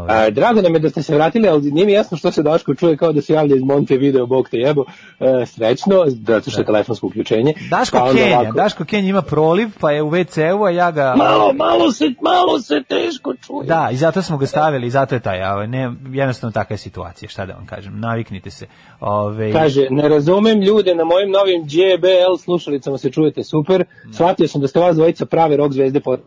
[0.07, 2.75] A, drago nam je da ste se vratili, ali nije mi jasno što se Daško
[2.75, 4.85] čuje kao da se javlja iz Monte Video, bog te jebo.
[5.19, 7.53] E, srećno, zato što je telefonsko uključenje.
[7.69, 11.13] Daško Pa Kenja, ovako- Daško Kenja ima proliv, pa je u WC-u, a ja ga...
[11.17, 13.67] Malo, malo se, malo se teško čuje.
[13.67, 17.29] Da, i zato smo ga stavili, i zato je taj, ne, jednostavno takva je situacija,
[17.29, 18.65] šta da vam kažem, naviknite se.
[18.99, 23.83] Ove, Kaže, ne razumem ljude, na mojim novim JBL slušalicama se čujete super.
[24.13, 26.17] Shvatio sam da ste vas dvojica prave rock zvezde po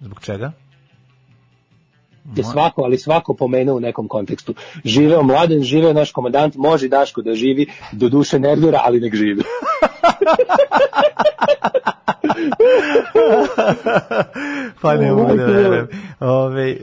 [0.00, 0.52] Zbog čega?
[2.36, 4.54] Je svako, ali svako pomenuo u nekom kontekstu.
[4.84, 9.42] Živeo mladen, živeo naš komandant, može Daško da živi, do duše nervira, ali nek živi.
[14.82, 15.88] pa ne mogu da verujem.
[16.20, 16.76] Ove,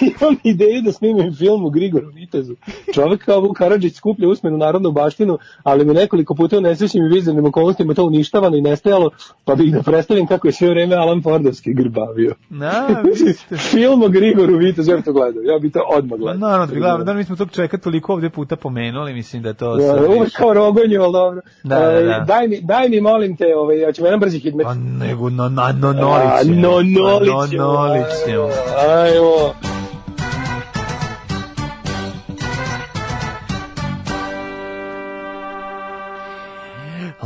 [0.00, 2.56] imam ideju da snimim film u Grigoru Vitezu.
[2.94, 7.08] Čovek kao Vuk Karadžić skuplja usmenu narodnu baštinu, ali mi nekoliko puta u nesrećnim i
[7.08, 9.10] vizirnim okolnostima to uništavano i nestajalo,
[9.44, 12.34] pa bih da predstavim kako je sve vreme Alan Fordovski grbavio.
[12.50, 13.02] na,
[13.70, 16.38] film o Grigoru Ja bi to gledao, ja bi to odmah Pa gledao.
[16.40, 19.52] naravno, da bi gledao, da mi smo tog čovjeka toliko ovdje puta pomenuli, mislim da
[19.54, 19.76] to...
[19.76, 21.40] Da, sad uvek kao rogonju, ali dobro.
[21.62, 22.24] Da, da, E, da.
[22.26, 24.64] Daj, mi, daj mi, molim te, ovaj, ja ćemo jedan brzi hitmet.
[24.64, 26.60] Pa nego no, na, no, A, nolićemo.
[26.60, 27.64] no, Pa, nolićemo.
[27.64, 28.48] No, nolićemo.
[28.88, 29.77] Ajmo.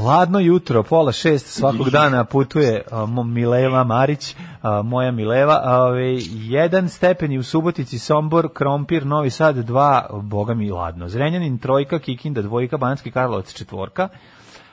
[0.05, 2.82] Ladno jutro, pola šest svakog dana putuje
[3.26, 4.36] Mileva Marić,
[4.84, 5.62] moja Mileva.
[5.64, 11.09] Ove, jedan stepen je u Subotici, Sombor, Krompir, Novi Sad, dva, boga mi ladno.
[11.09, 14.09] Zrenjanin, trojka, Kikinda, dvojka, Banski Karlovac, četvorka.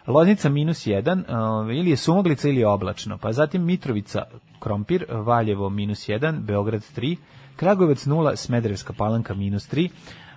[0.08, 3.18] Loznica minus jedan, ove, ili je sumoglica ili je oblačno.
[3.18, 4.24] Pa zatim Mitrovica,
[4.60, 7.16] Krompir, Valjevo minus jedan, Beograd 3,
[7.56, 9.90] Kragovec 0, Smederevska palanka minus 3,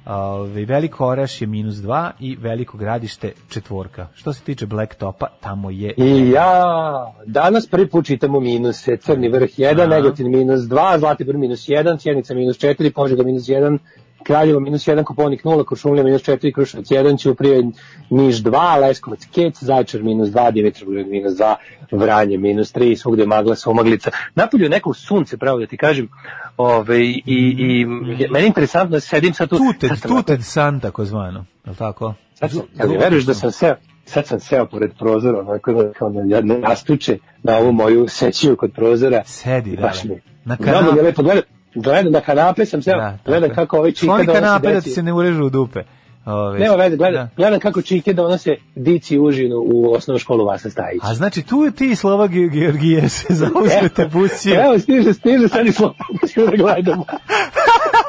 [0.07, 4.09] Ove, Veliko Oraš je minus 2 i Veliko gradište četvorka.
[4.15, 5.95] Što se tiče Black Topa, tamo je...
[5.97, 11.69] I ja, danas prvi put čitamo minuse, Crni vrh 1, Negotin minus 2, Zlatibor minus
[11.69, 13.79] 1, Sjenica minus 4, Požega minus 1,
[14.25, 17.63] Kraljevo minus 1, Koponik 0, Košumlja minus 4, Kruševac 1, Ćuprije
[18.11, 21.55] Niš 2, Leskovac Kec, Zajčar minus 2, Dimitrovgrad minus 2,
[21.93, 24.11] Vranje minus 3, svugde magla, somaglica.
[24.35, 26.09] Napolju je neko sunce, pravo da ti kažem,
[26.57, 27.87] Ove, i, i
[28.31, 29.59] meni je interesantno da sedim sad tu.
[29.59, 31.45] Tuted, sad Tuted San, tako zvano.
[31.65, 32.15] Je li tako?
[32.35, 35.93] Sad sam, jel mi veruješ da sam seo, sad sam seo pored prozora, onako da
[35.93, 39.23] kao na jedne nastuče na ovu moju sećiju kod prozora.
[39.25, 39.83] Sedi, da.
[39.83, 40.21] Baš mi.
[40.45, 40.97] Na Znamo kanape.
[40.97, 41.43] je lepo, gledam,
[41.75, 43.57] gledam na kanape sam seo, Da, gledam tako je.
[43.57, 44.95] kako ovaj čika Skloni da kanape da donosi ti deci.
[44.95, 45.81] se ne urežu u dupe.
[46.27, 47.29] Ove, Nema veze, gledam, da.
[47.37, 51.01] gledam kako čike donose dici užinu u osnovnu školu Vasa Stajić.
[51.03, 54.65] A znači tu ti i Slova Ge- Georgije se zauzmete busije.
[54.65, 55.95] Evo, stiže, stiže, sad i slovo
[56.29, 57.05] ću da gledamo.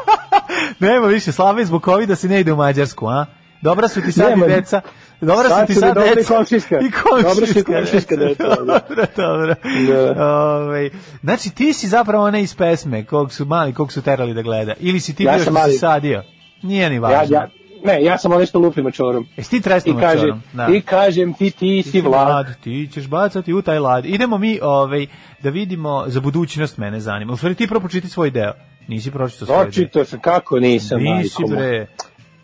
[0.79, 3.25] Nema više Slava i zbog COVID-a se ne ide u Mađarsku, a?
[3.61, 4.81] Dobra su ti sad Nema- i deca.
[5.25, 6.35] Dobra su Sad ti sad deca.
[6.35, 6.75] komšijska.
[6.77, 7.29] I komšijska.
[7.29, 8.55] Dobra su i komšijska deca, da.
[8.55, 9.55] Dobro, dobro.
[10.15, 10.27] Da.
[10.27, 10.89] Ovaj,
[11.23, 14.73] znači ti si zapravo onaj iz pesme kog su mali, kog su terali da gleda.
[14.79, 16.23] Ili si ti Ja bio što si sadio.
[16.61, 17.35] Nije ni Ja, važno.
[17.35, 17.47] ja,
[17.85, 19.27] ne, ja sam ono što lupim mačorom.
[19.37, 20.41] Jesi ti kaže, mačorom?
[20.53, 20.67] Da.
[20.67, 22.45] I kažem ti, ti si vlad.
[22.63, 24.05] ti ćeš bacati u taj lad.
[24.05, 25.05] Idemo mi ovaj,
[25.39, 27.33] da vidimo za budućnost mene zanima.
[27.33, 28.53] U stvari ti pročiti svoj deo.
[28.87, 29.67] Nisi pročitao svoj deo.
[29.67, 31.09] Očito sam, kako nisam, Nisi
[31.41, 31.87] majko bre.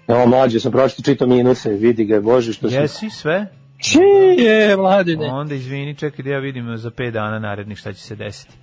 [0.10, 2.82] Evo, mlađe sam pročito čito minuse, vidi ga, bože, što sam...
[2.82, 3.48] Jesi sve?
[3.78, 5.26] Čije, mladine.
[5.32, 8.54] Onda izvini, čekaj da ja vidim za 5 dana narednih šta će se desiti.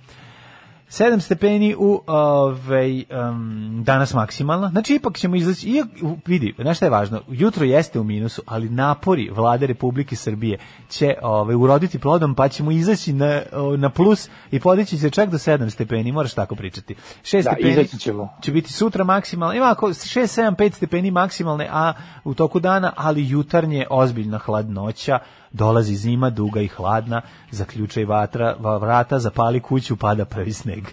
[0.89, 4.69] 7 stepeni u ovaj um, danas maksimalna.
[4.69, 5.83] Znači ipak ćemo izaći i
[6.25, 7.21] vidi, znaš šta je važno?
[7.27, 10.57] Jutro jeste u minusu, ali napori vlade Republike Srbije
[10.89, 13.41] će ovaj uroditi plodom, pa ćemo izaći na
[13.77, 16.95] na plus i podići se čak do 7 stepeni, moraš tako pričati.
[17.23, 18.29] 6 Da, stepeni ćemo.
[18.41, 19.55] će biti sutra maksimalno.
[19.55, 25.19] Ima ako 6 7 5 stepeni maksimalne, a u toku dana, ali jutarnje ozbiljna hladnoća.
[25.51, 27.21] Dolazi zima, duga i hladna,
[27.51, 30.83] zaključaj vatra, va- vrata, zapali kuću, pada prvi sneg.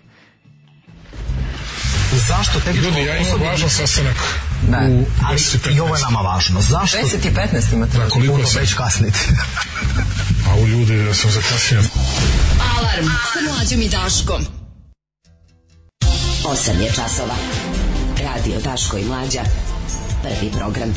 [2.19, 4.17] Zašto tek Ljudi, ja imam važan sastanak
[4.63, 6.03] Da, u ali 10 i i ovo je 15.
[6.03, 6.61] nama važno.
[6.61, 6.99] Zašto?
[6.99, 7.99] 10 i 15 imate.
[7.99, 8.61] Da, koliko Puno sam?
[8.61, 9.19] već kasniti.
[10.49, 11.83] A u ljudi, ja sam zakasnio.
[12.73, 14.43] Alarm sa mlađom i Daškom.
[16.45, 17.35] 8 je časova.
[18.19, 19.41] Radio Daško i Mlađa.
[20.23, 20.95] Prvi program.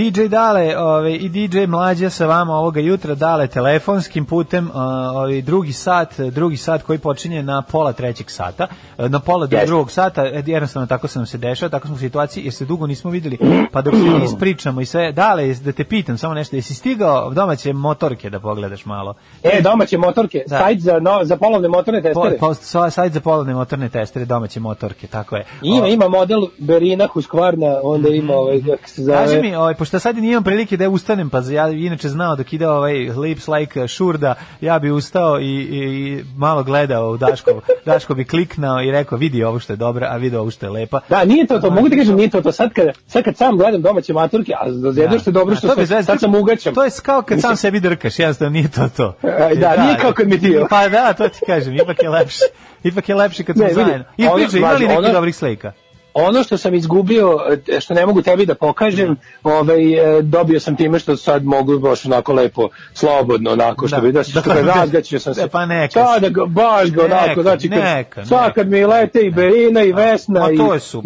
[0.00, 5.72] DJ Dale ovaj, i DJ Mlađa sa vama ovoga jutra Dale telefonskim putem ovaj, drugi
[5.72, 8.66] sat, drugi sat koji počinje na pola trećeg sata,
[8.98, 11.96] e, na pola do drugog sata, e, jednostavno tako se nam se dešava, tako smo
[11.96, 13.38] u situaciji jer se dugo nismo videli,
[13.72, 17.72] pa dok se ispričamo i sve, Dale, da te pitam samo nešto, jesi stigao domaće
[17.72, 19.14] motorke da pogledaš malo?
[19.42, 20.58] E, domaće motorke, Da.
[20.58, 22.38] sajt za, no, za polovne motorne Po, testere.
[22.38, 25.44] po, sa- sajt za polovne motorne testere, domaće motorke, tako je.
[25.62, 29.16] Ima, O, ima model Berina Husqvarna, onda ima ovaj, kako se zove...
[29.18, 32.68] Kaži mi, ovaj, pošto sad nimam prilike da ustanem, pa ja inače znao dok ide
[32.68, 37.50] ovaj Lips Like Šurda, ja bi ustao i, i, i malo gledao u Daško,
[37.86, 40.70] Daško bi kliknao i rekao vidi ovo što je dobro, a vidi ovo što je
[40.70, 41.00] lepa.
[41.08, 42.52] Da, nije to to, mogu ti kažem, nije to to.
[42.52, 44.66] Sad kad, sad kad sam gledam domaće maturke, a
[44.96, 46.74] jedno što je dobro što to sam, sad sam ugaćam.
[46.74, 49.14] To je kao kad sam sebi drkaš, jednostavno nije to to.
[49.22, 52.44] E, da, nije kao kad mi ti- Pa da, to ti kažem, ipak je lepše.
[52.84, 54.04] Ipak je lepše kad smo zajedno.
[54.16, 55.72] I priče, ima li nekih dobrih slika?
[56.14, 57.38] Ono što sam izgubio,
[57.68, 61.78] e, što ne mogu tebi da pokažem, ovaj, e, dobio sam time što sad mogu
[61.78, 64.02] baš onako lepo, slobodno, onako, što Da.
[64.02, 64.60] bi da, što Da, da.
[64.60, 65.42] razgaćio sam se.
[65.42, 66.00] E, pa neka
[66.30, 70.48] ga, baš ga Neka, onako, znači, kad, neka, kad mi lete i Berina i Vesna
[70.50, 70.56] i,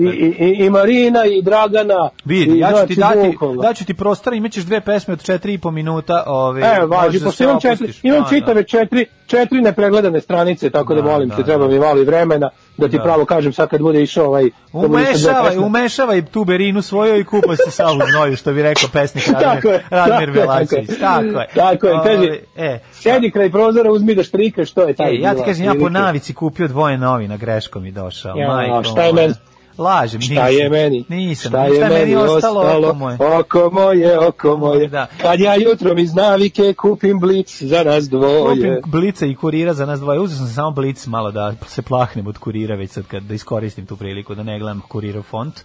[0.03, 0.07] i,
[0.39, 2.11] i, i Marina i Dragana.
[2.25, 3.63] Vidi, i, ja ću ti znači, dati, bukvalno.
[3.63, 7.25] daću ti prostora, imaćeš dve pesme od 4 i po minuta, ove, E, važi, da
[7.25, 11.37] pošto imam četiri, imam Da, čitave četiri, četiri nepregledane stranice, tako da, Da, molim da,
[11.37, 11.73] te, treba da.
[11.73, 13.03] mi malo vremena, da ti Da.
[13.03, 14.51] pravo kažem sad kad bude išao ovaj...
[14.73, 19.65] Umešavaj, umešavaj tu berinu svoju i kupaj se sa znoju, što bi rekao pesnik Radmir,
[19.65, 20.87] je, Radmir tako je, tako je.
[21.01, 21.49] Tako je.
[21.55, 25.21] Tako je, kaže, Ove, e, Sjedi kraj prozora, uzmi da štrikaš, što je taj e,
[25.21, 28.37] ja ti kažem, ja po navici kupio dvoje novina, greškom i došao.
[28.37, 29.35] Ja, majko šta je meni?
[29.79, 30.53] Lažem, Šta nisam.
[30.53, 31.05] je meni?
[31.09, 31.51] Nisam.
[31.51, 32.89] Šta je meni ostalo?
[32.89, 33.19] oko moje?
[33.39, 34.89] Oko moje, oko moje.
[34.89, 35.07] Da.
[35.23, 38.57] Kad ja jutrom iz navike kupim blic za nas dvoje.
[38.57, 40.21] Kupim blica i kurira za nas dvoje.
[40.21, 43.87] Uzeo sam samo blic malo da se plahnem od kurira već sad kad da iskoristim
[43.87, 45.65] tu priliku da ne gledam kurirov font.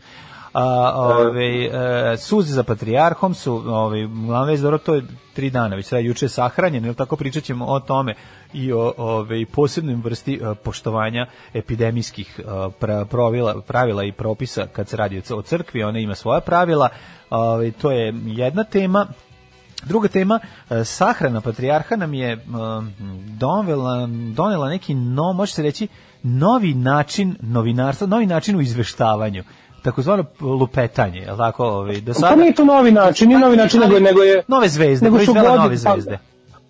[0.54, 5.04] A, ove, e, suze za patrijarhom su, ove, glavno već dobro, to je
[5.34, 8.16] tri dana, već sada juče je sahranjen, ili tako pričat ćemo o tome
[8.54, 12.40] i o ove, posebnim vrsti poštovanja epidemijskih
[12.80, 16.90] pra- pravila, pravila i propisa kad se radi o crkvi, ona ima svoja pravila,
[17.30, 19.08] ove, to je jedna tema,
[19.86, 20.40] Druga tema,
[20.84, 22.46] sahrana patrijarha nam je
[23.28, 25.88] donela, donela neki, no, može se reći,
[26.24, 29.44] novi način novinarstva, novi način u izveštavanju
[29.82, 31.66] takozvano lupetanje, je tako?
[31.66, 34.44] Ovaj, do Pa sada, nije to novi način, nije novi način, nego, nego je...
[34.48, 36.20] nove zvezde, nego su godine- nove zvezde.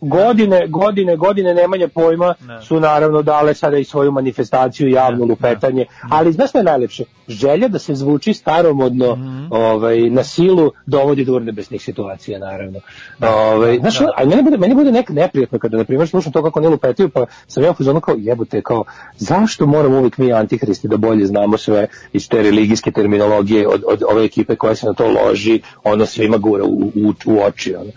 [0.01, 6.33] Godine, godine, godine nemanje pojma su naravno dale sada i svoju manifestaciju, javno lupetanje, ali
[6.33, 7.03] znaš šta je najlepše?
[7.29, 9.45] Želja da se zvuči staromodno Mhm.
[9.53, 12.79] ovaj, na silu dovodi do urnebesnih situacija, naravno.
[13.21, 16.59] ovaj, znaš, a meni bude, meni bude nek neprijatno kada, na primjer, slušam to kako
[16.59, 18.83] ne lupetaju, pa sam ja u fazonu kao jebote, kao,
[19.17, 24.03] zašto moramo uvijek mi antihristi da bolje znamo sve iz te religijske terminologije od, od
[24.11, 27.75] ove ekipe koja se na to loži, ono svima gura u, u, u oči.
[27.75, 27.91] Ono.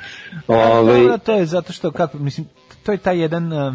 [0.49, 2.47] Ovaj, Dobro, to je zato što kako mislim
[2.83, 3.75] to je taj jedan uh,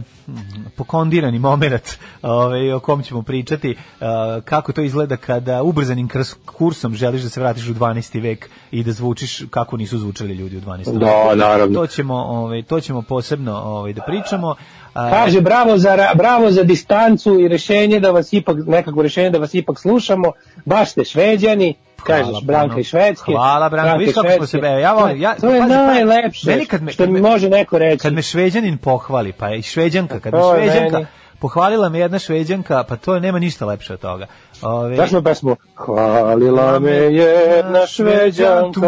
[0.75, 4.07] pokondirani moment ovaj, o kom ćemo pričati, uh,
[4.45, 6.09] kako to izgleda kada ubrzanim
[6.45, 8.21] kursom želiš da se vratiš u 12.
[8.21, 10.99] vek i da zvučiš kako nisu zvučali ljudi u 12.
[10.99, 11.35] Da, veku.
[11.35, 11.79] naravno.
[11.79, 14.55] To ćemo, ovaj, to ćemo posebno ovaj, da pričamo.
[14.93, 19.37] Kaže bravo za ra- bravo za distancu i rešenje da vas ipak nekako rešenje da
[19.37, 20.31] vas ipak slušamo.
[20.65, 21.75] Baš ste šveđani.
[22.07, 22.79] Kažeš Branka puno.
[22.79, 23.31] iz Švedske.
[23.31, 23.93] Hvala, Branka.
[23.95, 24.57] Vidiš kako smo se...
[24.57, 26.49] Ja, volim- ja, to je pazi, najlepše.
[26.49, 27.97] Meni kad me, što mi može neko reći.
[27.97, 31.05] Kad me šveđanin pohvali, pa i šveđanka, kad me šveđanka,
[31.39, 34.25] pohvalila me jedna šveđanka, pa to nema ništa lepše od toga.
[34.61, 35.55] Ove, Znaš mu pesmu?
[35.75, 38.81] Hvalila me jedna šveđanka.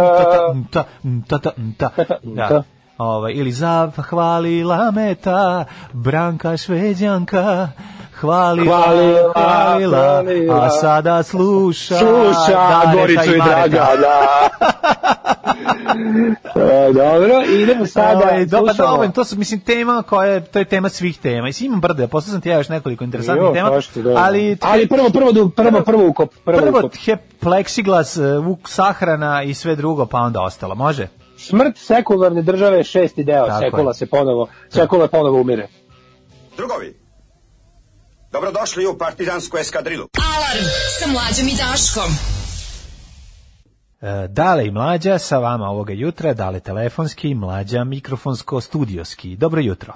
[0.71, 0.83] Ta,
[1.27, 2.63] ta, ta, ta, da.
[2.97, 7.69] Ovaj, ili zahvalila me ta Branka šveđanka
[8.21, 10.55] hvalila, Hvalila, hvalila, hvalila.
[10.57, 12.51] a sada sluša, Sluša
[12.85, 13.37] Dareta Goricu i.
[13.37, 14.49] Draga, da.
[16.55, 18.17] E, Dobro, idemo sada.
[18.17, 18.89] Ovaj, do, pa slušamo.
[18.89, 21.41] dobro, to su, mislim, tema koja je, to je tema svih tema.
[21.43, 24.09] Mislim, imam brde, posle sam ti ja još nekoliko interesantnih Jo, tema, baš ti da.
[24.17, 24.57] ali...
[24.61, 26.29] ali prvo, prvo, prvo, prvo, prvo ukop.
[26.45, 26.91] Prvo, Prvo ukop.
[26.97, 30.75] he, pleksiglas, vuk sahrana i sve drugo, pa onda ostalo.
[30.75, 31.07] Može?
[31.37, 33.45] Smrt sekularne države, šesti deo.
[33.47, 33.93] Tako Sekula je.
[33.93, 35.67] se ponovo, sekula ponovo umire.
[36.57, 36.98] Drugovi,
[38.31, 40.05] dobrodošli u partizansku eskadrilu.
[40.35, 40.65] Alarm
[40.99, 42.11] sa mlađom i Daškom.
[44.01, 49.35] E, Dale i mlađa sa vama ovoga jutra, dale telefonski, mlađa mikrofonsko studioski.
[49.35, 49.93] Dobro jutro.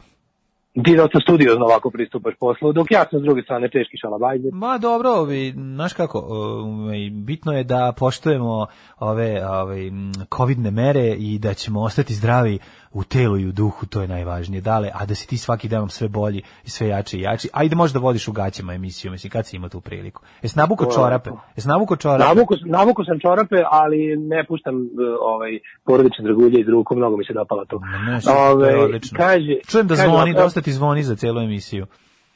[0.86, 4.52] Ti dosta studiozno ovako pristupaš poslu, dok ja sam s druge strane teški šalabajzer.
[4.54, 8.66] Ma dobro, ovi, znaš kako, ovaj, bitno je da poštujemo
[9.00, 12.60] ove ovaj, m, covidne mere i da ćemo ostati zdravi
[12.94, 14.62] u telu i u duhu, to je najvažnije.
[14.62, 17.50] Dale, a da si ti svaki dan sve bolji i sve jači i jači.
[17.54, 20.22] Ajde možda vodiš u gaćama emisiju, mislim, kad si imao tu priliku.
[20.42, 21.30] Jesi nabuko To čorape?
[21.56, 22.24] Jesi nabuko čorape?
[22.24, 24.86] Navuko, navuko sam čorape, ali ne puštam uh,
[25.22, 27.80] ovaj porodične dragulje iz ruku, mnogo mi se dopala to.
[27.80, 29.18] Ne, super, to Ovaj, je odlično.
[29.18, 31.86] Kaže, Čujem da kaže, zvoni, dosta ti zvoni za celu emisiju.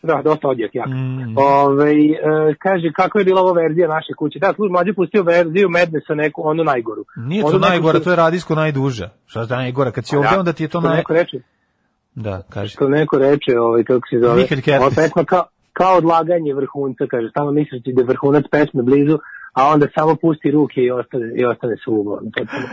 [0.07, 0.87] Da, dosta odjek, jak.
[0.87, 1.37] Mm.
[1.37, 2.17] Ovaj, e,
[2.59, 4.39] kaže, kako je bila ova verzija naše kuće?
[4.39, 7.03] Da, služ, mlađe pustio verziju Madnessa neku, onu najgoru.
[7.15, 9.09] Nije to najgora, to je radijsko najduža.
[9.25, 9.91] Šta je najgora?
[9.91, 10.97] Kad si Da, ovde, onda ti je to što naj...
[10.97, 11.37] neko reče,
[12.15, 12.69] Da, kaži.
[12.69, 14.81] što neko reče, ovaj, kako se zove, Mihael Kertes.
[14.81, 15.43] ova pesma kao,
[15.73, 19.17] kao odlaganje vrhunca, kaže, stalno misliš da je vrhunac pesme blizu,
[19.53, 22.21] a onda samo pusti ruke i ostane, i ostane suvo.
[22.37, 22.67] Potpuno.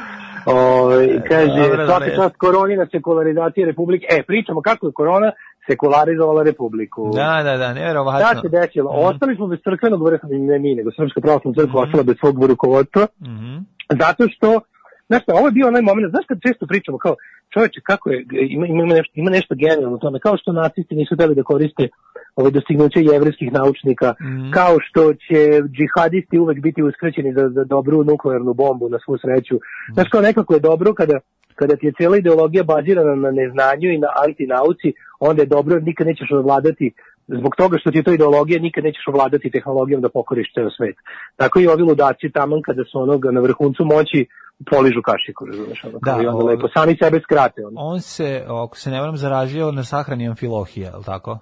[0.47, 2.16] Ovaj, kaže, dobro, svaka dobro.
[2.16, 4.06] čast koronina sekularizacije Republike.
[4.11, 5.31] E, pričamo kako je korona
[5.66, 7.10] sekularizovala Republiku.
[7.14, 8.20] Da, da, da, nevjerovatno.
[8.20, 8.90] Šta se desilo?
[8.90, 11.84] Ostali smo bez crkvenog vrha, ne mi, nego Srpska pravoslavna crkva Mhm.
[11.84, 13.56] ostala bez svog rukovodstva, Mhm.
[14.00, 14.60] zato što,
[15.08, 17.14] znaš šta, ovo je bio onaj moment, znaš kad često pričamo kao,
[17.54, 18.16] čoveče, kako je,
[18.48, 21.88] ima, ima, nešto, ima nešto genijalno u tome, kao što nacisti nisu teli da koriste
[22.36, 24.50] ove dostignuće jevreskih naučnika, Mhm.
[24.50, 25.40] kao što će
[25.76, 29.60] džihadisti uvek biti uskraćeni za, za dobru nuklearnu bombu na svu sreću.
[29.94, 31.18] Znaš kao nekako je dobro kada
[31.55, 34.89] kada ti je cijela ideologija bazirana na neznanju i na antinauci,
[35.20, 36.93] onda je dobro, nikad nećeš ovladati
[37.28, 40.97] zbog toga što ti je to ideologija, nikad nećeš ovladati tehnologijom da pokoriš ceo svet.
[41.36, 44.26] Tako i ovi ludaci taman kada su onoga na vrhuncu moći
[44.70, 47.66] poližu kašiku, razumeš, ono, Da, i onda o- lepo, sami sebe skrate.
[47.66, 47.81] Ono.
[47.81, 51.39] On se, ako se ne varam, zaražio na sahrani amfilohija, je li tako?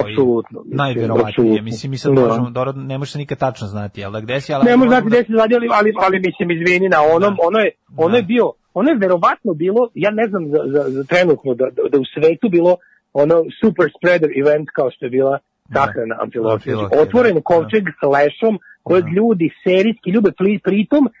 [0.00, 1.62] Apsolutno, Najverovatnije.
[1.62, 2.20] Mislim, mi sad Da.
[2.20, 4.64] možemo, dobro, ne može se nikad tačno znati, jel da gde si, ali...
[4.64, 7.42] Ne može znati gde se radi, ali, ali, ali mislim, izvini, na onom, Da.
[7.42, 11.04] ono je, ono je bio, ono je verovatno bilo, ja ne znam za, za, za
[11.04, 12.76] trenutno, da, da, da u svetu bilo
[13.12, 15.38] ono super spreader event kao što je bila
[15.74, 16.54] sahrana amfilohija.
[16.54, 17.40] Amfilohija, Znači, Otvoren da.
[17.40, 21.12] kovčeg s lešom kojeg ljudi serijski ljube, pri- pritom e,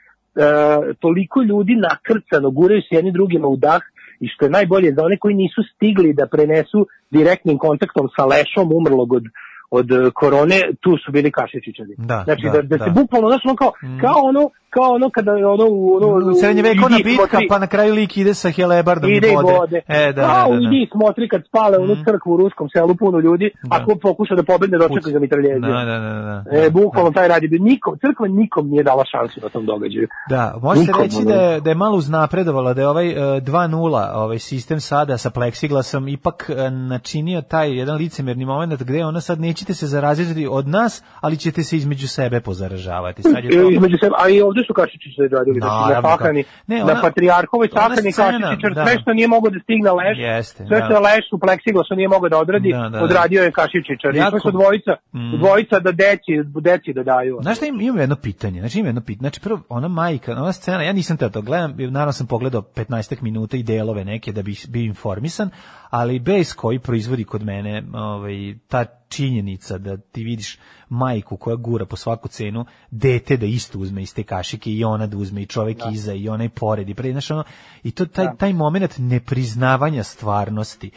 [1.00, 3.80] toliko ljudi nakrcano guraju se jedni drugima u dah
[4.20, 8.72] i što je najbolje za one koji nisu stigli da prenesu direktnim kontaktom sa lešom
[8.72, 9.24] umrlog od
[9.70, 11.94] od e, korone, tu su bili kašičićani.
[11.98, 13.00] Da, znači da, da, da, se da.
[13.00, 16.98] bukvalno, znači ono kao, kao ono, kao ono kada je ono u ono U srednjevekovna
[17.04, 19.80] bitka, pa na kraju lik ide sa helebardom ide i vode.
[19.88, 20.66] E, da, Kao da, da.
[20.66, 23.76] idi smotri kad spale onu crkvu u ruskom selu puno ljudi, Da.
[23.76, 25.60] ako pokuša da pobegne dočeka ga mitraljezije.
[25.60, 26.58] Da, da, da, da.
[26.58, 27.62] E, bukvalno taj radi bio.
[27.62, 30.08] Nikom, crkva nikom nije dala šansu na tom događaju.
[30.28, 34.10] Da, može se reći da je, da je malo uznapredovala, da je ovaj e, 2.0
[34.14, 39.40] ovaj sistem sada sa pleksiglasom ipak e, načinio taj jedan licemerni moment gde ona sad
[39.56, 43.22] nećete se zaraziti od nas, ali ćete se između sebe pozaražavati.
[43.22, 43.56] Sad je to...
[43.60, 46.94] E, između sebe, a i ovde su Kašičići radili, znači na Naravno, sahrani, ne, ona-
[46.94, 48.84] na Patrijarhovoj scena, Kašičić, da.
[48.86, 50.84] sve što nije mogao da stigne leš, Jeste, sve da.
[50.84, 53.04] što je leš u pleksiglasu nije mogao da odradi, Da, da, da.
[53.04, 54.12] odradio je Kašičićar.
[54.14, 55.36] Jako- su dvojica, Mm.
[55.36, 57.38] dvojica da deci, deci da daju.
[57.42, 60.52] Znaš šta im, imam jedno pitanje, znači imam jedno pitanje, znači prvo ona majka, ona
[60.52, 64.42] scena, ja nisam teo to gledam, naravno sam pogledao 15 minuta i delove neke da
[64.42, 65.50] bih bio informisan,
[65.90, 70.58] ali bez koji proizvodi kod mene ovaj, ta činjenica da ti vidiš
[70.88, 75.06] majku koja gura po svaku cenu, dete da isto uzme iz te kašike i ona
[75.06, 77.44] da uzme i čovek iza i onaj pored i pre, znaš ono,
[77.82, 80.90] i to taj, taj moment nepriznavanja stvarnosti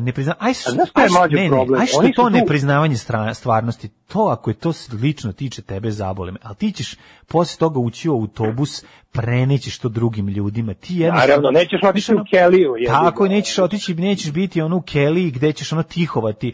[0.00, 0.34] ne prizna...
[0.38, 2.96] Aj, što, aj, što- ne, ne, aj što to tu- nepriznavanje
[3.34, 4.72] stvarnosti, to ako je to
[5.02, 6.96] lično tiče tebe zabole me, ali ti ćeš
[7.26, 11.26] posle toga ući u autobus, prenećeš to drugim ljudima, ti jednostavno...
[11.26, 12.74] Naravno, nećeš otići u Keliju.
[12.86, 16.52] Tako, nećeš otići, nećeš biti ono u Keliji gde ćeš ono tihovati,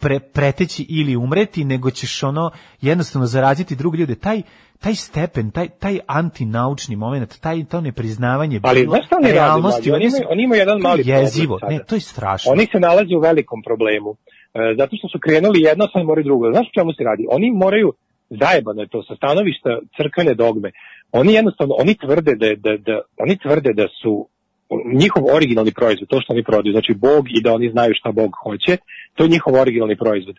[0.00, 2.50] pre, preteći ili umreti, nego ćeš ono
[2.80, 4.14] jednostavno zaraziti druge ljude.
[4.14, 4.42] Taj,
[4.80, 9.90] taj stepen, taj, taj antinaučni moment, taj, to nepriznavanje Ali bilo- znaš šta oni realnosti,
[9.90, 9.96] mlađe?
[9.96, 12.52] Oni imaju- oni imaju jedan mali jezivo, ne, to je strašno.
[12.52, 14.10] Oni se nalaze u velikom problemu.
[14.54, 16.52] E, zato što su krenuli jedno, sad moraju drugo.
[16.52, 17.26] Znaš čemu se radi?
[17.30, 17.92] Oni moraju,
[18.30, 20.70] zajebano je to sa stanovišta crkvene dogme.
[21.12, 24.28] Oni jednostavno, oni tvrde da, da, da, oni tvrde da su
[25.02, 28.30] njihov originalni proizvod, to što oni prodaju, znači Bog i da oni znaju šta Bog
[28.42, 28.76] hoće,
[29.14, 30.36] to je njihov originalni proizvod.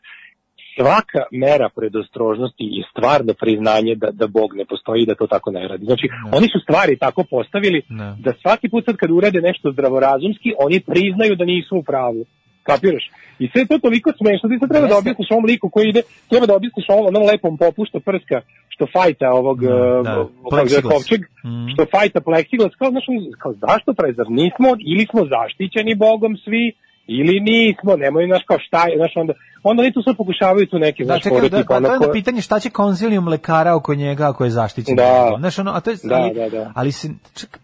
[0.78, 5.52] Svaka mera predostrožnosti je stvarno priznanje da, da Bog ne postoji i da to tako
[5.52, 5.86] ne radi.
[5.86, 6.06] Znači,
[6.38, 8.16] oni su stvari tako postavili Ne.
[8.26, 12.26] da svaki put sad kad urade nešto zdravorazumski, oni priznaju da nisu u pravu.
[12.64, 13.06] Kapiraš?
[13.40, 15.04] I sve to toliko smešno, ti sad treba da Jeste.
[15.04, 18.38] objasniš ovom liku koji ide, treba da objasniš ovom onom lepom popušta prska
[18.76, 20.92] što fajta ovog Da, uh, da, plexiglas.
[20.92, 21.68] Kovčeg, Mhm.
[21.74, 23.06] što fajta pleksiglas, kao, znaš,
[23.40, 26.64] kao zašto pravi, zar nismo, ili smo zaštićeni Bogom svi,
[27.08, 29.34] ili nismo, nemoj, znaš, kao šta je, znaš, onda,
[29.64, 31.94] onda oni tu sad pokušavaju tu neke, Da, znaš, čekaj, da, tipa, pa ono to
[31.94, 34.96] je ko- onda pitanje šta će konzilijum lekara oko njega ako je zaštićen.
[34.96, 35.36] Da.
[35.40, 36.72] Znaš, ono, a to je, Da, ali, da, da.
[36.76, 37.60] ali se, ček,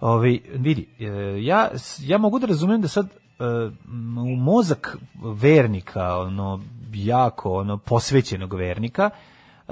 [0.00, 1.04] ovaj, vidi, e,
[1.40, 1.68] ja,
[2.00, 3.06] ja mogu da razumem da sad
[4.24, 4.96] u mozak
[5.34, 6.60] vernika, ono,
[6.94, 9.10] jako, ono, posvećenog vernika,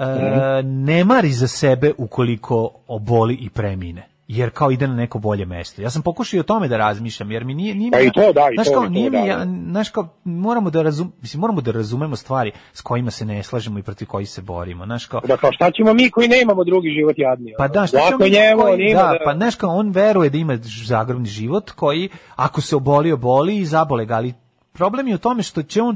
[0.01, 5.45] e, ne mari za sebe ukoliko oboli i premine jer kao ide na neko bolje
[5.45, 5.81] mesto.
[5.81, 7.75] Ja sam pokušao i o tome da razmišljam, jer mi nije...
[7.75, 9.23] nije mi- Pa i to da, i znaš to, kao, i to, nije mi, da,
[9.23, 9.45] ja- da.
[9.63, 13.79] znaš kao, moramo da, razum, mislim, moramo da razumemo stvari s kojima se ne slažemo
[13.79, 14.85] i protiv kojih se borimo.
[14.85, 17.53] Znaš kao, Da kao šta ćemo mi koji nemamo drugi život jadni?
[17.57, 20.37] pa da, šta ćemo mi njemu, koji- ima da, pa znaš kao, on veruje da
[20.37, 24.33] ima zagrobni život koji, ako se oboli, oboli i zabole ga, ali
[24.73, 25.95] problem je u tome što će on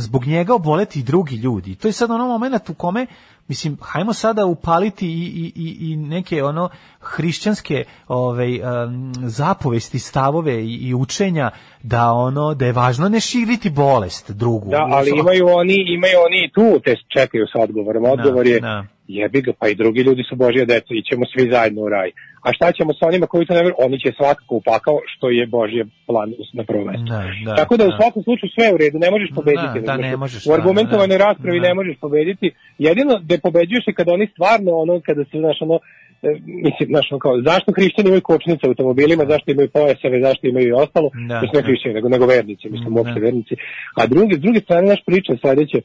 [0.00, 1.74] zbog njega oboleti i drugi ljudi.
[1.74, 3.06] To je sad ono moment u kome
[3.48, 6.68] Mislim, hajmo sada upaliti i, i, i, i neke ono
[7.00, 11.50] hrišćanske ovaj, um, zapovesti, stavove i, i učenja
[11.82, 14.70] da ono da je važno ne širiti bolest drugu.
[14.70, 18.04] Da, ali imaju oni, imaju oni i tu te čekaju sa odgovorom.
[18.04, 18.84] Odgovor je, da.
[19.08, 22.10] jebi ga, pa i drugi ljudi su Božja deca i ćemo svi zajedno u raj.
[22.46, 23.74] A šta ćemo sa onima koji to ne veruju?
[23.86, 27.08] Oni će svakako u pakao, što je Božje plan na prvo mesto.
[27.14, 27.96] Da, da, Tako da u da.
[28.00, 29.78] svakom slučaju sve je u redu, ne možeš pobediti.
[29.80, 31.24] Da, da, ne možeš, U argumentovanoj da, da.
[31.26, 31.68] raspravi Da.
[31.68, 32.46] ne možeš pobediti.
[32.86, 35.76] Jedino da pobeđuješ je kada oni stvarno, ono, kada se, znaš, ono,
[36.22, 36.28] e,
[36.66, 40.66] mislim, znaš, ono, kao, zašto hrišćani imaju kočnice u automobilima, zašto imaju pojaseve, zašto imaju
[40.68, 41.66] i ostalo, Da, mislim, ne da.
[41.68, 42.96] hrišćani, nego, nego vernici, mislim, Da.
[43.00, 43.54] uopšte vernici.
[44.00, 45.78] A drugi, s druge strane, naš priča sledeće,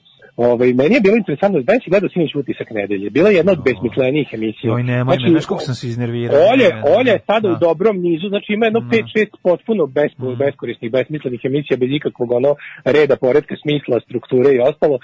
[0.48, 3.10] Ovaj, meni je bilo interesantno, da si gledao sinoć utisak nedelje.
[3.10, 4.68] Bila je jedna od besmislenijih emisija.
[4.72, 6.38] Joj, nemoj me, znaš kako sam se iznervirao.
[6.52, 7.54] Olje, Ne, Olje je sada da.
[7.54, 12.52] u dobrom nizu, znači ima jedno 5-6 potpuno bespo, beskorisnih, besmislenih emisija bez ikakvog ono
[12.96, 14.98] reda, poredka, smisla, strukture i ostalo.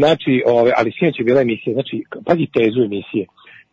[0.00, 1.94] Znači, ove, ali sinoć je bila emisija, znači,
[2.26, 3.24] pazi tezu emisije.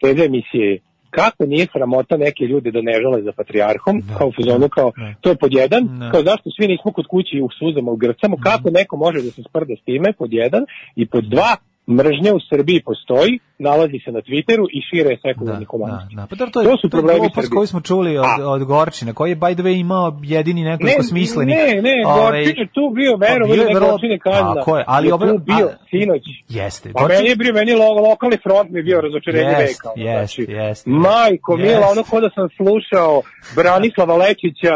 [0.01, 0.79] Teza emisije je
[1.09, 5.13] kako nije sramota neke ljude da ne žale za patrijarhom, kao u fazonu, kao, da.
[5.21, 6.11] to je pod jedan, Da.
[6.11, 9.43] kao zašto svi nismo kod kući u suzama, u grcamo, kako neko može da se
[9.49, 10.65] sprda s time, pod jedan,
[10.95, 11.55] i pod dva,
[11.89, 16.11] mržnja u Srbiji postoji, nalazi se na Twitteru i šire je sekularni humanist.
[16.11, 17.49] Da, pa dobro, to, je, To su to je problemi Srbije.
[17.49, 18.49] koju smo čuli od, A.
[18.49, 21.55] od Gorčina, koji je, by the way, imao jedini nekoliko smislenih.
[21.55, 24.53] Ne, ne, ovaj, Gorčin je tu bio, vero, pa je ne vrlo- Gorčin je kazna.
[24.55, 26.23] Tako je, ali je ove- tu bio, a- sinoć.
[26.49, 26.91] Jeste.
[26.93, 29.89] Pa meni je bio, meni lo, lokalni front mi je bio razočarenje Jest, veka.
[29.91, 31.63] ono, jest, znači, jest, Majko, jest.
[31.65, 33.21] mila, ono ko da sam slušao
[33.55, 34.71] Branislava Lečića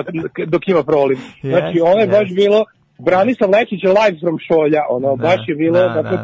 [0.47, 1.17] dok ima proliv.
[1.43, 2.65] Znači, ono je baš bilo,
[2.99, 6.23] Branislav Lečić je live from Šolja, ono, Da, baš je bilo da, onako da,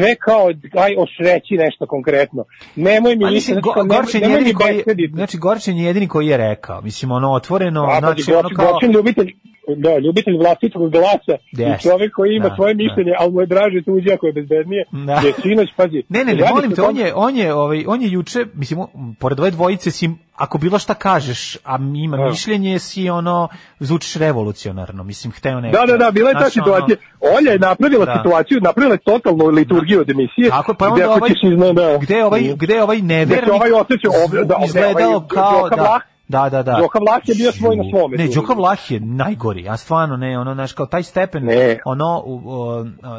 [0.00, 0.46] Sve kao,
[0.82, 2.44] aj, ošreći nešto konkretno.
[2.76, 4.82] Nemoj mi Pa mislim, Go- Gorčin nemoj jedini koji,
[5.14, 8.72] znači Gorčin je jedini koji je rekao, mislim ono otvoreno, A, znači znači, ono kao
[8.72, 9.34] Gorčin ljubitelj,
[9.76, 11.80] da, ljubitelj vlastitog glasa Jest.
[11.80, 12.78] i čovjek koji ima Da, svoje da.
[12.78, 15.14] mišljenje, ali mu je draže tuđe ako je bezbednije, Da.
[15.14, 16.02] je sinoć, pazi.
[16.08, 18.78] Ne, ne, ne, molim te, on je, on je, ovaj, on je juče, mislim,
[19.18, 22.24] pored ove dvojice si, ako bilo šta kažeš, a ima Da.
[22.24, 23.48] mišljenje, si ono,
[23.80, 25.78] zvučiš revolucionarno, mislim, hteo neko.
[25.78, 26.96] Da, da, da, bila je ta Znaš, situacija.
[27.38, 28.14] Olja je napravila Da.
[28.16, 30.48] situaciju, napravila je totalnu liturgiju od emisije.
[30.50, 31.98] Tako, pa gde onda ovaj, izna- da.
[31.98, 35.68] gde je ovaj, gde je ovaj nevernik, Gde ovaj osjećao ovde- da, izgledao ovaj kao,
[35.68, 36.76] da, da, da, da.
[36.80, 38.16] Đoka Vlah je bio svoj na svome.
[38.16, 38.28] Ne.
[38.34, 41.78] Đoka Vlah je najgori, a stvarno ne, ono, znaš, kao taj stepen, Ne.
[41.84, 42.24] ono,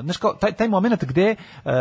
[0.03, 1.35] znaš, kao taj, taj moment gde,
[1.65, 1.71] e,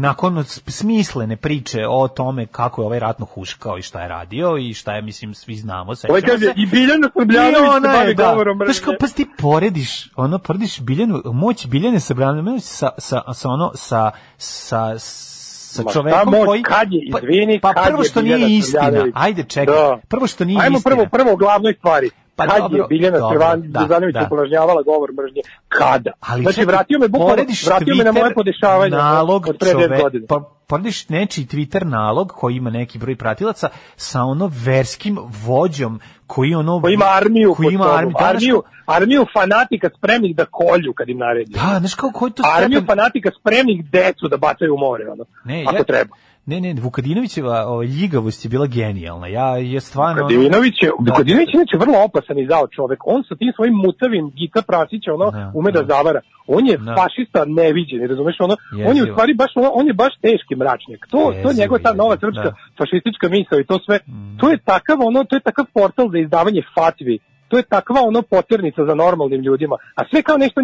[0.00, 4.74] nakon smislene priče o tome kako je ovaj ratno huškao i šta je radio i
[4.74, 8.30] šta je, mislim, svi znamo, sećamo Ovaj kaže, i Biljana Srbljanović se bavi da.
[8.30, 13.48] govorom Znaš kao, pa ti porediš, ono, porediš Biljanu, moć Biljane Srbljanović sa, sa, sa
[13.48, 15.33] ono, sa, sa, sa
[15.82, 16.62] Ma šta čovekom koji...
[16.62, 19.98] kad je, pa, izvini, pa kad prvo što nije istina, ajde čekaj, Da.
[20.08, 20.94] prvo što nije Ajmo istina.
[20.96, 22.10] prvo, prvo o glavnoj stvari.
[22.36, 24.26] Pa kad dobro, je Biljana Crvan da, da.
[24.26, 25.40] uporažnjavala govor mržnje?
[25.68, 26.10] Kada?
[26.20, 29.68] Ali znači, čekaj, vratio me bukvalno, porediš vratio me na moje podešavanje nalog od pre
[29.68, 30.26] 10 čove- godina.
[30.28, 36.54] Pa, porediš nečiji Twitter nalog koji ima neki broj pratilaca sa ono verskim vođom koji
[36.54, 41.08] ono Koji ima armiju, koji ima armiju, da, armiju, armiju fanatika spremnih da kolju kad
[41.08, 41.52] im naredi.
[41.52, 45.24] Da, znaš kao koji to Armiju stepen- fanatika spremnih decu da bacaju u more, ono,
[45.44, 46.16] Ne, ako ja- treba.
[46.46, 49.26] Ne, ne, Vukadinovićeva ovaj, ljigavost je bila genijalna.
[49.28, 50.22] Ja je stvarno...
[50.22, 51.12] Vukadinović je, Da.
[51.12, 52.98] Vukadinović je inače vrlo opasan i zao čovek.
[53.06, 55.94] On sa tim svojim mutavim Gita Prasića, ono, Da, ume da, da.
[55.94, 56.20] zavara.
[56.46, 56.94] On je Da.
[56.98, 59.14] fašista neviđen, razumeš, ono, on je u Jezivo.
[59.14, 61.00] stvari baš, ono, on je baš teški mračnjak.
[61.10, 62.56] To, to Jezivo, njegova ta nova jezivo, srpska da.
[62.56, 62.76] Mm.
[62.78, 63.96] fašistička misao i to sve,
[64.40, 67.18] to je takav, ono, to je takav portal za izdavanje fatvi
[67.54, 69.76] to je takva ono poternica za normalnim ljudima.
[69.98, 70.60] A sve kao nešto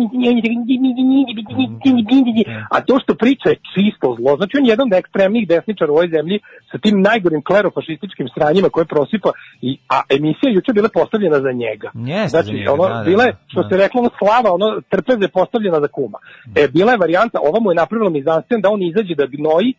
[2.70, 4.36] a to što priča je čisto zlo.
[4.36, 6.36] Znači on je jedan od ekstremnih desničara u ovoj zemlji
[6.70, 9.30] sa tim najgorim klerofašističkim sranjima koje prosipa
[9.68, 11.88] i a emisija juče bila postavljena za njega.
[11.94, 13.68] Jeste znači njega, ono da, da, bila je da, što da.
[13.68, 16.18] se reklo ono slava, ono trpeze postavljena za kuma.
[16.60, 19.70] E bila je varijanta, ova mu je napravila mizansen da on izađe da gnoji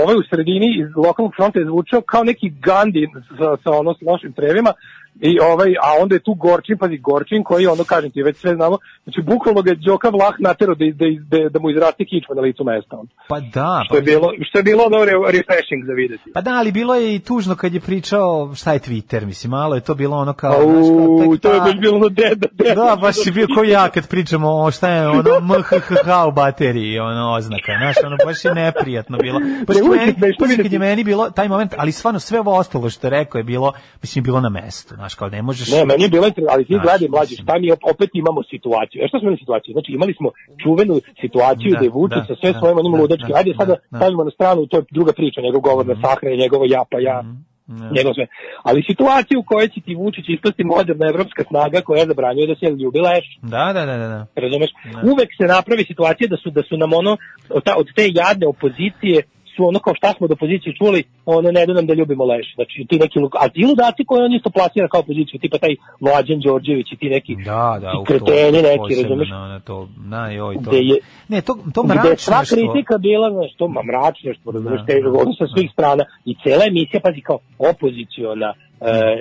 [0.00, 3.04] ovaj u sredini iz lokalnog fronta je zvučao kao neki Gandhi
[3.38, 4.72] sa, sa ono s lošim trevima
[5.20, 8.54] i ovaj, a onda je tu Gorčin, pazi Gorčin koji ono kažem ti već sve
[8.54, 11.06] znamo, znači bukvalno ga je Đoka Vlah natero da, da,
[11.38, 12.96] da, da mu izraste kičma na licu mesta.
[12.96, 13.06] On.
[13.28, 16.32] Pa da, Što je bilo, što je bilo re- refreshing za videti.
[16.34, 19.74] Pa da, ali bilo je i tužno kad je pričao šta je Twitter, mislim, malo
[19.74, 20.52] je to bilo ono kao...
[20.52, 22.74] Au, znaš, to je baš bilo ono deda, deda.
[22.74, 26.98] Da, baš je bio ko ja kad pričamo o šta je ono MHH u bateriji,
[26.98, 29.40] ono oznaka, znaš, ono baš je neprijatno bilo.
[29.76, 33.06] Je uvijek meni, kad je meni bilo taj moment, ali stvarno sve ovo ostalo što
[33.06, 33.72] je rekao je bilo,
[34.02, 35.66] mislim, bilo na mestu, znaš, kao ne možeš...
[35.76, 38.98] Ne, meni je bilo ali ti gledaj mlađi, šta mi op- opet imamo situaciju.
[39.02, 39.72] E šta smo imali situaciju?
[39.76, 40.28] Znači imali smo
[40.62, 43.32] čuvenu situaciju Da, da, je Vučić da, sa sve da, svojim onim da, ludačkim.
[43.32, 43.98] da, Ajde sada da, da.
[43.98, 47.16] stavimo na stranu, to je druga priča, njegov govor na sahre, njegovo ja pa ja.
[47.96, 48.26] Njegov sve.
[48.62, 52.66] Ali situaciju u kojoj će ti Vučić ispasti moderna evropska snaga koja zabranjuje da se
[52.82, 53.26] ljubi leš.
[53.42, 54.08] Da, da, da, da.
[54.14, 54.26] da.
[54.44, 54.70] Razumeš?
[55.12, 57.12] Uvek se napravi situacija da su da su nam ono
[57.56, 59.22] od, ta, od te jadne opozicije
[59.56, 62.54] su ono kao šta smo od opozicije čuli, ono ne da nam da ljubimo leš.
[62.54, 66.40] Znači ti neki a ti ludaci koje on isto plasira kao opoziciju, tipa taj Mlađan
[66.40, 69.30] Đorđević i ti neki Da, da, ti u to, kreteni neki, razumeš?
[69.30, 70.70] Na, na to, na, joj, to.
[70.74, 70.98] Je,
[71.28, 75.10] Ne, to, to gde je sva kritika bila, znaš, to ma mračneštvo, razumeš, Da, težo,
[75.10, 78.60] da, ono sa svih strana i cela emisija, pazi, kao opoziciona e,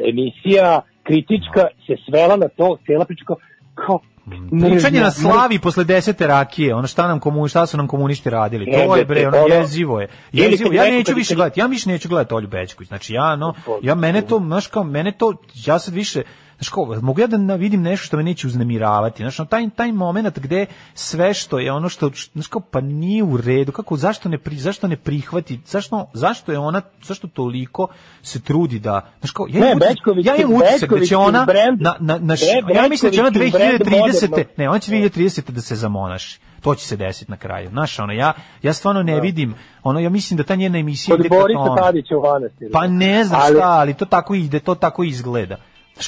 [0.09, 3.37] emisija, kritička, se svela na to, cela priča kao,
[3.75, 7.87] kao Pričanje mržnja, na slavi posle desete rakije, ono šta nam komu, šta su nam
[7.87, 8.71] komunisti radili.
[8.71, 10.07] To je bre, ono jezivo je.
[10.31, 10.73] Jezivo.
[10.73, 11.59] Ja neću više gledati.
[11.59, 12.87] Ja više neću gledati Olju Bećković.
[12.87, 15.33] Znači ja no, ja mene to, znaš kao mene to
[15.65, 16.21] ja sad više
[16.61, 19.23] Znaš kao, mogu ja da vidim nešto što me neće uznemiravati.
[19.23, 23.23] Znaš, ono, taj, taj moment gde sve što je ono što, znaš kao, pa nije
[23.23, 27.87] u redu, kako, zašto ne, pri, zašto ne prihvati, zašto, zašto je ona, zašto toliko
[28.21, 31.17] se trudi da, znaš kao, ja Ne, imam utisak- Bećković ja imam utisak da će
[31.17, 33.79] ona, brand- na, na, na, š- Bre- ja mislim da će ona Bećković je brand
[33.81, 34.29] 2030.
[34.29, 35.51] modernog- Ne, on će 2030.
[35.51, 36.39] da se zamonaši.
[36.61, 37.69] To će se desiti na kraju.
[37.69, 41.29] Znaš, ono, ja, ja stvarno ne vidim, ono, ja mislim da ta njena emisija Kod
[41.29, 41.75] Borisa.
[41.77, 42.71] Tadića u manastiru.
[42.73, 45.55] Pa ne znam Ali- šta, ali to tako ide, to tako izgleda.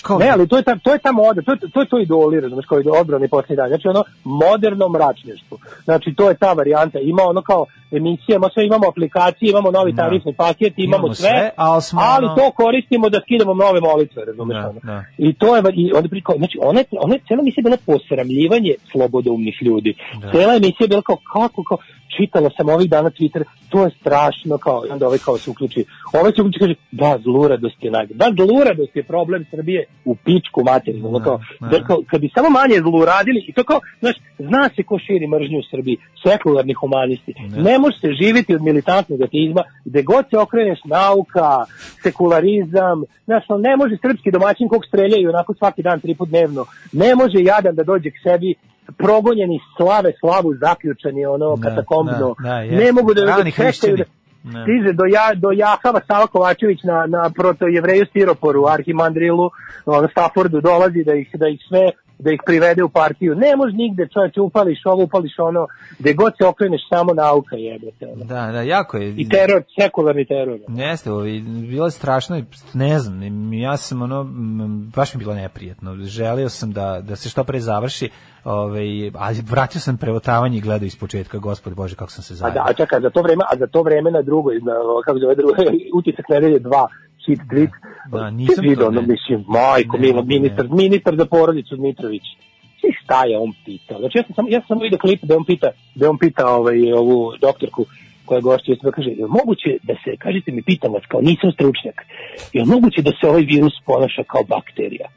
[0.01, 1.99] Kao, Ne, ali to je ta, to je ta moda, to je, to je to
[1.99, 3.67] idoli, razumeš, kao odbrani posljednji dan.
[3.67, 5.57] Znači ono moderno mračnještvo.
[5.83, 6.99] Znači to je ta varijanta.
[6.99, 10.03] Ima ono kao emisije, ima sve, imamo aplikacije, imamo novi Da.
[10.03, 14.57] tarifni paket, imamo, Imamo sve, sve, ali ali to koristimo da skidamo nove molitve, razumeš
[14.57, 14.79] Da, ono.
[14.83, 15.03] da.
[15.17, 19.57] I to je, i onda priko, znači ona ona je cijela emisija bila posramljivanje slobodoumnih
[19.61, 19.93] ljudi.
[20.21, 20.31] Da.
[20.31, 21.77] Cijela emisija je bila kao, kako, kao,
[22.17, 25.85] čitala sam ovih dana Twitter, to je strašno, kao, i onda ovaj kao se uključi.
[26.13, 28.17] Ovaj se uključi kaže, da, zluradost je najgore.
[28.17, 31.07] Da, zluradost je problem Srbije u pičku materinu.
[31.07, 31.67] ono kao, da.
[31.67, 35.27] da, kao, kad bi samo manje zluradili, i to kao, znaš, zna se ko širi
[35.27, 37.33] mržnju u Srbiji, sekularni humanisti.
[37.57, 41.65] Ne može se živjeti od militantnog ateizma, gde god se okreneš nauka,
[42.03, 47.15] sekularizam, znaš, ne može srpski domaćin kog streljaju onako svaki dan, tri put dnevno, ne
[47.15, 48.55] može jadan da dođe k sebi,
[48.97, 53.97] progonjeni slave slavu zaključani ono Da, katakombno da, da, ne mogu da Rani da hrišćani.
[53.97, 54.03] da,
[54.43, 54.63] Da.
[54.63, 59.49] stiže do, ja, do Jahava Sava Kovačević na, na proto jevreju Stiroporu, Arhimandrilu,
[59.85, 63.35] ono, Staffordu dolazi da ih, da ih sve da ih privede u partiju.
[63.35, 65.67] Ne može nigde, čovječe, upališ ovo, upališ ono,
[65.99, 68.07] gde god se okreneš samo nauka jebete.
[68.07, 68.25] Ono.
[68.25, 69.09] Da, da, jako je.
[69.17, 70.59] I teror, sekularni teror.
[70.67, 72.41] Jeste, ovi, bilo je strašno,
[72.73, 74.23] ne znam, ja sam ono,
[74.95, 75.95] baš mi bilo neprijetno.
[75.95, 78.09] Želeo sam da, da se što pre završi,
[78.43, 82.37] Ove, a vratio sam prevotavanje i gledao iz početka, gospod Bože, kako sam se da,
[82.37, 82.61] zajedno.
[82.61, 84.73] A da, a čekaj, za to vreme, a za to vreme na drugoj, na,
[85.05, 85.55] kako zove, drugoj,
[85.99, 86.87] utisak nedelje dva,
[87.25, 87.69] cheat tweet.
[88.11, 90.75] Da, nisam vidio, ono, mislim, majko, ne, milo, ministar, ne.
[90.75, 92.23] ministar za porodicu Dmitrović.
[92.83, 93.99] I šta je on pitao?
[93.99, 96.93] Znači, ja sam, sam ja sam vidio klip da on pita, da on pita ovaj,
[96.93, 97.85] ovu doktorku,
[98.25, 101.97] koja gošća i kaže, je moguće da se, kažete mi, pitam vas, kao nisam stručnjak,
[102.53, 105.07] je moguće da se ovaj virus ponaša kao bakterija?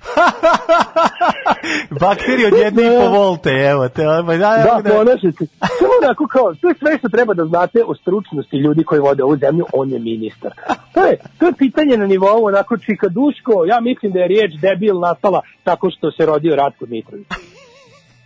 [2.00, 4.08] Bakterije od jedne i po volte, evo te.
[4.08, 5.46] ovaj, Da, Da, da, ponašajte.
[5.78, 9.22] Samo onako kao, to je sve što treba da znate o stručnosti ljudi koji vode
[9.22, 10.50] ovu zemlju, on je ministar.
[10.94, 15.00] To je, to je pitanje na nivou onako čikaduško, ja mislim da je riječ debil
[15.00, 17.26] nastala tako što se rodio Ratko Mitrović.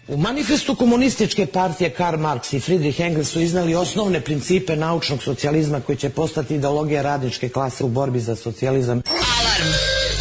[0.09, 5.81] U manifestu komunističke partije Karl Marx i Friedrich Engels su iznali osnovne principe naučnog socijalizma
[5.81, 9.03] koji će postati ideologija radničke klase u borbi za socijalizam.
[9.09, 9.73] Alarm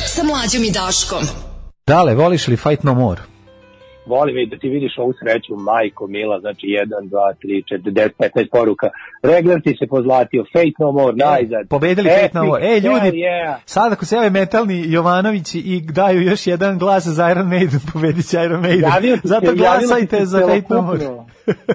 [0.07, 1.43] sa mlađom i Daškom.
[1.88, 3.32] Dale, voliš li Fight No More?
[4.05, 8.09] Volim i da ti vidiš ovu sreću, majko Mila, znači 1, 2, 3, 4, 10,
[8.19, 8.89] 15 poruka.
[9.23, 11.67] Regler ti se pozlatio, Fate No More, najzad.
[11.69, 12.65] Pobedili Epic, Fate No More.
[12.67, 13.55] Ej, ljudi, yeah.
[13.65, 18.25] sad ako se jave metalni Jovanović i daju još jedan glas za Iron Maiden, pobedit
[18.30, 18.89] će Iron Maiden.
[18.93, 21.05] Javio se- Zato javilo glasajte se za Fate No More.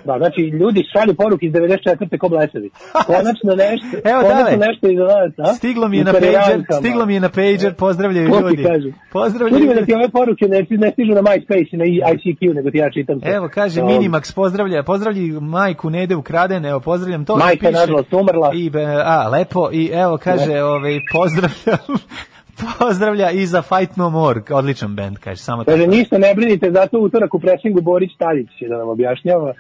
[0.05, 2.19] Da, znači, ljudi šalju poruke iz 94.
[2.19, 2.71] ko blesavi.
[3.07, 4.67] Konačno nešto, Evo, konačno dale.
[4.67, 5.55] nešto iza nas, a?
[5.55, 8.65] Stiglo mi je na pager, stiglo mi je na pager, pozdravljaju ljudi.
[9.13, 9.87] Pozdravljaju da ljudi.
[9.87, 11.85] ti ove poruke ne, ne stižu na MySpace i na
[12.25, 13.35] ICQ, nego ti ja čitam sve.
[13.35, 17.37] Evo, kaže Um, Minimax, pozdravlja, pozdravlji majku Nede ukradene, evo, pozdravljam to.
[17.37, 18.51] Majka nažalost umrla.
[18.55, 18.71] I,
[19.05, 21.99] a, lepo, i evo, kaže, ovaj, pozdravljam,
[22.79, 25.97] pozdravlja i za Fight No More, odličan band, kaže, samo Kaže, tako.
[25.97, 29.53] ništa ne brinite, zato utorak u presingu Borić Tadić će da nam objašnjava.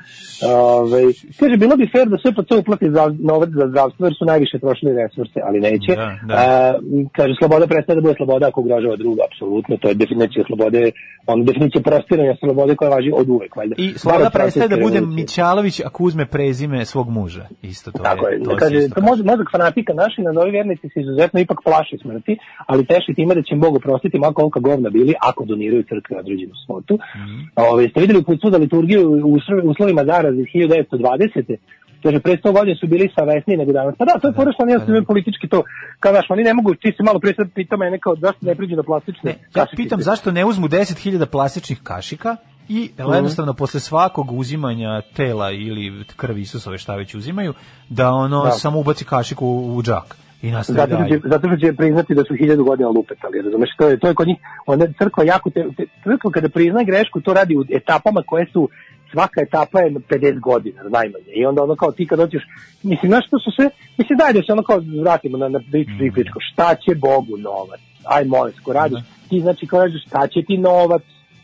[0.54, 1.02] Ove,
[1.40, 4.24] kaže, bilo bi fair da sve po to uplati za, novac za zdravstvo, jer su
[4.24, 5.92] najviše trošili resurse, ali neće.
[5.96, 6.34] Da, da.
[6.34, 6.74] A,
[7.16, 10.90] kaže, sloboda prestaje da bude sloboda ako ugrožava druga, apsolutno, to je definicija slobode,
[11.26, 13.74] on definicija prostiranja slobode koja važi od uvek, valjda.
[13.78, 15.00] I sloboda prestaje da bude.
[15.00, 17.44] Mićalović ako uzme prezime svog muža.
[17.62, 18.34] Isto to Tako je.
[18.38, 22.38] je, to kaže, to može, mozak fanatika naši nazovi vernici se izuzetno ipak plaši smrti,
[22.66, 26.16] ali teši time da će im Bog oprostiti mako kolika govna bili ako doniraju crkvi
[26.16, 26.94] određenu svotu.
[27.16, 27.38] Mhm.
[27.56, 29.38] Ove, ste videli put za liturgiju u
[29.70, 31.56] uslovima zaraze iz 1920.
[32.02, 33.94] Kaže, pre 100 godina su bili savesniji nego danas.
[33.98, 35.62] Pa da, to je porešno, pa oni su politički to,
[36.00, 38.54] kao daš, oni ne mogu, ti se malo pre sad pita mene kao, zašto ne
[38.54, 39.82] priđu na plastične Ja kašikice?
[39.82, 42.36] pitam zašto ne uzmu 10.000 plastičnih kašika
[42.68, 43.12] i Mhm.
[43.14, 47.54] jednostavno posle svakog uzimanja tela ili krvi Isusove šta već uzimaju,
[47.88, 48.50] da ono Da.
[48.50, 51.08] samo ubaci kašiku u, u džak i nastavi Zato dalje.
[51.10, 54.14] će, zato što će priznati da su hiljadu godina lupetali, razumeš, to je, to je
[54.14, 54.36] kod njih,
[54.66, 58.68] onda crkva jako, te, te, crkva kada prizna grešku, to radi u etapama koje su,
[59.12, 62.42] svaka etapa je 50 godina, najmanje, i onda ono kao ti kad dođeš,
[62.82, 65.90] mislim, znaš što su sve, mislim, daj da se ono kao vratimo na, na priču,
[65.90, 66.12] Mm.
[66.14, 68.98] priču, šta će Bogu novac, aj molim, ko radiš,
[69.28, 71.02] ti znači kao radiš, šta će ti novac,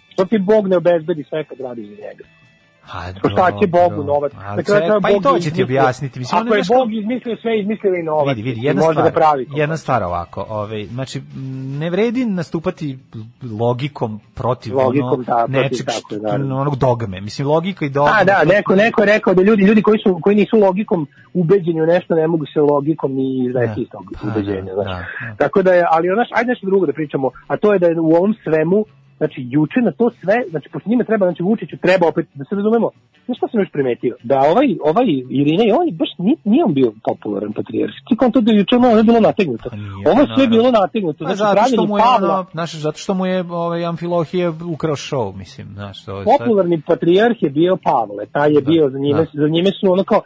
[0.09, 2.25] što ti Bog ne obezbedi sve kad radiš za njega.
[2.87, 3.89] A, Pa šta će dobro.
[3.89, 4.33] Bogu novac?
[4.39, 6.19] Ali Na kraju ček- krajeva pa i Bog to je će ti objasniti.
[6.19, 8.29] Mislim, Ako je znaš kao- Bog izmislio sve, izmislio i novac.
[8.29, 9.47] Vidi, vidi, I jedna može stvar, da pravi.
[9.53, 11.23] jedna stvar ovako, ovaj, znači,
[11.75, 12.99] ne vredi nastupati
[13.53, 16.59] logikom protiv Logikom, ono, da, nečeg, što- naravno.
[16.59, 17.21] onog dogme.
[17.21, 18.13] Mislim, logika i dogma.
[18.15, 21.07] A da, to- neko, neko je rekao da ljudi, ljudi koji, su, koji nisu logikom
[21.35, 24.63] ubeđeni u nešto ne mogu se logikom ni izvesti iz tog Pa, ubeđenja.
[24.67, 24.87] da, znaš.
[24.87, 25.35] da, da.
[25.37, 28.01] Tako da je, ali znaš, ajde nešto drugo da pričamo, a to je da je
[28.01, 28.85] u ovom svemu
[29.19, 32.55] Znači, juče na to sve, znači, pošto njima treba, znači, Vučiću treba opet, da se
[32.55, 32.91] razumemo,
[33.25, 34.17] znaš šta sam još primetio?
[34.23, 37.93] Da ovaj, ovaj Irina, on je baš, nije, nije on bio popularan patrijarh.
[38.09, 39.71] Ti kao to da je juče ono, ono je bilo nategnuto.
[40.11, 40.47] Ovo je sve naravno.
[40.57, 41.25] bilo nategnuto.
[41.25, 44.49] Pa Znači, zato što mu je Pavla, ono, znaš, zato što mu je ovaj Amfilohije
[44.75, 48.91] ukrao show, mislim, znaš, to je sad- popularni patrijarh je bio Pavle, taj je bio,
[48.91, 49.43] za njime, da.
[49.43, 50.21] za njime su ono kao,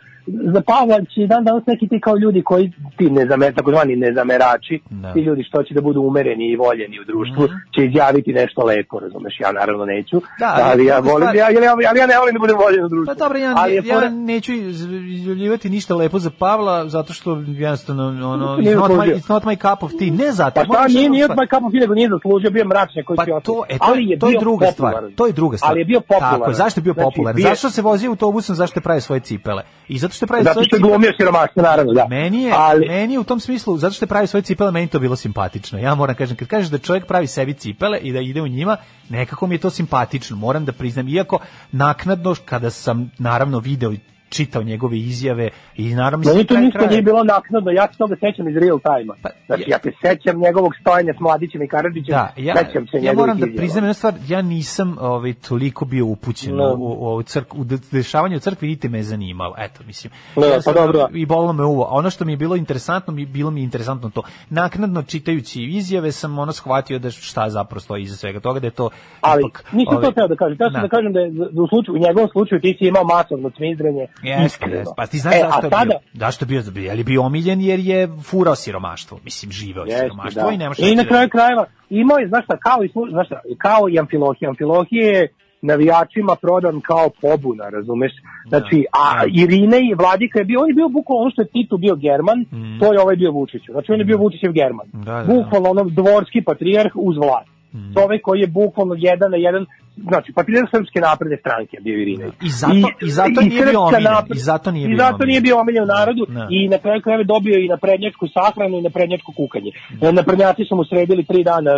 [0.55, 5.13] za Pavla će dan danas neki ti kao ljudi koji, ti nezamer, takozvani nezamerači, Da.
[5.13, 7.43] ti ljudi što će da budu umereni i voljeni u društvu,
[7.75, 10.17] će izjaviti nešto lepo, razumeš, ja naravno neću.
[10.39, 12.89] Da, ali ja volim, ja, ali, ja, ali ja ne volim da budem voljen u
[12.89, 13.07] društvu.
[13.07, 17.13] Pa dobro, ja, ali ja, je fora- neću iz- izjavljivati ništa lepo za Pavla, zato
[17.13, 20.11] što jednostavno, ono, it's not, my, it's not my cup of tea.
[20.13, 20.55] Ne zato.
[20.55, 23.17] Pa šta, nije, nije od My Cup of Tea, nego nije zaslužio, bio mračnjak koji
[23.17, 24.95] Pa će to, e, to, ali je to je druga stvar.
[25.15, 25.71] To je druga stvar.
[25.71, 26.41] Ali je bio popularan.
[26.41, 27.43] Tako, zašto je bio Znači, popularan?
[27.43, 29.63] Zašto se vozio autobusom, zašto je pravio svoje cipele?
[29.89, 32.07] I zato što je pravio Zato što je glumio siromaštvo, naravno, da.
[32.09, 34.89] Meni je, Ali- meni je u tom smislu, zato što je pravi svoje cipele, meni
[34.89, 35.79] to bilo simpatično.
[35.79, 38.77] Ja moram kažem, kad kažeš da čovjek pravi sebi cipele i da ide u njima,
[39.09, 41.09] nekako mi je to simpatično, moram da priznam.
[41.09, 41.39] Iako
[41.73, 43.93] naknadno, kada sam naravno video
[44.29, 46.19] čitao njegove izjave i naravno...
[46.19, 49.29] mislim, to ništa nije bilo naknadno, ja se toga sećam iz real time-a.
[49.47, 53.13] Znači, ja se sećam njegovog stojanja s Mladićem i Karadžićem, Da, ja, sećam se ja
[53.13, 56.75] moram da priznam jednu stvar, ja nisam ovaj, toliko bio upućen No.
[56.79, 59.55] u, u, crk, u de- dešavanje u crkvi, niti me je zanimalo.
[59.59, 60.13] Eto, mislim.
[60.37, 61.09] No, ja pa sam- dobro.
[61.15, 61.85] I bolilo me uvo.
[61.85, 64.23] A ono što mi je bilo interesantno, mi, bilo mi je interesantno to.
[64.51, 68.71] Naknadno čitajući izjave sam ono shvatio da šta zapravo stoji iza svega toga, da je
[68.71, 68.91] to
[69.21, 69.65] Ali ipak...
[69.73, 70.59] nisam ovaj, to teo da kažem.
[70.59, 70.81] Teo da.
[70.81, 71.31] da kažem da je
[71.63, 74.07] u, slučaju, u njegovom slučaju ti si imao masovno cmizdrenje.
[74.23, 74.95] Jeste, jeste.
[74.97, 75.99] Pa ti znaš E, zašto a je sada, bio?
[76.13, 76.83] Zašto je bio?
[76.83, 79.19] Je li bio omiljen jer je furao siromaštvo?
[79.25, 80.55] Mislim, živeo je Jeste, siromaštvo da.
[80.55, 83.27] i nema šta I na ti kraju krajeva imao je, znaš šta, kao i, znaš
[83.27, 84.49] šta, kao i Amfilohije.
[84.49, 85.29] Amfilohije je
[85.63, 88.13] navijačima prodan kao pobuna, razumeš?
[88.49, 91.77] Znači, a Irine i Vladika je bio, on je bio bukvalno ono što je Titu
[91.79, 92.39] bio German,
[92.81, 93.63] to je ovaj bio Vučić.
[93.71, 94.87] Znači, on je bio Vučićev German.
[94.95, 95.03] Mm.
[95.03, 95.35] Da, da, da.
[95.35, 97.51] Bukvalno ono dvorski patrijarh uz vlast.
[97.95, 99.67] čovek koji je bukvalno jedan na jedan,
[100.03, 102.25] znači partizer srpske napredne stranke je bio Irina.
[102.43, 105.29] I zato- i zato nije bio omiljen, napred- i zato nije i bio zato omiljen.
[105.29, 106.47] nije bio omiljen u narodu Da.
[106.51, 109.71] i na kraju krajeva dobio i na prednjačku sahranu i na prednjačko kukanje.
[110.13, 111.71] Na prednjaci su mu sredili tri dana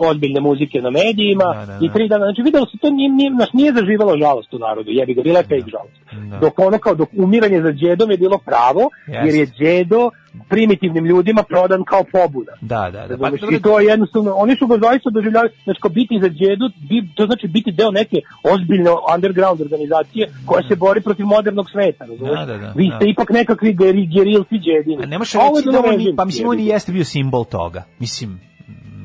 [0.00, 1.92] ozbiljne muzike na medijima Da, da, i da.
[1.94, 5.14] tri dana, znači videlo se to nije, nije, znaš, nije zaživalo žalost u narodu, jebi
[5.14, 5.96] ga, bila je fake žalost.
[6.30, 6.36] Da.
[6.38, 10.10] Dok ono kao, dok umiranje za džedom je bilo pravo, jer je džedo
[10.48, 12.52] primitivnim ljudima prodan kao pobuda.
[12.62, 13.16] Da, da, da.
[13.16, 13.40] Razumeš?
[13.52, 17.08] I to je jednostavno, oni su ga zaista doživljavali, znači kao biti za džedu, bi,
[17.14, 18.16] to znači biti deo neke
[18.52, 22.38] ozbiljne underground organizacije koja se bori protiv modernog sveta, razumeš?
[22.38, 22.96] Da, da, da, Vi da.
[22.96, 25.02] ste ipak nekakvi geri, gerilci džedini.
[25.02, 27.04] A ne možeš A ovo je reći da on, pa mislim, on i jeste bio
[27.04, 27.82] simbol toga.
[27.98, 28.40] Mislim,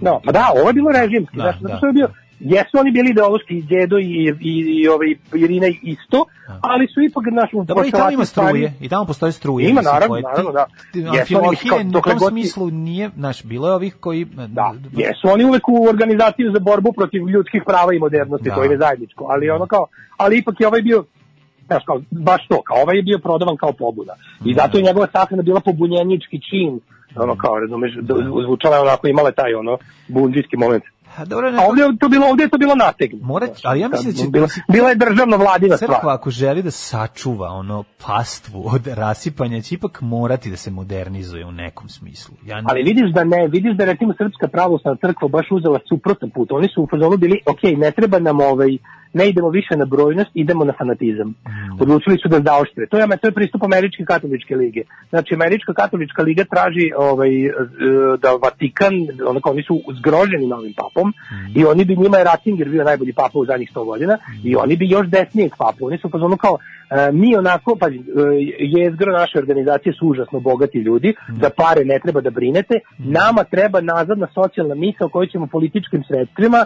[0.01, 1.77] Da, pa da, ovo je bilo režimski, Da, znaš, da.
[1.77, 2.07] što je bio,
[2.43, 6.25] jesu oni bili ideološki i Đedo i, i, i, ovaj, Irina isto,
[6.61, 9.69] ali su ipak naš Dobro, i tamo ima struje, i tamo postoje struje.
[9.69, 10.65] Ima, mislim, naravno, koje naravno, da.
[11.17, 11.33] Jesu
[11.69, 14.25] kao, u tom smislu nije, znaš, bilo je ovih koji...
[14.25, 18.55] Da, jesu oni uvek u organizaciju za borbu protiv ljudskih prava i modernosti, Da.
[18.55, 19.87] to je zajedničko, ali ono kao,
[20.17, 21.05] ali ipak je ovaj bio
[21.71, 24.15] znaš, kao, baš to, kao ovaj je bio prodavan kao pobuda.
[24.45, 26.79] I zato je njegova sahrana bila pobunjenički čin,
[27.15, 28.13] ono kao, razumeš, da,
[28.45, 29.77] zvučala je onako, imala taj ono,
[30.07, 30.83] bundžijski moment.
[31.21, 33.25] A dobro, A ovdje je to bilo, ovdje je to bilo nategnuto.
[33.25, 34.27] Mora, ali ja mislim da će...
[34.29, 35.91] Bila, bila je državno vladina stvar.
[35.91, 41.45] Crkva ako želi da sačuva ono pastvu od rasipanja, će ipak morati da se modernizuje
[41.45, 42.35] u nekom smislu.
[42.45, 46.29] Ja ne- Ali vidiš da ne, vidiš da recimo Srpska pravoslavna crkva baš uzela suprotan
[46.29, 46.51] put.
[46.51, 48.77] Oni su u fazonu bili, ok, ne treba nam ovaj,
[49.13, 51.33] ne idemo više na brojnost, idemo na fanatizam.
[51.79, 52.87] Odlučili su da zaoštre.
[52.87, 54.81] To je, to je pristup Američke katoličke lige.
[55.09, 57.51] Znači, Američka katolička liga traži ovaj, e,
[58.21, 58.93] da Vatikan,
[59.27, 61.13] onako, oni su zgroženi novim papom
[61.55, 64.75] i oni bi njima je Ratzinger bio najbolji papa u zadnjih 100 godina i oni
[64.75, 65.85] bi još desnijeg papu.
[65.85, 66.57] Oni su fazonu kao,
[66.89, 67.87] e, mi onako, pa
[68.59, 73.81] jezgro naše organizacije su užasno bogati ljudi, da pare ne treba da brinete, nama treba
[73.81, 76.65] nazadna socijalna misla koju ćemo političkim sredstvima,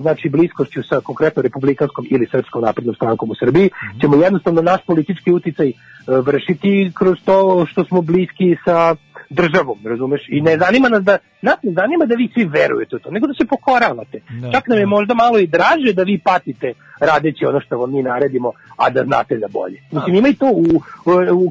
[0.00, 1.42] znači bliskošću sa konkretno
[1.76, 3.70] republikanskom ili srpskom naprednom strankom u Srbiji,
[4.00, 5.72] ćemo jednostavno naš politički uticaj e,
[6.06, 8.96] vršiti kroz to što smo bliski sa
[9.30, 10.20] državom, razumeš?
[10.28, 13.26] I ne zanima nas da, nas ne zanima da vi svi verujete u to, nego
[13.26, 14.20] da se pokoravate.
[14.40, 14.52] Da.
[14.52, 18.02] Čak nam je možda malo i draže da vi patite radeći ono što vam mi
[18.02, 19.78] naredimo, a da znate da bolje.
[19.92, 20.64] Mislim, ima i to u,
[21.32, 21.50] u, u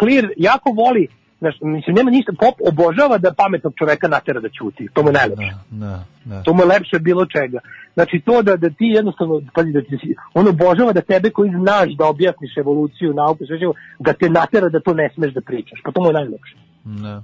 [0.00, 1.08] Clear jako voli
[1.40, 5.12] Znaš, mislim, nema ništa, pop obožava da pametnog čoveka natera da ćuti, to mu je
[5.12, 5.54] najlepše.
[5.70, 6.42] Da, da.
[6.42, 7.58] To mu je lepše bilo čega.
[7.94, 11.90] Znači to da, da ti jednostavno, pazi, da ti, on obožava da tebe koji znaš
[11.98, 15.80] da objasniš evoluciju, nauku, sve živo, da te natera da to ne smeš da pričaš.
[15.84, 16.56] Pa to mu je najlepše.
[16.84, 17.22] Da.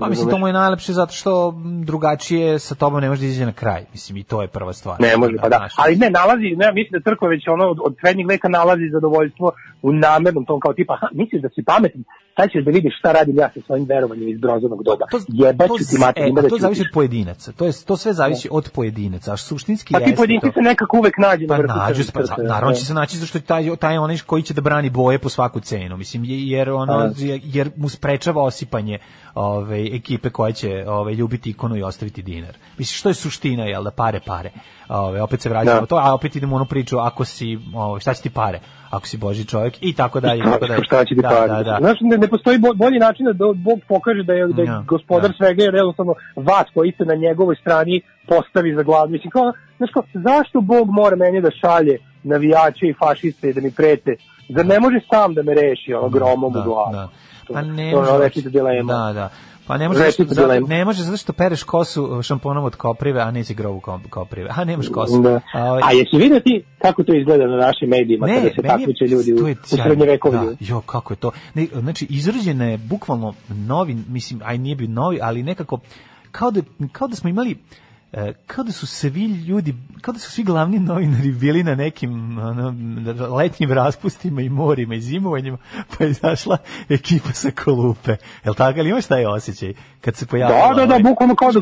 [0.00, 1.54] Pa mislim, to mu je najlepše zato što
[1.84, 3.84] drugačije sa tobom ne može da izađe na kraj.
[3.92, 5.00] Mislim, i to je prva stvar.
[5.00, 5.68] Ne može, pa da.
[5.76, 9.52] Ali ne, nalazi, ne, mislim da crkva već ono od, od srednjeg veka nalazi zadovoljstvo
[9.82, 12.04] u namernom tom kao tipa, aha, misliš da si pametan,
[12.36, 15.04] sad ćeš da vidiš šta radim ja sa svojim verovanjem iz brozanog doba.
[15.28, 17.52] Jebaću ti mater, e, da to zavisi od pojedinaca.
[17.52, 19.32] To je to sve zavisi od pojedinaca.
[19.32, 22.02] A suštinski Pa ti jeste pojedinci to- se nekako uvek nađu na Pa vrhu nađu
[22.14, 22.74] pa, naravno da.
[22.74, 25.60] će se naći zašto je taj, taj onaj koji će da brani boje po svaku
[25.60, 25.96] cenu.
[25.96, 27.10] Mislim, je- jer, ono, A.
[27.44, 28.98] jer mu sprečava osipanje
[29.34, 32.56] ove, ekipe koja će ove, ljubiti ikonu i ostaviti dinar.
[32.78, 34.50] Mislim, što je suština, jel da pare, pare.
[34.88, 35.80] Ove, opet se vraćamo Da.
[35.80, 38.60] na to, a opet idemo u onu priču, ako si, ove, šta će ti pare?
[38.90, 40.38] Ako si Boži čovjek i tako dalje.
[40.38, 40.84] i tako dalje.
[40.84, 41.48] Šta će ti da, pare?
[41.48, 41.76] Da, da.
[41.80, 44.84] Znaš, ne, ne postoji bo- bolji način da Bog pokaže da je, da je Ja,
[44.86, 49.08] gospodar svega, jer jednostavno vas koji ste na njegovoj strani postavi za glavu.
[49.10, 53.70] Mislim, kao, znaš, kao, zašto Bog mora meni da šalje navijače i fašiste da mi
[53.70, 54.16] prete?
[54.48, 56.92] Zar ne može sam da me reši ono gromom u glavu?
[56.92, 57.08] da.
[57.54, 58.18] Pa ne to je ono.
[58.86, 59.28] Da, da.
[59.70, 63.54] Pa ne može, zato, ne može zato što pereš kosu šamponom od koprive, a neće
[63.54, 64.50] grovu ko- koprive.
[64.56, 65.22] A nemaš kosu.
[65.22, 65.40] Da.
[65.52, 69.04] A, ovaj- A jesi vidio ti kako to izgleda na našim medijima kada se takmiče
[69.04, 70.38] ljudi u, u srednjevekovlju?
[70.38, 71.30] Da, jo, kako je to.
[71.54, 75.78] Ne, znači, izrađena je bukvalno novi, mislim, aj nije bio novi, ali nekako,
[76.30, 76.60] kao da,
[76.92, 77.56] kao da smo imali
[78.46, 82.74] kao da su svi ljudi, kao da su svi glavni novinari bili na nekim ono,
[83.36, 85.58] letnjim raspustima i morima i zimovanjima,
[85.88, 86.56] pa je izašla
[86.88, 88.16] ekipa sa kolupe.
[88.44, 88.78] Jel tako?
[88.78, 90.58] Jel imaš taj osjećaj kad se pojavila?
[90.60, 91.60] Da, da, da, ovaj- bukvalno kao da,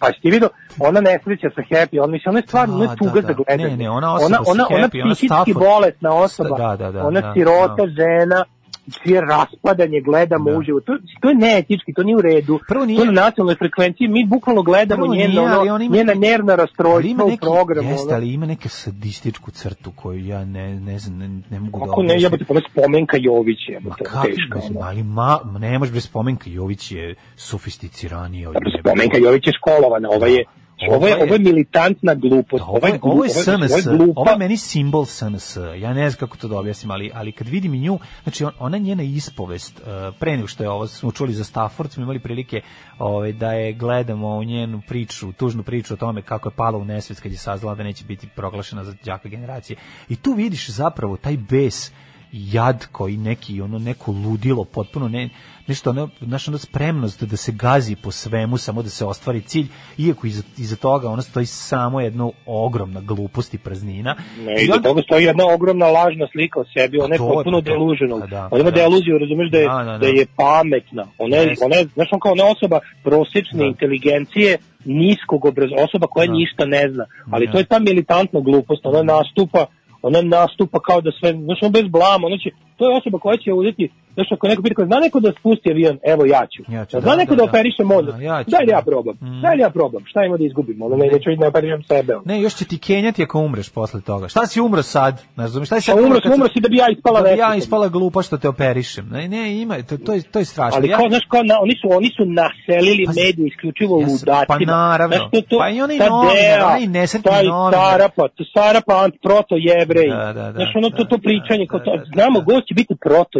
[0.00, 0.48] pa ti vidio,
[0.78, 3.26] ona nesreća sa Happy, on mislim, ona je stvarno, ona je Da, tuga da, za
[3.26, 3.34] da.
[3.34, 3.64] gledanje.
[3.70, 5.58] Ne, ne, ona osoba ona, sa ona, ona Happy, ona psihički Stafford.
[5.58, 8.44] bolesna osoba, Da, da, da, ona da, sirota žena,
[8.92, 10.80] čije raspadanje gledamo uživo.
[10.80, 12.58] To, to je neetički, to nije u redu.
[12.68, 15.96] Prvo nije- To je na nacionalnoj frekvenciji, mi bukvalno gledamo njeno, nije, ono, ona ima
[15.96, 17.90] njena nervna rastrojstva u programu.
[17.90, 21.84] jeste, ali ima neku sadističku crtu koju ja ne, ne znam, ne, ne mogu da
[21.84, 22.22] Kako ne, objasnim.
[22.22, 24.56] jebate, pa spomenka Jović, jebate, Kako, teška.
[24.56, 28.78] mislim, ali ma, ne može bez spomenka, Jović je sofisticiraniji od njega.
[28.80, 30.44] Spomenka Jović je školovana, ova je
[30.88, 32.64] Ovo je, ovo je militantna glupost.
[32.66, 35.56] Ovo je, ovo je ovo SNS, ovo je glupa- ovo je meni simbol SNS.
[35.78, 38.78] Ja ne znam kako to da objasnim, ali, ali kad vidim nju, znači on- ona
[38.78, 39.84] njena ispovest, uh,
[40.18, 42.60] pre nego što je ovo, smo čuli za Stafford, smo imali prilike
[42.98, 46.84] ovaj, da je gledamo u njenu priču, tužnu priču o tome kako je pala u
[46.84, 49.76] nesvet kad je saznala da neće biti proglašena za đaka generacije.
[50.08, 51.92] I tu vidiš zapravo taj bes
[52.32, 55.28] jad koji neki ono neko ludilo potpuno ne
[55.70, 59.66] nešto ono znaš ono spremnost da se gazi po svemu samo da se ostvari cilj
[59.98, 64.68] iako iza, iza toga ono stoji samo jedno ogromna glupost i praznina Ne, I i
[64.68, 68.20] do onda- toga stoji jedna ogromna lažna slika o sebi, ona je potpuno pa delusional.
[68.20, 68.76] Pa da, ona ima da.
[68.76, 69.98] deluziju, razumeš da je, Da, da, da.
[69.98, 71.06] da je pametna.
[71.18, 76.26] Ona je, ona je, znaš, on kao ona osoba prosječne inteligencije, niskog obraz, osoba koja
[76.26, 76.32] Da.
[76.32, 77.04] ništa ne zna.
[77.30, 77.52] Ali Da.
[77.52, 79.66] to je ta militantna glupost, ona nastupa
[80.02, 83.52] ona nastupa kao da sve, znaš, on bez blama, će, to je osoba koja će
[83.52, 86.72] uzeti, znaš, ako neko pita, zna neko da spusti avion, evo ja ću.
[86.72, 87.50] Ja ću, zna da, neko da, da, da.
[87.50, 89.40] operiše mozak, Da, ja ću, daj da ja probam, Mm.
[89.42, 92.12] daj da ja probam, šta ima da izgubim, ono, ne, neću da operišem sebe.
[92.24, 94.28] Ne, još će ti kenjati ako umreš posle toga.
[94.28, 95.14] Šta si umro sad?
[95.36, 97.38] Ne razumiješ, šta si Pa sad umro umro si da bi ja ispala da bi
[97.38, 99.08] ja ispala glupa što te operišem.
[99.10, 100.78] Ne, ne, ima, to, to, je, to je strašno.
[100.78, 104.10] Ali ja, kao, znaš, kao, na, oni su, oni su naselili Pa, medije isključivo jes,
[104.10, 104.44] ludacima.
[104.48, 105.16] pa naravno.
[105.16, 107.72] Znaš, to, to, Pa i ta novinar, onaj nesretni novinar.
[107.74, 110.08] Sarapa, to Sarapa ant proto jevrej.
[110.08, 112.74] Da, da, da, znaš, ono to, da, to pričanje, da, da, da, znamo, gost će
[112.74, 113.38] biti proto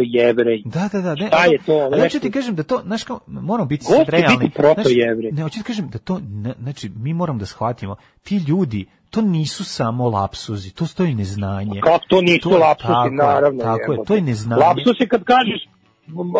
[0.65, 1.15] Da, da, da.
[1.15, 1.73] Ne, Šta je to?
[1.73, 4.37] Ali hoću ti kažem da to, znaš kao, moramo biti sad realni.
[4.37, 4.61] biti
[5.31, 9.21] Ne, hoću ti kažem da to, ne, znači, mi moramo da shvatimo, ti ljudi, to
[9.21, 11.81] nisu samo lapsuzi, to stoji neznanje.
[11.81, 13.63] Kako to nisu To lapsusi, tako naravno.
[13.63, 14.61] Tako je, to je neznanje.
[14.61, 15.67] Lapsus je kad kažeš,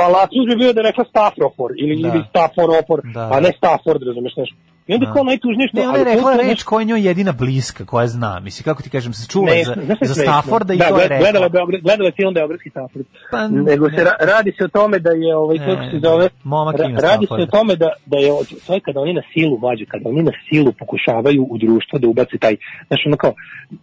[0.04, 2.08] a lapsus bi bio da rekla stafrofor ili, Da.
[2.08, 3.40] ili staforofor, Da, a da.
[3.40, 4.56] ne stafford, razumeš nešto.
[4.88, 5.14] I onda Da.
[5.14, 5.78] kao najtužnije što...
[5.78, 8.40] Ne, ona je rekla reč znaš, koja je njoj jedina bliska, koja zna.
[8.40, 10.14] Mislim, kako ti kažem, se čula Ne, za, znaš za?
[10.14, 11.44] Stafforda i da, to je Gledala, rekla.
[11.44, 13.06] je Beograd, gledala je film Beogradski Stafford.
[13.32, 14.04] Pa, Nego se ne.
[14.04, 17.00] ra- radi se o tome da je ovaj Ne, kako se zove momak ra- ima
[17.02, 18.30] radi se o tome da da je
[18.68, 22.08] to je kada oni na silu mlađe kada oni na silu pokušavaju u društvo da
[22.08, 22.56] ubace taj
[22.88, 23.34] znači ono kao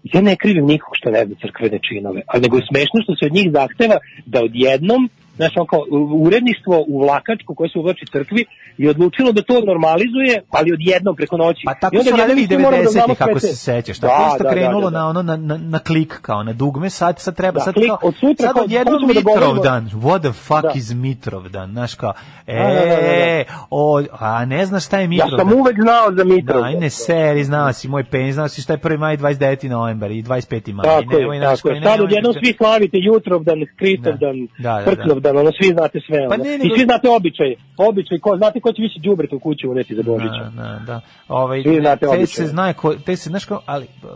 [0.04, 3.26] ja ne krivim nikog što ne zna crkvene činove ali nego je smešno što se
[3.26, 3.96] od njih zahteva
[4.26, 5.82] da odjednom Znaš, on kao
[6.26, 8.42] uredništvo u vlakačku koje se uvlači crkvi
[8.78, 11.62] je odlučilo da to normalizuje, ali odjednom preko noći.
[11.64, 13.56] Pa tako I su radili i odjednom svi moramo da znamo 90-ih, ako sve se
[13.56, 13.98] sećaš.
[13.98, 14.98] Da, Tako je isto da, da, krenulo da, da.
[14.98, 17.88] na ono na, na, na klik kao na dugme, sad sad treba Da, sad klik,
[17.88, 19.90] kao od sutra sad odjednom hoćemo da Mitrovdan.
[19.90, 20.72] What the fuck Da.
[20.74, 21.70] is Mitrovdan?
[21.72, 22.12] Znaš kao,
[22.46, 23.57] e, Da, da, da, da.
[23.70, 25.38] O, a ne znaš šta je Ja Mitrovdan?
[25.40, 26.60] sam uvek znao za Mitrov.
[26.60, 28.98] Da, aj ne seri, znao si moj penis, znao si šta je 1.
[28.98, 29.68] maj, 29.
[29.68, 30.72] novembar i 25.
[30.72, 30.84] maj.
[30.84, 31.82] Tako Nemoj, je, tako je.
[31.82, 34.84] Sad odjednom da- svi slavite Jutrovdan, Kristovdan, Da, da, da.
[34.86, 36.28] Prknovdan, ono svi znate sve.
[36.28, 37.54] Pa ne, I svi znate običaje.
[37.78, 40.44] Običaj, ko, znate ko će više đubreta u kući uneti za Božića.
[40.46, 41.00] Da, da, da.
[41.28, 42.48] Ovaj, Svi znate te se običaje.
[42.48, 44.08] zna, ko, te se, znaš kao, ali m,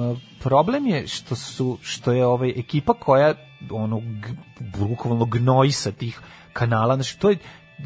[0.00, 3.34] m, problem je što su, što je ovaj ekipa koja,
[3.70, 4.02] ono,
[4.78, 6.20] bukvalno gnoji sa tih
[6.52, 7.36] kanala, znači, to je,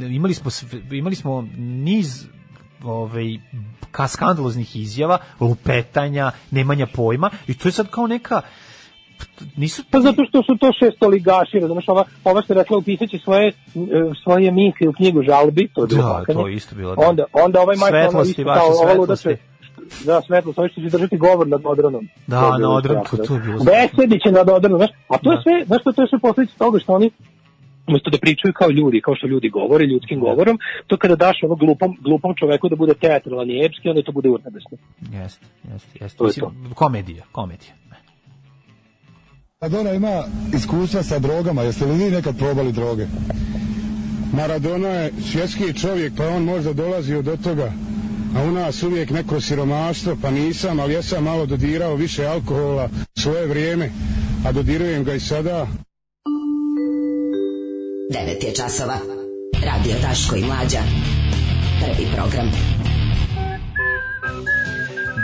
[0.01, 2.27] imali smo, sve- imali smo niz
[2.85, 3.25] ovaj
[3.91, 8.41] ka skandaloznih izjava, lupetanja, nemanja pojma i to je sad kao neka
[9.57, 13.09] nisu Pa zato što su to šest oligaši, razumeš, ova, ova što je rekla upisat
[13.11, 13.53] će svoje, e,
[14.23, 16.35] svoje misli u knjigu žalbi, to je bilo Da, pakanje.
[16.35, 17.09] to isto bilo, da.
[17.09, 19.29] Onda, onda ovaj ono, Svetlosti, isto kao, svetlosti.
[19.29, 19.37] će-
[20.05, 22.09] Da, svetlost, ovo što će držati govor nad Odranom.
[22.27, 23.59] Da, na Odran, jako, to- to je bilo.
[23.65, 25.43] Besediće nad Odranom, znaš, a to je Da.
[25.43, 27.11] sve, znaš što, to je sve posljedica toga što oni
[27.89, 31.55] umesto da pričaju kao ljudi, kao što ljudi govore, ljudskim govorom, to kada daš ono
[31.55, 34.79] glupom, glupom čoveku da bude teatralan i epski, onda to bude urnebesno.
[35.01, 36.19] Jeste, jeste, jeste.
[36.19, 37.73] To je Mislim, komedija, komedija.
[39.61, 43.07] Maradona ima iskustva sa drogama, jeste li vi nekad probali droge?
[44.33, 47.73] Maradona je svjetski čovjek, pa on možda dolazio do toga.
[48.37, 52.89] A u nas uvijek neko siromaštvo, pa nisam, ali ja sam malo dodirao više alkohola
[53.17, 53.91] u svoje vrijeme,
[54.47, 55.67] a dodirujem ga i sada.
[58.11, 58.95] 9 je časova.
[59.67, 60.79] Radio Daško i Mlađa.
[61.81, 62.51] Prvi program.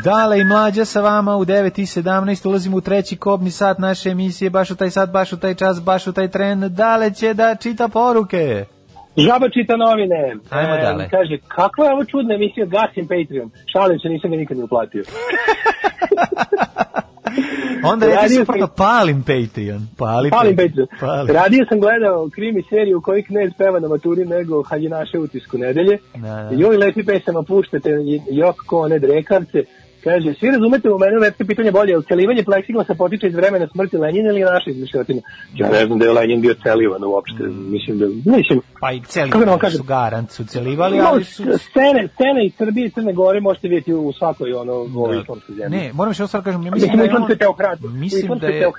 [0.04, 4.10] Dale i mlađa sa vama u 9 i 17 ulazimo u treći kobni sat naše
[4.10, 6.60] emisije, baš u taj sat, baš u taj čas, baš u taj tren.
[6.60, 8.64] Dale će da čita poruke.
[9.16, 10.36] Žaba čita novine.
[10.50, 11.08] Ajmo dale.
[11.08, 13.50] Kaže, kakva je ovo čudna emisija, gasim Patreon.
[13.72, 15.04] Šalim se, nisam ga nikad ne uplatio.
[17.82, 19.86] Onda reći Radio suprotno, palim Patreon.
[19.96, 20.88] Pali Palim Patreon.
[21.00, 21.32] Pali.
[21.32, 25.98] Radio sam gledao krimi seriju u kojoj knez peva na maturi nego Haljinaše utisku nedelje.
[26.14, 26.50] Da, da.
[26.52, 27.90] I joj lepi pesama puštate,
[28.30, 29.64] jok ko one drekavce.
[30.08, 33.66] Kaže, svi razumete u mene veće pitanje bolje, je li celivanje pleksiglasa potiče iz vremena
[33.68, 35.20] smrti Lenjina ili naša izmišljotina?
[35.54, 38.06] Ja ne znam da je Lenjin bio celivan uopšte, mislim da,
[38.36, 41.42] mislim, Pa i celi Kako da su garant, su celivali, No, ali su...
[41.42, 45.78] scene, scene iz Srbije i Crne Gore možete vidjeti u svakoj ono, ovoj islamskoj zemlji.
[45.78, 47.90] Ne, moram što stvar kažem, ja Mislim, mislim da je islamske on, teokratije.
[47.90, 48.70] mislim da je.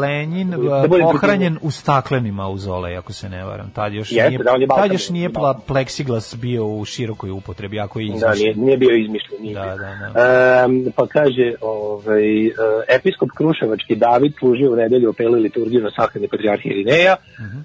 [0.00, 3.70] Lenin Da pohranjen u staklenim mauzolej, ako se ne varam.
[3.70, 7.30] Tad još Jeste, nije, da, on je tad još nije pla, pleksiglas bio u širokoj
[7.30, 8.38] upotrebi, ako je Da, izmišljen.
[8.38, 9.42] nije, nije bio izmišljen.
[9.42, 10.64] Nije Da, da, da.
[10.64, 12.52] Em, pa kaže, ovaj, e,
[12.90, 17.58] episkop Kruševački David služio u nedelju opelu liturgiju na sahrani patrijarhije Irineja, Mhm.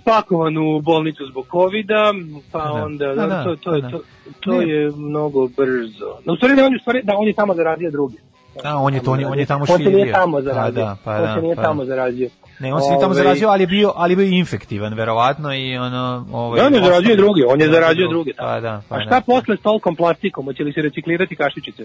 [0.00, 2.14] spakovan u bolnicu zbog covida,
[2.52, 2.72] pa Da.
[2.72, 3.90] onda, Da, da, da, to, to, je- da.
[3.90, 4.00] to,
[4.40, 6.10] to je mnogo brzo.
[6.24, 8.16] No, u stvari, da on, je stvari, da, on je tamo zarazio drugi.
[8.64, 9.90] A, on je to, on je, on je tamo On se širio.
[9.92, 10.72] nije tamo Pa zarazio.
[10.74, 11.86] da, pa on da, se nije pa tamo da.
[11.86, 12.28] zarazio.
[12.60, 15.54] Ne, on se nije tamo Ovaj, zarazio, ali je bio, ali je bio infektivan, verovatno,
[15.54, 16.26] i ono...
[16.32, 18.32] Ovaj, Da, on je ostalo- drugi, on je Da, zarađuje drugi.
[18.32, 18.50] drugi.
[18.50, 19.04] Pa da, pa A da.
[19.04, 20.44] šta posle s tolkom plastikom?
[20.44, 21.82] Hoće li se reciklirati kašičice?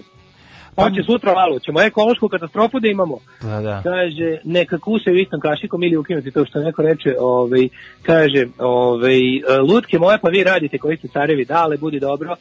[0.76, 3.18] Pa- Pa sutra malo, ćemo ekološku katastrofu da imamo.
[3.40, 3.80] Pa da.
[3.82, 7.68] Kaže, neka kusaju istom kašikom ili ukinuti to što neko reče, ovaj,
[8.02, 9.18] kaže, ovaj,
[9.68, 12.36] lutke moje pa vi radite koji ste carevi, dale, budi dobro,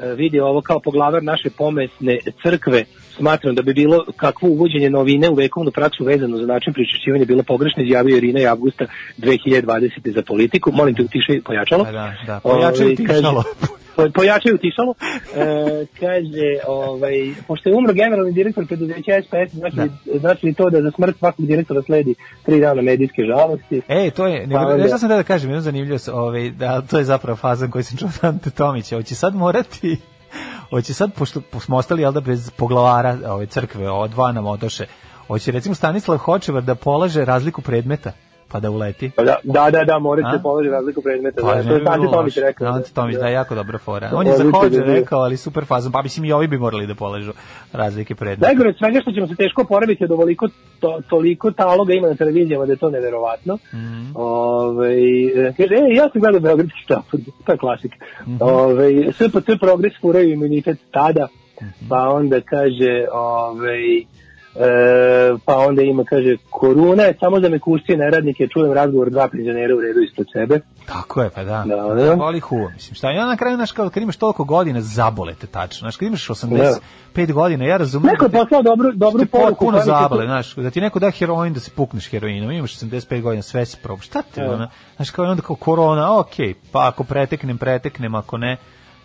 [0.00, 2.84] E, vidi ovo kao poglavar naše pomesne crkve,
[3.16, 7.42] smatram da bi bilo kakvo uvođenje novine u vekovnu praksu vezano za način pričešćivanja bilo
[7.42, 8.86] pogrešno, izjavio Irina i Avgusta
[9.18, 9.90] 2020.
[10.14, 10.72] za politiku.
[10.72, 11.84] Molim te, utišaj pojačalo.
[11.84, 13.42] Pa da, da, pojačaj Ovaj, tišalo.
[13.60, 13.66] po-
[14.14, 14.94] pojačaju tišalo.
[15.34, 19.90] E, kaže, ovaj, pošto je umro generalni direktor preduzeća SPS, znači,
[20.20, 23.82] znači li to da za smrt svakog direktora sledi tri dana medijske žalosti?
[23.88, 26.80] E, to je, Pa nego, onda- nešto sam da da kažem, jedno zanimljivo, ovaj, da
[26.80, 28.96] to je zapravo fazan koji sam čuo od Ante Tomića.
[28.96, 29.96] Hoće sad morati,
[30.70, 34.86] hoće sad, pošto smo ostali, jel da, bez poglavara ove crkve, ova dva nam odoše,
[35.26, 38.12] hoće recimo Stanislav Hočevar da polaže razliku predmeta,
[38.48, 39.10] pa da uleti.
[39.10, 40.32] Pa Da, da, da, da morate A?
[40.32, 41.42] se položiti razliku predmeta.
[41.42, 42.68] Pa, da, to je Ante Tomić rekao.
[42.68, 43.20] Ante Tomić, da.
[43.20, 44.10] da, jako dobra fora.
[44.14, 46.94] On je za Hođe rekao, ali super fazan, pa mislim i ovi bi morali da
[46.94, 47.32] polažu
[47.72, 48.46] razlike predmeta.
[48.46, 50.48] Najgore od svega što ćemo se teško oporaviti od ovoliko
[50.80, 53.58] to, toliko taloga ima na televizijama da je to neverovatno.
[53.74, 54.04] Mhm.
[54.14, 54.98] Ovaj,
[55.48, 57.92] e, kaže, e, ja sam gledao Beogradski štapod, to je klasik.
[58.22, 58.36] Mhm.
[58.40, 61.28] Ovaj, SPC progres furaju imunitet tada,
[61.62, 61.88] Mhm.
[61.88, 63.78] pa onda kaže, ovaj,
[64.60, 69.74] e, pa onda ima, kaže, koruna je samo za mekušcije neradnike, čujem razgovor dva penzionera
[69.76, 70.60] u redu ispred sebe.
[70.86, 71.64] Tako je, pa da.
[71.66, 72.16] Da, da.
[72.16, 72.94] Boli huo, mislim.
[72.94, 75.78] Šta, ja na kraju, znaš, kad imaš toliko godina, zabolete tačno.
[75.78, 78.06] Znaš, kad imaš 85 godina, ja razumem...
[78.12, 79.72] Neko je da poslao dobru, dobru Što te poruku.
[79.72, 83.20] se tu- zabole, znaš, da ti neko da heroin da se pukneš heroinom, imaš 85
[83.22, 84.54] godina, sve si probu, šta te, Evo.
[84.54, 88.56] ono, znaš, kao onda kao korona, okej, pa ako preteknem, preteknem, ako ne,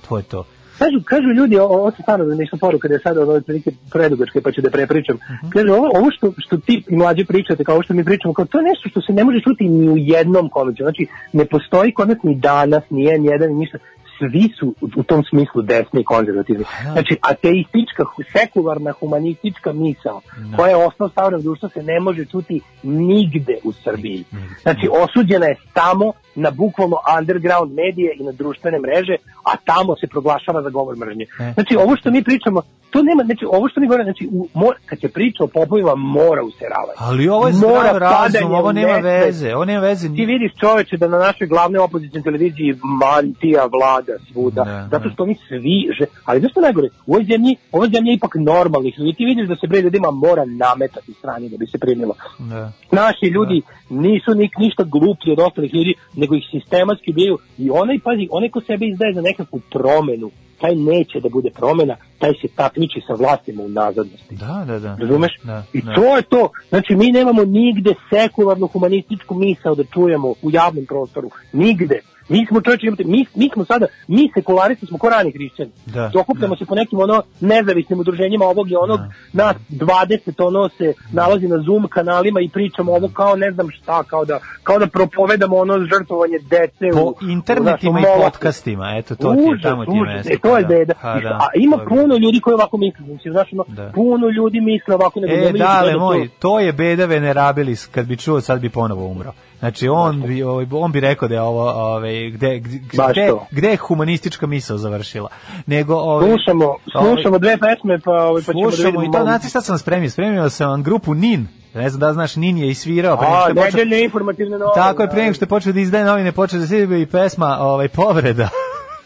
[0.10, 0.46] to je to.
[0.82, 4.52] Kažu, kažu ljudi, ovo se stvarno nešto poruka da je sada ovo prilike predugačke pa
[4.52, 5.16] ću da prepričam.
[5.16, 5.50] Mhm.
[5.50, 8.46] Kaže, ovo, ovo što, što ti i mlađi pričate, kao ovo što mi pričamo, kao
[8.46, 10.84] to je nešto što se ne može čuti ni u jednom komiku.
[10.84, 13.78] Znači, ne postoji kod nas ni danas, ni jedan, jedan, ni ništa.
[14.20, 16.66] Svi su u, tom smislu desni i konzervativni.
[16.92, 18.04] Znači, ateistička,
[18.34, 20.22] sekularna, humanistička misao,
[20.56, 24.24] koja je osnov savremenog društva, se ne može čuti nigde u Srbiji.
[24.62, 30.08] Znači, osuđena je samo na bukvalno underground medije i na društvene mreže, a tamo se
[30.08, 31.26] proglašava za govor mržnje.
[31.40, 31.52] E.
[31.54, 34.78] Znači, ovo što mi pričamo, to nema, znači, ovo što mi govorimo, znači, u, mora,
[34.86, 36.98] kad se priča o popovima, mora useravati.
[36.98, 40.08] Ali ovo je Mora zdrav razum, ovo u nema veze, ovo nema veze.
[40.08, 45.14] Ti vidiš čoveče da na našoj glavnoj opozicijnoj televiziji mantija vlada svuda, Da, zato da.
[45.14, 49.00] što oni svi, že, ali zašto najgore, u ovoj zemlji, ovo zemlja je ipak normalnih
[49.00, 52.16] ljudi, ti vidiš da se bre ljudima mora nametati strani da bi se primilo.
[52.40, 52.72] Da.
[52.92, 57.98] Naši ljudi nisu nik, ništa gluplji od ostalih ljudi, nego ih sistematski bijaju i onaj,
[58.04, 60.32] pazi, onaj ko sebe izdaje za nekakvu promenu,
[60.62, 64.36] taj neće da bude promena, taj se takmiči sa vlastima u nazadnosti.
[64.36, 64.96] Da, da, da.
[65.00, 65.32] Razumeš?
[65.44, 65.94] Da, I da.
[65.96, 66.50] to je to.
[66.70, 71.30] Znači, mi nemamo nigde sekularnu humanističku misao da čujemo u javnom prostoru.
[71.54, 72.00] Nigde.
[72.32, 75.70] Mi smo čovječe, imate- mi, mi smo sada, mi sekularisti smo ko rani hrišćani.
[75.86, 79.00] Da, Dokupljamo se po nekim ono nezavisnim udruženjima ovog i onog,
[79.34, 80.08] nas 20
[80.40, 84.40] ono se nalazi na Zoom kanalima i pričamo ovo kao ne znam šta, kao da,
[84.64, 89.34] kao da propovedamo ono žrtvovanje dece Po u, internetima u i našem podcastima, eto, to
[89.34, 90.16] ti je, Užas, tamo ti užas.
[90.16, 90.34] mesto.
[90.34, 90.76] E, to je pa da.
[90.76, 90.94] beda.
[91.02, 93.06] Pa da, A ima je puno ljudi koji ovako misle.
[93.06, 93.92] Mislim, znaš, ono, Da.
[93.92, 95.20] puno ljudi misle ovako.
[95.20, 99.06] Nego E, dale da moj, to je beda venerabilis, kad bi čuo, sad bi ponovo
[99.06, 99.32] umro.
[99.62, 103.78] Znači, on bi, ovaj, on bi rekao da je ovo, ovaj, gde, gde, gde, je
[103.78, 105.30] humanistička misao završila.
[105.66, 109.18] Nego, ovaj, Slušamo, slušamo dve pesme, pa, ovaj, pa ćemo da Slušamo vidimo.
[109.18, 110.10] i to, znate šta sam spremio?
[110.10, 111.48] Spremio sam vam grupu NIN.
[111.76, 113.18] Ne znam da znaš, NIN je isvirao.
[113.18, 114.76] pre nego A, nedeljne informativne novine.
[114.76, 117.58] Tako je, pre nego što je počeo da izdaje novine, počeo da se i pesma
[117.60, 118.50] ovaj, povreda.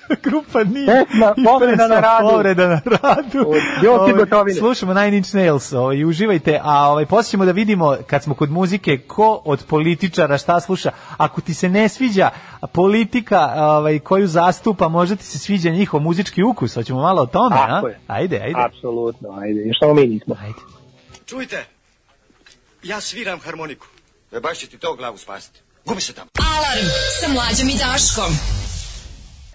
[0.23, 1.05] Grupa nije.
[1.05, 2.29] Pesma I Povreda na radu.
[2.29, 3.39] Povreda na radu.
[3.39, 4.59] Od Joke Ovaj, Gotovine.
[4.59, 8.35] Slušamo Nine Inch Nails ovaj, i uživajte, a ovaj, poslije ćemo da vidimo, kad smo
[8.35, 10.91] kod muzike, ko od političara šta sluša.
[11.17, 12.29] Ako ti se ne sviđa
[12.71, 17.55] politika ovaj, koju zastupa, možda ti se sviđa njihov muzički ukus, hoćemo malo o tome,
[17.55, 17.67] a?
[17.67, 17.99] Tako je.
[18.07, 18.59] Ajde, ajde.
[18.65, 19.61] Apsolutno, ajde.
[19.61, 20.35] I Što mi nismo?
[20.41, 20.59] Ajde.
[21.25, 21.65] Čujte,
[22.83, 23.87] ja sviram harmoniku.
[24.31, 25.59] E baš će ti to glavu spasiti.
[25.85, 26.29] Gubi se tamo.
[26.39, 26.87] Alarm
[27.21, 28.31] sa mlađom i Daškom.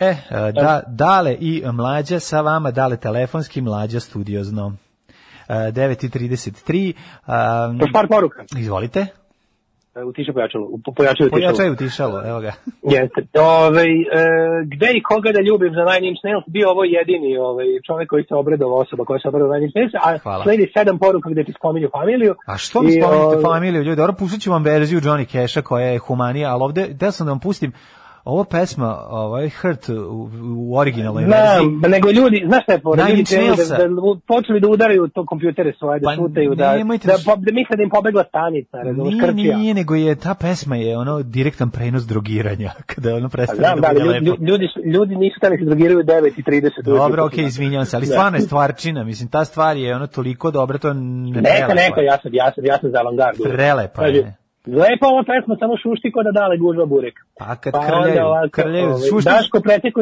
[0.00, 0.16] E, e,
[0.52, 4.72] da, dale i mlađa sa vama, dale telefonski, mlađa studiozno.
[5.48, 6.92] E, 9.33.
[7.68, 8.44] Um, Još par poruka.
[8.58, 9.06] Izvolite.
[9.94, 10.64] E, Utiša pojačalo.
[10.66, 11.30] u- Pojačalo utišalo.
[11.30, 12.52] Pojačaj utišalo, evo ga.
[12.94, 13.20] Jeste.
[13.40, 13.86] Ove, e,
[14.66, 18.24] gde i koga da ljubim za Nine Inch Nails, bio ovo jedini ovaj, čovjek koji
[18.24, 20.42] se obredovao, osoba koja se obredovao Nine Inch Nails, a Hvala.
[20.44, 22.34] sledi sedam poruka gde ti spominju familiju.
[22.46, 23.96] A što mi I, spominjete ovaj, familiju, ljudi?
[23.96, 27.32] Dobro, pustit ću vam verziju Johnny Cash-a koja je humanija, ali ovde, da sam da
[27.32, 27.72] vam pustim,
[28.24, 31.40] ovo pesma, ovaj Hurt u, u originalnoj verziji.
[31.70, 33.88] Znam, nego ljudi, znaš šta je Nine ljudi da, da,
[34.26, 37.76] počeli da udaraju to kompjutere svoje, da Pa šutaju, da, da, da po- da misle
[37.76, 39.56] da im pobegla stanica, razumiješ, Nije, krpija.
[39.56, 43.74] nije, nego je ta pesma je ono direktan prenos drogiranja, kada ono Pa prestane znam,
[43.76, 44.24] da da, bude lepo.
[44.24, 46.70] ljudi, ljudi, su- ljudi nisu tamo se drogiraju u 9 i 30.
[46.84, 47.24] Dobro, ujutru.
[47.24, 48.12] okej, izvinjavam se, ali Da.
[48.12, 52.18] stvarno je stvarčina, mislim, ta stvar je ono toliko dobra, to je Neka, neka, ja
[52.18, 53.42] sam, ja sam, ja sam za avangardu.
[53.44, 54.34] Prelepa je.
[54.66, 57.14] Lepa ova pesma, samo šušti ko da dale gužva burek.
[57.38, 60.00] Pa kad Pa onda krljaju, ovako, krljaju, ovaj, šuštiš- Daško preteko,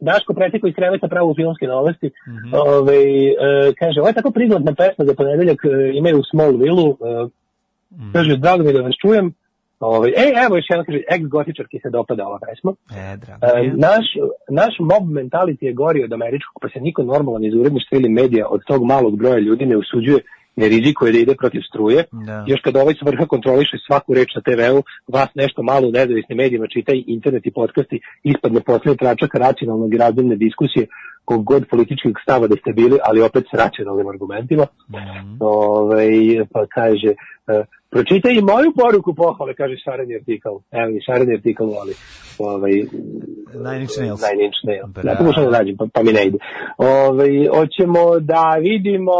[0.00, 2.10] Daško preteko iz kreveta pravo u filmske novosti.
[2.28, 2.54] Mhm.
[2.54, 3.34] ovaj, e,
[3.78, 7.28] kaže, ovo je tako prigodna pesma za ponedeljak, e, imaju u Smallville-u, e,
[7.92, 8.12] Mhm.
[8.12, 9.32] kaže, drago mi da vas čujem.
[9.80, 12.70] Ovaj, ej, evo još jedan, kaže, ex-gotičarki se dopada ova pesma.
[12.92, 13.46] E, drago.
[13.58, 14.06] E, naš,
[14.50, 18.46] naš mob mentality je gori od američkog, pa se niko normalan iz uredništva ili medija
[18.48, 20.18] od tog malog broja ljudi ne usuđuje
[20.60, 22.04] ne rizikuje da ide protiv struje.
[22.12, 22.44] Da.
[22.46, 24.82] Još kad ovaj s vrha kontroliše svaku reč na TV-u,
[25.16, 29.94] vas nešto malo u nezavisnim medijima čita i internet i podcasti, ispadne poslije tračaka racionalnog
[29.94, 30.86] i razumne diskusije
[31.24, 34.66] kog god političkog stava da ste bili, ali opet s racionalnim argumentima.
[34.90, 35.36] Mhm.
[35.40, 36.10] Ovaj,
[36.52, 37.10] pa kaže,
[37.52, 40.54] e, pročitaj i moju poruku pohvale, kaže šareni artikal.
[40.80, 41.94] Evo i šareni artikal voli.
[42.38, 42.72] Ovaj,
[43.64, 44.20] Nine Inch Nails.
[44.26, 45.04] Nine Inch Nails.
[45.08, 46.38] Ja pokušam da nađem, pa, pa mi ne ide.
[46.78, 48.02] Ovaj, hoćemo
[48.32, 49.16] da vidimo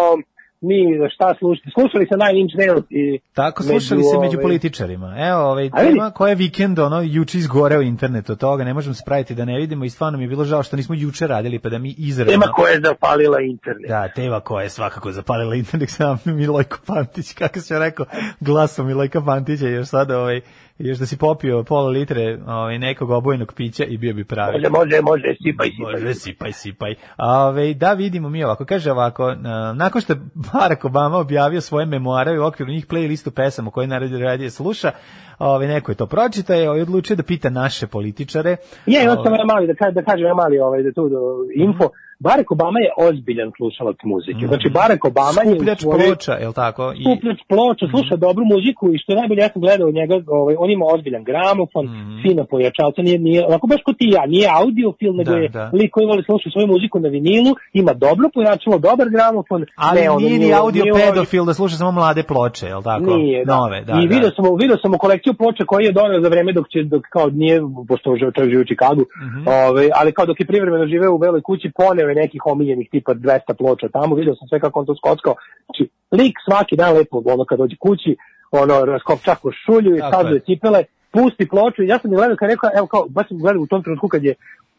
[0.61, 1.71] mi šta slušati.
[1.71, 5.17] Slušali se Nine Inch Nails i Tako slušali se među političarima.
[5.19, 9.03] Evo, ovaj tema koja je vikend, ono, juče izgoreo internet od toga, ne možemo se
[9.07, 11.69] praviti da ne vidimo i stvarno mi je bilo žao što nismo juče radili, pa
[11.69, 12.33] da mi izravno...
[12.33, 13.89] Tema koja je zapalila internet.
[13.89, 18.07] Da, tema koja je svakako zapalila internet, sam Milojko Pantić, kako se rekao,
[18.41, 20.41] glasom Milojka Pantića, još sada, ovaj,
[20.79, 24.53] još da si popio pola litre ovaj, nekog obojenog pića i bio bi pravi.
[24.53, 25.93] Može, može, može, sipaj, sipaj.
[25.93, 26.95] Može, sipaj, sipaj.
[27.19, 30.19] Ove, da vidimo mi ovako, kaže ovako, na- nakon što je
[30.53, 34.91] Barack Obama objavio svoje memoare i u okviru njih playlistu pesama koje narod radije sluša,
[35.39, 38.57] ove, neko je to pročita i odlučio da pita naše političare.
[38.87, 41.19] Je, Ove, sam ja mali, da, da kažem mali ovaj, da tu do,
[41.55, 41.91] info.
[42.21, 44.45] Barack Obama je ozbiljan slušalac muzike.
[44.47, 45.49] Znači, Barack Obama je...
[45.49, 46.85] Skupljač svojoj- ploča, je li tako?
[46.93, 50.55] I, skupljač ploča, sluša dobru muziku i što je najbolje, ja sam gledao njega, ovaj,
[50.59, 52.15] on ima ozbiljan gramofon, Mhm.
[52.23, 55.65] fina pojačalca, nije, nije, onako baš kao ti ja, nije audiofil, nego Da, je da.
[55.73, 59.61] lik koji voli slušati svoju muziku na vinilu, ima dobro pojačalo, dobar gramofon.
[59.79, 62.77] ali ne, ono, nije ni audio nije ovaj- pedofil da sluša samo mlade ploče, je
[62.77, 63.11] li tako?
[63.17, 63.57] Nije, da.
[63.57, 63.93] Nove, da.
[63.95, 64.15] I da.
[64.15, 67.03] video sam, video sam u kolekciju ploča koji je doneo za vreme dok će, dok
[67.07, 67.57] kao nije,
[67.89, 69.41] pošto čovjek živi u Čikagu, Mhm.
[69.49, 73.15] ovaj, ali kao dok je privremeno živeo u Beloj kući, poneo je nekih omiljenih tipa
[73.15, 75.35] 200 ploča tamo, video sam sve kako on to skockao.
[75.67, 78.17] Znači, lik svaki dan lepo, ono kad dođe kući,
[78.51, 80.41] ono, raskopča košulju i Tako stavlja je.
[80.41, 83.67] cipele, pusti ploču i ja sam gledao kad rekao, evo kao, baš sam gledao u
[83.67, 84.35] tom trenutku kad je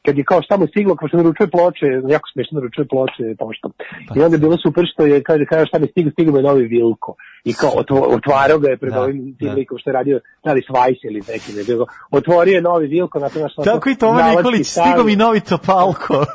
[0.06, 3.72] kad je kao šta mu stiglo, kao što naručuje ploče, jako smiješno naručuje ploče, poštom.
[4.16, 6.64] I onda je bilo super što je, kaže, kaže šta mi stiglo, stiglo je novi
[6.66, 7.16] Vilko.
[7.44, 7.72] I kao,
[8.08, 9.54] otvarao ga je pred Da, ovim tim da.
[9.54, 11.86] likom što je radio, da li Svajs ili neki, ne bilo.
[12.12, 16.26] Otvorio je novi Vilko, na to naš Tako i Toma Nikolić, stigo mi novi Topalko.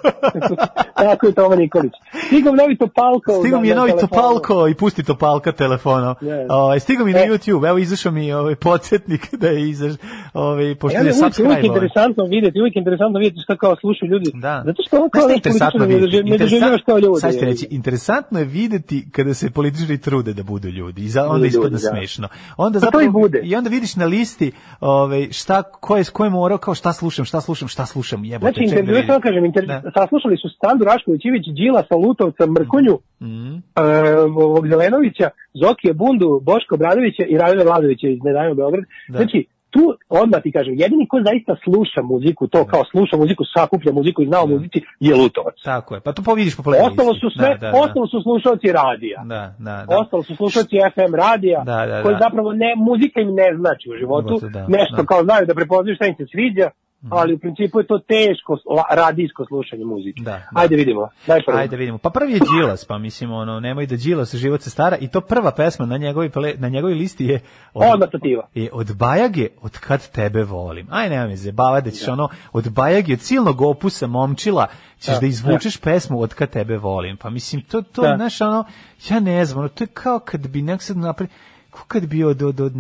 [0.96, 1.92] Tako je Toma Nikolić.
[2.26, 3.32] Stigo mi novi Topalko.
[3.32, 3.92] Stigo mi je novi.
[4.00, 6.14] Topalko i pusti Topalka telefonom.
[6.20, 6.46] Ne.
[6.50, 7.26] Ovaj stigo mi na E.
[7.26, 9.92] YouTube, evo izašao mi ovaj podsjetnik da je izaš,
[10.34, 11.50] ovaj pošto Ja je uvijek, uvijek subscribe.
[11.50, 11.66] ovaj.
[11.66, 14.30] interesantno vidjeti, uvijek interesantno vidjeti šta kao slušaju ljudi.
[14.34, 14.62] Da.
[14.66, 16.30] Zato što ovo kao interesantno vidjeti?
[16.30, 17.20] ne doživljavaš kao ljudi.
[17.20, 21.22] Sad ćete reći, interesantno je videti kada se političari trude da budu ljudi i za,
[21.22, 21.78] onda Budu ispadne da.
[21.78, 22.28] smešno.
[22.56, 23.40] Onda Pa to zapravo, i bude.
[23.44, 27.24] I onda vidiš na listi ovaj, šta, ko je, ko je morao, kao šta slušam,
[27.24, 29.52] šta slušam, šta slušam, jebote, Znači, da intervju, samo kažem.
[29.66, 29.82] Da.
[29.94, 33.54] saslušali su Standu Rašković Ivić, Đilasa, Lutovca, Mrkonju, Mhm.
[33.76, 38.84] e, ovog Zelenovića, Zokije Bundu, Boško Bradovića i Radove Vladovića iz Nedajmo Beograd.
[39.08, 39.18] Da.
[39.18, 39.84] Znači, tu
[40.22, 44.26] odmah ti kažem, jedini ko zaista sluša muziku, to kao sluša muziku, sakuplja muziku i
[44.30, 45.56] zna o muzici, je Lutovac.
[45.64, 46.86] Tako je, pa to povidiš po playlisti.
[46.90, 47.78] Ostalo su sve, Da, da, da.
[47.84, 49.18] ostalo su slušalci radija.
[49.34, 49.98] Da, da, da.
[50.00, 52.20] Ostalo su slušalci FM radija, Da, da, koji da.
[52.24, 55.06] zapravo ne, muzika im ne znači u životu, Životu, da, nešto da.
[55.10, 56.66] kao znaju da prepoznaju šta im se sviđa,
[57.10, 58.58] ali u principu je to teško
[58.90, 60.20] radijsko slušanje muzike.
[60.22, 60.60] Da, da.
[60.60, 61.08] Ajde vidimo.
[61.26, 61.58] Daj prvo.
[61.58, 61.98] Ajde vidimo.
[61.98, 65.20] Pa prvi je Đilas, pa mislim ono nemoj da Đilas život se stara i to
[65.20, 67.40] prva pesma na njegovoj na njegovoj listi je
[67.74, 68.48] Odmah stativa.
[68.54, 70.86] je od Bajage od kad tebe volim.
[70.90, 74.66] Aj nema me zebava da ćeš ono od Bajage od silnog opusa momčila
[74.98, 77.16] ćeš da, Da, izvučeš pesmu od kad tebe volim.
[77.16, 78.16] Pa mislim to to Da.
[78.16, 78.64] znaš ono
[79.10, 81.30] ja ne znam, ono, to je kao kad bi nek sad napravi
[81.70, 82.72] kao kad bi od, od, od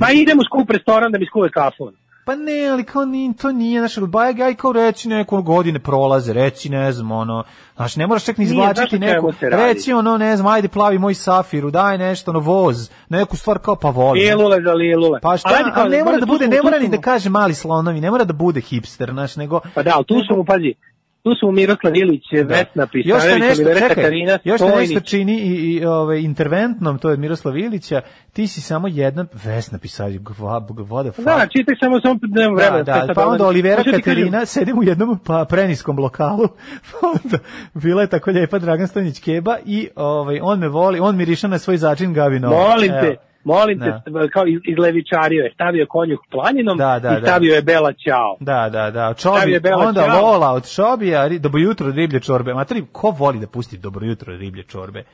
[0.00, 1.90] Ma idem u skup restoran da mi skuve kafu.
[2.28, 5.78] Pa ne, ali kao ni, to nije, znaš, od Bajage, aj kao reci neko godine
[5.78, 7.44] prolaze, reci, ne znam, ono,
[7.76, 11.70] znaš, ne moraš čak ni izvlačiti neku, reci ono, ne znam, ajde plavi moj safiru,
[11.70, 14.22] daj nešto, ono, voz, neku stvar kao pa volim.
[14.22, 15.20] Lilule za lilule.
[15.22, 18.00] Pa šta, Ali ali ne mora da bude, ne mora ni da kaže mali slonovi,
[18.00, 19.60] ne mora da bude hipster, znaš, nego...
[19.74, 20.74] Pa da, ali tu su mu, pazi,
[21.22, 25.72] tu su Miroslav Ilić, Vesna te Pisanović, nešto, Olivera Katarina još te nešto čini i,
[25.72, 28.00] i ove, interventnom, to je Miroslav Ilića,
[28.32, 30.20] ti si samo jedna Vesna Pisanović,
[30.68, 32.82] voda Da, čitaj samo, samo nema vremena.
[32.82, 33.46] Da, da, pa onda.
[33.46, 36.48] Olivera kažem, Katerina, sedim u jednom pa preniskom lokalu,
[36.90, 37.38] pa onda
[37.74, 41.58] bila je tako lijepa Dragan Stanić Keba i ovaj, on me voli, on miriša na
[41.58, 42.48] svoj začin Gavino.
[42.48, 44.02] Molim te, molim Da.
[44.04, 47.26] te, kao iz, izlevičario je, stavio konjuh planinom Da, da, i da.
[47.26, 48.36] stavio je Bela Ćao.
[48.40, 50.22] Da, da, da, Čobi, je Bela onda Ćao.
[50.22, 52.54] vola od Čobija, dobro jutro riblje čorbe.
[52.54, 55.04] Matri, ko voli da pusti dobro jutro riblje čorbe?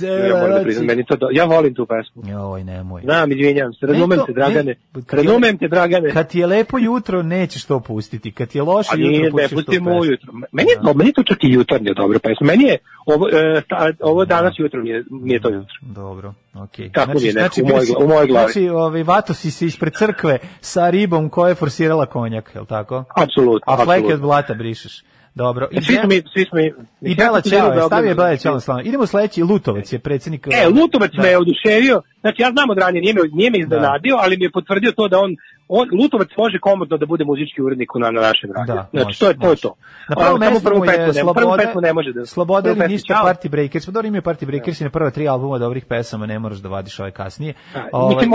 [0.00, 1.26] Ja moram da priznam, meni to do...
[1.32, 2.22] ja volim tu pesmu.
[2.30, 3.02] Joj, nemoj.
[3.02, 4.62] Znam, izvinjam se, razumem Ne, to- te, Dragane.
[4.64, 4.74] ne,
[5.12, 6.10] Razumem te, Dragane.
[6.10, 8.32] Kad ti je lepo jutro, nećeš to pustiti.
[8.32, 10.00] Kad ti je loše jutro, nije, ne, pustiš tu pustimo pesmu.
[10.00, 10.32] ujutro.
[10.52, 12.46] Meni je, no, meni je to čak i jutarnje dobro pesma.
[12.46, 15.74] Meni je, ovo, e, ta, ovo danas jutro mi je, mi je to jutro.
[15.82, 16.90] Dobro, okej.
[16.90, 18.52] Kako mi je nekako u bili mojoj si- gla- u mojoj glavi.
[18.52, 22.66] Znači, ovaj, vato si se ispred crkve sa ribom koja je forsirala konjak, je li
[22.66, 23.04] tako?
[23.16, 25.02] Apsolutno, A fleke od blata brišeš.
[25.34, 25.68] Dobro.
[25.72, 26.58] E, svi smo mi, svi smo.
[27.00, 28.36] I Bela Ćao, je, stavio je Bela.
[28.36, 28.80] Ćao na slavu.
[28.84, 30.46] Idemo sledeći, Lutovac je predsjednik...
[30.46, 31.22] E, Lutovac Da.
[31.22, 34.44] me je oduševio, znači ja znam od ranije, nije me, nije me iznenadio, ali mi
[34.44, 35.36] je potvrdio to da on,
[35.68, 38.74] on Lutovac može komodno da bude muzički urednik na, na našem radiju.
[38.74, 39.44] Da, znači, može, to je to.
[39.44, 39.62] Je može.
[39.62, 39.74] to.
[40.08, 42.26] Na prvom mestu prvu je ne- prvu Sloboda, pesmu ne može da...
[42.26, 43.14] Sloboda ili ništa.
[43.26, 43.86] Party Breakers.
[43.86, 46.68] Pa dobro imaju Party Breakers i na prva tri albuma dobrih pesama, ne moraš da
[46.68, 47.54] vadiš ove kasnije.
[47.74, 48.30] Da, Ovaj, Mislim,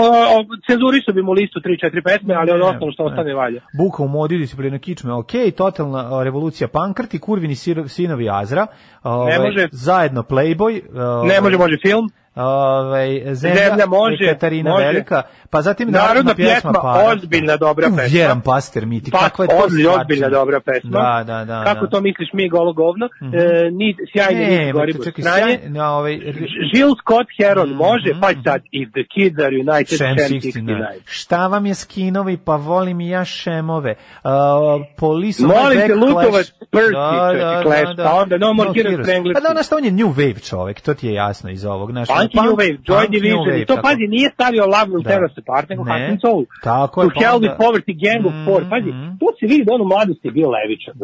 [0.66, 3.10] cenzurisu bi mu listu 3-4 pesme, ali ono Ne, ostalo što ne.
[3.10, 3.60] ostane valja.
[3.74, 7.54] Buka u modi, disciplina kičme, ok, totalna revolucija pankrti, kurvini
[7.88, 8.66] sinovi Azra,
[9.02, 9.68] ovaj, može.
[9.72, 12.10] zajedno Playboy, ovaj, Ne može, može film.
[12.36, 14.84] Ovaj, zemlja, Zemlja može, Katarina može.
[14.84, 17.08] Velika, pa zatim Narodna pjesma, Para.
[17.08, 18.02] ozbiljna dobra pesma.
[18.02, 20.90] Vjeran Paster miti, Pa, kakva je to ozbiljna, ozbiljna dobra pesma.
[20.92, 21.64] Da, da, da.
[21.64, 21.90] Kako da.
[21.90, 23.08] to misliš mi, golo govno?
[23.22, 23.34] Mhm.
[23.34, 23.38] E,
[23.70, 26.12] ni, sjajni Ne, nis ma, Goribor čekaj, sjaj- na, ovaj,
[26.74, 30.52] Jill Scott Heron Mhm, može, pa sad, if the kids are united, Šem 69.
[30.52, 30.86] 69.
[31.04, 33.94] Šta vam je skinovi, pa volim i ja šemove.
[34.24, 34.30] Uh,
[34.96, 36.52] police Molim te, Lutovac.
[36.72, 39.06] Percy, čovječe, Clash, pa onda No More Heroes Heroes.
[39.06, 39.42] na engleskom.
[39.42, 41.90] Pa da, znaš šta, on je New Wave čovek, to ti je jasno iz ovog.
[41.90, 43.86] Znaš, Funky punk- New Wave, Joy Division, Wave, i to tako.
[43.86, 45.08] pazi, nije stavio Love Will Da.
[45.10, 45.90] Tear Us Apart, nego Ne.
[45.90, 46.44] Heart and Soul.
[46.62, 48.90] Tako je, To pa Hell with Poverty, Gang of Four, pazi,
[49.20, 50.94] tu se vidi da on u mladosti je bio levičan.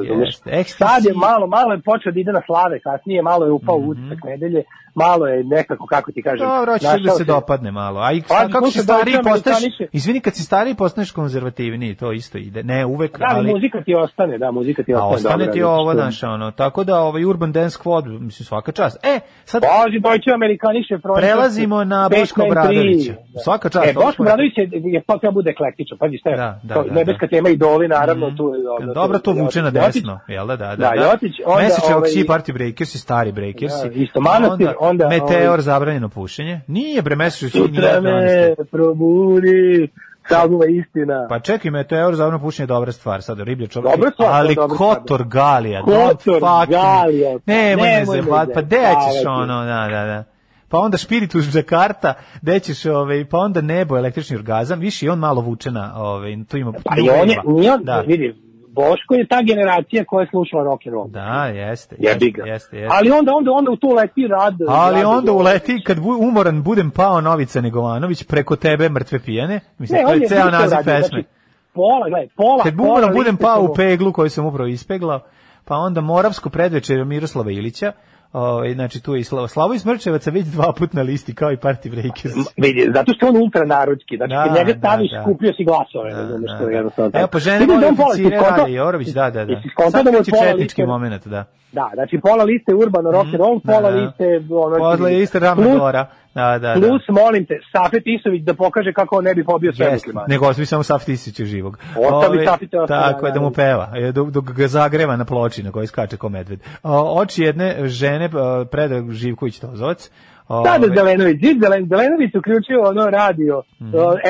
[0.78, 3.88] Sad je malo, malo je počeo da ide na slave, kasnije malo je upao u
[3.88, 4.62] utisak nedelje,
[4.94, 6.56] malo je nekako, kako ti kažem, Mhm.
[6.56, 8.00] Dobro, hoćeš da se dopadne malo.
[8.00, 9.84] A i Pa, kako si slušaj, stariji Amerikaniše.
[9.92, 12.62] izvini, kad si stariji postaneš konzervativniji, to isto ide.
[12.64, 13.52] Ne, uvek, Da, ali ali...
[13.52, 15.14] muzika ti ostane, da, muzika ti A ostane.
[15.16, 18.96] ostane dobra, ti ovo, znaš, ono, tako da ovaj Urban Dance Squad, mislim, svaka čast.
[19.04, 22.50] E, sad Pazi, Deutsche Amerikanische Prelazimo na Boško tri.
[22.50, 23.14] Obradovića.
[23.44, 23.86] Svaka čast.
[23.86, 26.82] E, Boško Obradović je, je to treba bude eklektičan, pazi šta je, Da, da, to,
[26.82, 28.70] da, nebeska tema idoli, naravno, tu je...
[28.70, 30.76] ono, Dobro, to vuče na desno, jel da, da, da.
[30.76, 33.72] Da, Jotić, onda, Mesićev ovaj- Sea Party Breakers i stari Breakers.
[33.84, 36.60] Da, isto Manastir, onda, Meteor, ovaj- zabranjeno pušenje.
[36.66, 38.66] Nije bre, nije Sutra me Manastir.
[38.70, 39.88] probudi,
[40.28, 41.26] saguma istina.
[41.28, 43.94] Pa čekaj, Meteor, zabranjeno pušenje je dobra stvar, sad riblje čovjek.
[43.94, 44.96] Dobra stvar, ali dobra stvar.
[44.96, 46.40] Kotor Galija, Kotor.
[46.68, 49.42] Galija, pa Nemoj me zebat, pa gde ćeš zajebavati.
[49.42, 50.24] ono, da, da, da.
[50.70, 55.18] Pa onda Spiritus Jakarta, gde ćeš, ovaj, pa onda nebo, električni orgazam, više i on
[55.18, 56.72] malo vuče na, ovaj, tu ima...
[56.84, 58.00] Pa i on je, nije on, Da.
[58.00, 58.34] vidi,
[58.68, 61.08] Boško je ta generacija koja je slušala rock and roll.
[61.08, 61.96] Da, jeste.
[61.98, 62.46] Jebi jeste, ga.
[62.46, 62.96] Jeste, jeste.
[62.96, 64.54] Ali onda, onda, onda u to leti rad.
[64.68, 69.60] Ali rad- onda uleti kad bu, umoran budem pao Novica Negovanović preko tebe mrtve pijane.
[69.78, 71.08] Mislim, Ne, to je ceo naziv pesme.
[71.08, 71.24] znači,
[71.72, 75.20] Pola, gledaj, pola, Kad umoran budem pao u peglu koju sam upravo ispeglao,
[75.64, 77.92] pa onda Moravsko predveče Miroslava Ilića,
[78.32, 81.52] Ovaj znači tu je i Slavo, Slavo iz Mrčevaca već dva put na listi kao
[81.52, 82.34] i Party Breakers.
[82.56, 85.24] Vidi, zato što je on ultranarodski, znači Da, kad njega da, staviš, da.
[85.24, 88.36] kupio si glasove, razumeš, je jednostavno Evo žene Vidim da vole on pola, oficire si
[88.36, 89.60] skonto- radi Jorović, da, da, da.
[89.90, 91.44] Sad da je pola četnički liste- moment, da.
[91.72, 93.88] Da, znači pola liste urbano rock and roll, pola da.
[93.90, 96.06] liste ono Posle je isto Rama plus- Gora.
[96.34, 99.86] Da, da, Plus, molim te, Safet Isović da pokaže kako on ne bi pobio sve
[99.86, 100.26] Jeste, muslimane.
[100.28, 101.78] nego ostavi samo Saf Tisića živog.
[101.98, 105.70] Ostavi Safita, ostavi, Tako je, da mu peva, e, dok, ga zagreva na ploči na
[105.70, 106.60] kojoj skače ko medved.
[106.82, 110.10] Oči jedne žene, e, Predrag Živković Tozovac,
[110.50, 113.62] Da, da, Ovaj, Zelenović, Zelen, Zelenović uključio ono radio o,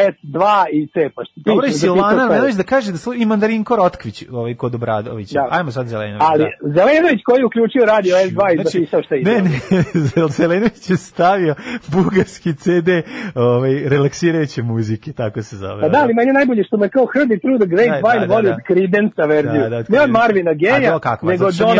[0.08, 0.40] S2
[0.72, 1.44] i C, pa što Mhm.
[1.44, 2.22] Dobro, piše, da Silvana.
[2.24, 5.34] Armenović da kaže da su i Mandarinko Rotkvić ovaj, kod Obradovića.
[5.34, 5.48] Da.
[5.50, 6.22] Ajmo sad Zelenović.
[6.22, 6.68] Ali da.
[6.70, 9.30] Zelenović koji je uključio radio S2 i zapisao šta ide.
[9.30, 9.50] Ne, ne,
[10.38, 11.54] Zelenović je stavio
[11.88, 12.88] bugarski CD
[13.34, 15.80] ovaj, relaksirajuće muzike, tako se zove.
[15.80, 18.26] Pa da, ali meni je najbolje što me kao Heard It Through the Grapevine Da,
[18.26, 18.56] da, voli da.
[18.66, 19.60] Creedence verziju.
[19.60, 20.10] Da, da, ne od.
[20.10, 20.98] Marvina Geja, nego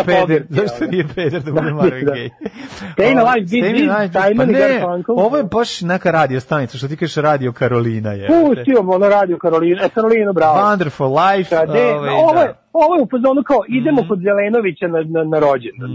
[0.04, 0.44] peder, Fogerty.
[0.50, 2.12] Zašto nije peder da bude Marvin Da.
[2.12, 2.30] Gaye?
[2.94, 5.02] Staying Ovo- Alive, Simon pa ne.
[5.08, 8.26] Ovo je baš neka radio stanica, što ti kažeš radio Karolina je.
[8.28, 10.58] Pustio ono radio Karolina, e, Karolinu, bravo.
[10.58, 11.50] Wonderful Life.
[11.56, 12.54] Kad je, ovaj, ovo, je, da.
[12.72, 15.90] ovo je u fazonu kao, idemo kod Zelenovića na, na, na rođendan.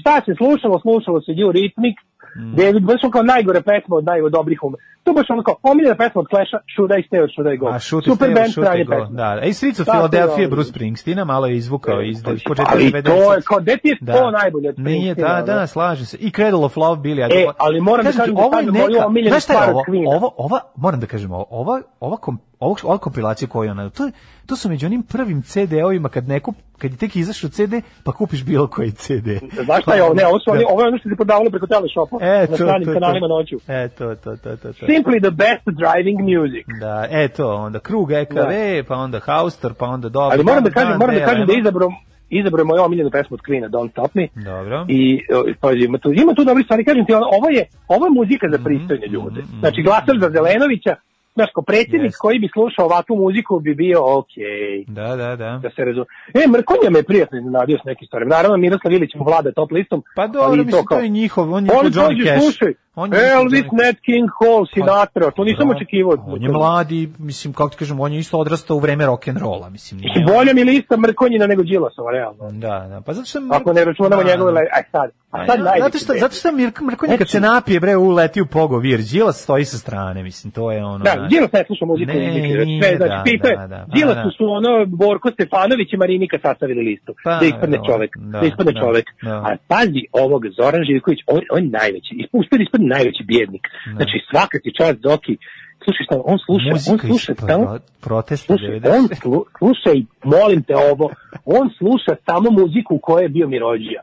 [0.00, 0.80] Šta se slušalo?
[0.80, 1.96] Slušalo se Eurythmic,
[2.36, 2.54] Mhm.
[2.56, 4.76] David, baš kao najgore pesma od najgore dobrih ume.
[5.04, 7.66] To baš ono kao, omiljena pesma od Clash-a, Should I Stay or Should I Go?
[7.68, 8.62] A šut Super Super band, go.
[8.90, 9.16] pesma.
[9.22, 9.40] Da, da.
[9.46, 10.48] Ej, Streets of Philadelphia.
[10.48, 13.02] Bruce Springsteena, malo je izvukao iz početka Ali 90.
[13.02, 16.16] to je kao, gde ti je to najbolje od Nije, da, da, slažem se.
[16.20, 17.22] I Cradle of Love bili.
[17.22, 19.84] E, ali moram da kažem da ovo je moju neka, znaš šta je ovo?
[20.16, 22.16] Ovo, ova, moram da kažem, ovo, ova, ova,
[22.60, 24.12] kom, ovo, ova kompilacija koju ona, to, je,
[24.46, 27.72] to su među onim prvim CD-ovima kad neku, kad je tek izašao CD,
[28.04, 29.28] pa kupiš bilo koji CD.
[29.64, 30.14] Znaš šta je ovo?
[30.14, 30.66] Ne, ovo, su oni, Da.
[30.68, 33.28] ovo je ono što se prodavalo preko teleshopa E, na to, stranim to, kanalima to.
[33.28, 33.56] noću.
[33.68, 34.86] E, to, to, to, to, to.
[34.86, 36.66] Simply the best driving music.
[36.80, 38.52] Da, eto, onda krug EKV,
[38.88, 40.34] pa onda Hauster, pa onda dobro.
[40.34, 41.90] Ali moram da kažem, moram da kažem da Lema.
[42.30, 44.28] izabrao moju omiljenu pesmu od Queen, Don't Stop Me.
[44.36, 44.86] Dobro.
[44.88, 48.10] I e, pazi, ima tu, ima tu dobri stvari, kažem ti, ovo je, ovo je
[48.10, 49.40] muzika Mhm, za pristojne ljude.
[49.60, 50.94] Znači, glasali za Zelenovića,
[51.34, 54.84] znaš, ko predsjednik koji bi slušao ovakvu muziku bi bio okej.
[54.88, 55.50] Da, da, da.
[55.58, 56.06] Da se razume.
[56.34, 58.30] E, Mrkonja me prijatno iznenadio s nekim stvarima.
[58.30, 60.02] Naravno, Miroslav Ilić mu vlada top listom.
[60.16, 62.42] Pa dobro, mislim, to je njihov, on je Oni njihov Johnny Cash.
[62.42, 65.74] slušaj, On je Elvis, Johnny Nat King Cole, Sinatra, to nisam Da.
[65.76, 66.14] očekivao.
[66.26, 69.38] On je mladi, mislim, kako ti kažem, on je isto odrastao u vreme rock and
[69.38, 70.00] rolla, mislim.
[70.00, 72.48] Nije, Bolja mi lista Mrkonjina nego Đilasova, realno.
[72.50, 73.38] Da, da, pa zato što...
[73.50, 74.52] Ako ne računamo Da, njegove...
[74.52, 74.58] da.
[74.60, 77.40] le- Aj sad, a sad Ja, najveći zato što, zato što Mirko Mrkonja kad se
[77.40, 81.04] napije, bre, uleti u pogovir, Đilas stoji sa strane, mislim, to je ono...
[81.04, 81.26] Da.
[81.30, 82.12] Đilas ne sluša muziku.
[82.12, 83.86] Ne, Ne, nije, sve, da, znači, pita je, da, da.
[84.06, 84.30] Pa, da.
[84.38, 87.14] su ono Borko Stefanović i Marinika sastavili listu.
[87.24, 88.10] Pa, da ispadne da, čovek.
[88.16, 89.06] da, Da, ispadne da, čovek.
[89.22, 89.34] da.
[89.46, 92.12] A pazi ovog, Zoran Živković, on, on najveći.
[92.32, 93.64] Uspio da ispadne najveći bjednik.
[93.96, 95.36] Znači, svaka ti čast Zoki.
[95.84, 97.64] Slušaj šta, on sluša, on Muzika iz sluša samo...
[97.66, 98.96] pro- protesta Slušaj, 90.
[98.96, 101.10] on slu, slušaj, molim te ovo,
[101.44, 104.02] on sluša samo muziku u kojoj je bio Mirođija.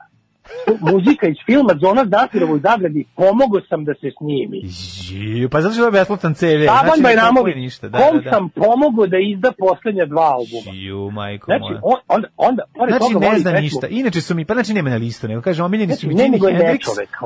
[0.92, 4.62] Muzika iz filma Zona Zafirova u zagradi, pomogao sam da se snimi.
[5.10, 6.46] Ji, Pa zato što je besplatan CV.
[6.66, 7.90] Saban znači, Bajramović, ništa.
[7.90, 8.30] Da, kom da, da.
[8.30, 10.72] sam pomogao da izda poslednja dva albuma.
[10.74, 13.88] Ju, majko Znači, on, onda, onda, pored Znači toga ne zna pesmu- ništa.
[13.88, 16.40] Inače su mi, pa znači nema na listu, nego kaže omiljeni su mi Znači, Jimi
[16.40, 16.80] Hendrix,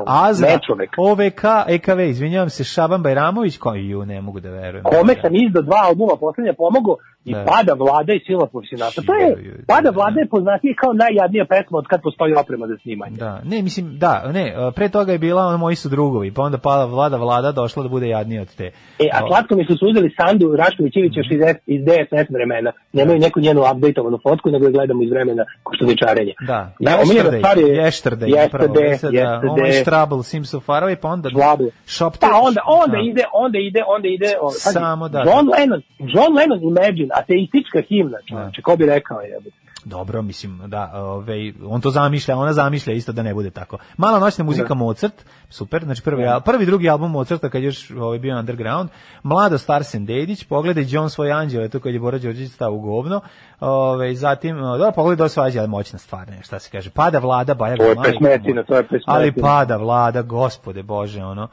[0.06, 0.90] Azra, nečovek.
[0.96, 4.84] OVK, EKV, izvinjavam se, Šaban Bajramović, koji ju ne mogu da verujem.
[4.84, 7.44] Kome sam izdao dva albuma poslednja pomogao i Da.
[7.44, 9.02] pada vlada i sila Sinatra.
[9.06, 9.28] To je,
[9.66, 13.11] pada vlada je poznatije kao najjadnija pesma od kad postoji oprema za snimanje.
[13.12, 14.44] Da, ne, mislim, da, ne,
[14.74, 17.88] pre toga je bila ono moji su drugovi, pa onda pala vlada vlada došla da
[17.88, 18.70] bude jadnija od te.
[18.98, 22.30] E, a slatko mi su su uzeli Sandu Rašković Ivić još iz, S- iz DSS
[22.30, 22.72] vremena.
[22.92, 26.32] Nemaju neku njenu updateovanu fotku, nego je gledamo iz vremena koštuničarenja.
[26.40, 29.48] Da, Da, omiljena stvar je yesterday, Yesterday, e da, Yesterday.
[29.50, 31.70] All My Trouble, Seems So Far Away, pa onda Trouble.
[31.86, 33.02] Shop Pa onda, onda Da.
[33.02, 38.18] ide, onda ide, onda ide, o, Samo da- John Lennon, John Lennon Imagine, ateistička himna,
[38.28, 39.38] čovječe, ko bi rekao je.
[39.84, 43.78] Dobro, mislim, da, ovaj, on to zamišlja, ona zamišlja isto da ne bude tako.
[43.96, 47.90] Mala noćna muzika Mozart, super, znači prvi, al- prvi drugi album Mozarta kad je još
[47.90, 48.90] ovaj, bio underground,
[49.22, 53.20] Mlado Starsen Dedić, pogledaj John svoj anđele, to kad je Bora Đorđević stao u govno,
[53.60, 57.18] ovaj, zatim, o, dobro, pogledaj do svađa, ali moćna stvar, ne, šta se kaže, pada
[57.18, 59.04] vlada, baja To je pesmetina, to je pesmetina.
[59.06, 61.48] Ali pada vlada, gospode Bože, ono,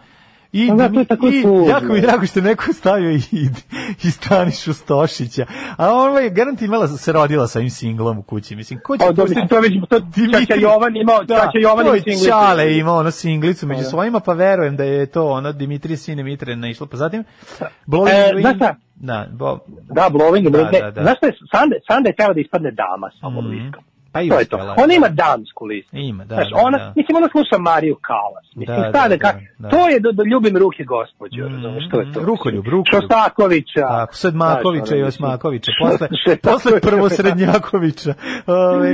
[0.52, 1.66] I, Pa da, to je tako i tužno.
[1.70, 3.22] jako mi drago što neko stavio i,
[4.04, 5.46] i Stanišu Stošića.
[5.78, 8.56] A ona je garant imala, se rodila sa ovim singlom u kući.
[8.56, 10.00] Mislim, ko će A, da, mislim, to već, to,
[10.40, 12.26] Čača Jovan imao, Čača Jovan to ima je singlicu.
[12.26, 13.90] Čale imao ono singlicu među Da.
[13.90, 16.86] svojima, pa verujem da je to ono Dimitrije Sine Mitre naišlo.
[16.88, 17.24] Pa zatim,
[17.88, 18.76] Blowing E, the znaš šta?
[18.96, 21.02] Da, bo, Da, Blowing in the Da, da, da.
[21.02, 23.84] Znaš šta je, Sanda, Sanda je trebala da ispadne dama sa ovom listom.
[24.12, 24.58] Pa i to je to.
[24.58, 24.94] Ona da.
[24.94, 25.98] ima damsku listu.
[25.98, 26.94] Ima, da, Znaš, da, ona, da.
[26.96, 28.46] mislim, ona sluša Mariju Kalas.
[28.56, 29.70] Mislim, Da, da, da, ka, da, da.
[29.70, 32.20] to je da, da ljubim ruke gospođo, razumeš, to je to.
[32.22, 32.86] Rukoljub, rukoljub.
[32.94, 33.82] Šostakovića.
[33.90, 36.08] Tako, Sedmakovića Znaš, i Osmakovića, posle,
[36.44, 38.14] posle prvosrednjakovića.
[38.48, 38.90] Ove,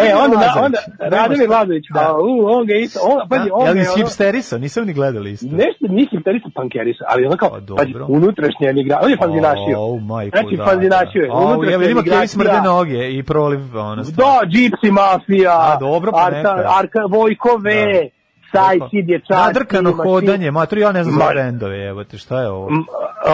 [0.00, 2.00] E, onda, na, onda, Radomir Lazović, Da.
[2.00, 4.92] a, u, on ga isto, on, pazi, on Ja li je ono- hipsteriso, nisam ni
[4.92, 5.46] gledali isto.
[5.46, 8.06] Nešto nisam terisa pankerisa, ali ono kao, pazi, dobro.
[8.08, 9.76] unutrašnja emigra, on je fanzinašio.
[9.78, 11.30] O, majko, Znači, da, fanzinašio je.
[11.32, 14.02] Unutrašnja ja vidim Kevi smrde noge i proliv, ono,
[14.42, 16.68] Gypsy Mafija, A, dobro, pa Arka, neka.
[16.78, 18.10] Arka, Vojko V,
[18.54, 22.48] Sajci, dječaci, Nadrkano mašin- hodanje, maturi, ja ne znam za bendove, evo te, šta je
[22.48, 22.68] ovo?
[22.68, 22.84] M,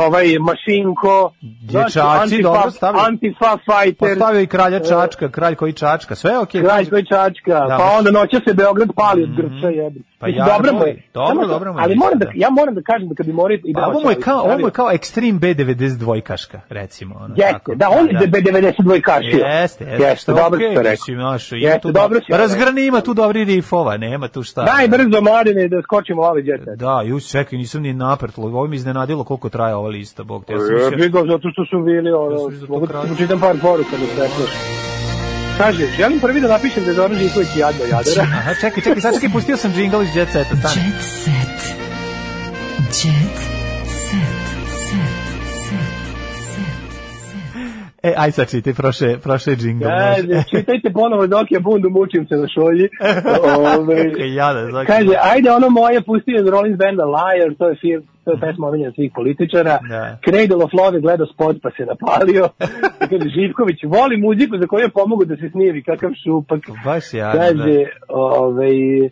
[0.07, 3.01] ovaj Mašinko, Dječaci, znači, dobro stavio.
[3.01, 6.63] Antifa Fighter, Postavio i kralja e, Čačka, kralj koji Čačka, sve je okej.
[6.63, 10.03] Kralj koji čačka, Da, pa onda noća se Beograd pali od grča jebi.
[10.19, 11.03] Pa ja, dobro mu dobro, je.
[11.15, 13.33] dobro, dobro mu je, Ali moram da, mislim, ja moram da kažem da kad bi
[13.33, 17.15] morao i Pa da ovo mu je kao, ovo je kao Extreme B92 kaška, recimo.
[17.15, 19.29] Ono, Jeste, da, on je B92 kašio.
[19.47, 22.39] Jeste, jeste, Jeste, dobro ste ima Jeste, tu dobro si rekao.
[22.39, 24.63] Razgrani ima tu dobri rifova, nema tu šta.
[24.65, 26.79] Daj brzo, mladine, da skočimo ovaj jet set.
[26.79, 28.47] Da, ju čekaj, nisam ni naprtlo.
[28.47, 30.53] Ovo mi iznenadilo koliko traje ova lista, bog te.
[30.53, 32.37] Ja sam mislio- ga zato što su bili, ono,
[32.69, 34.43] mogu da ti čitam par poruka da se
[35.59, 38.23] Kaže, želim prvi da napišem da je Zoran Živković jadno jadara.
[38.23, 40.87] Aha, čekaj, čekaj, sad čekaj, pustio sam džingl iz Jet Seta, stani.
[40.87, 41.77] Jet set.
[43.05, 43.50] Jet
[48.03, 49.85] E, aj sad čitaj, prošle, prošle džingl.
[49.85, 52.89] Kaže, čitajte ponovo dok je bundu, mučim se na šolji.
[53.79, 54.87] Ove, jada, znači.
[54.87, 58.69] Kaže, ajde ono moje pusti iz Rollins Banda Liar, to je film, to je pesma
[58.69, 59.79] omiljena svih političara.
[59.89, 60.19] Da.
[60.25, 62.49] Cradle of Love je gledao spot pa se napalio.
[63.11, 66.61] kaže, Živković, voli muziku za koju je pomogu da se snivi, kakav šupak.
[66.85, 67.79] Baš jadno, Kaže,
[68.09, 69.11] ovaj, e,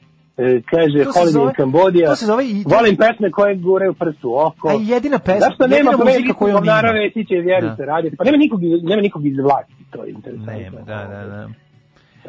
[0.65, 2.06] kaže, To se Holiday in Cambodia.
[2.09, 3.55] to se zove i- Volim pesme koje
[3.94, 4.69] prst u oko.
[4.69, 6.60] A jedina pesma, Zašto nema jedina muzika muzika koju on ima.
[6.60, 7.85] Govnara Vesića i Vjerice Da.
[7.85, 8.16] raditi?
[8.16, 10.52] Pa nema nikog, nema nikog iz vlasti, to je interesantno.
[10.55, 11.48] Nema, da, da, da.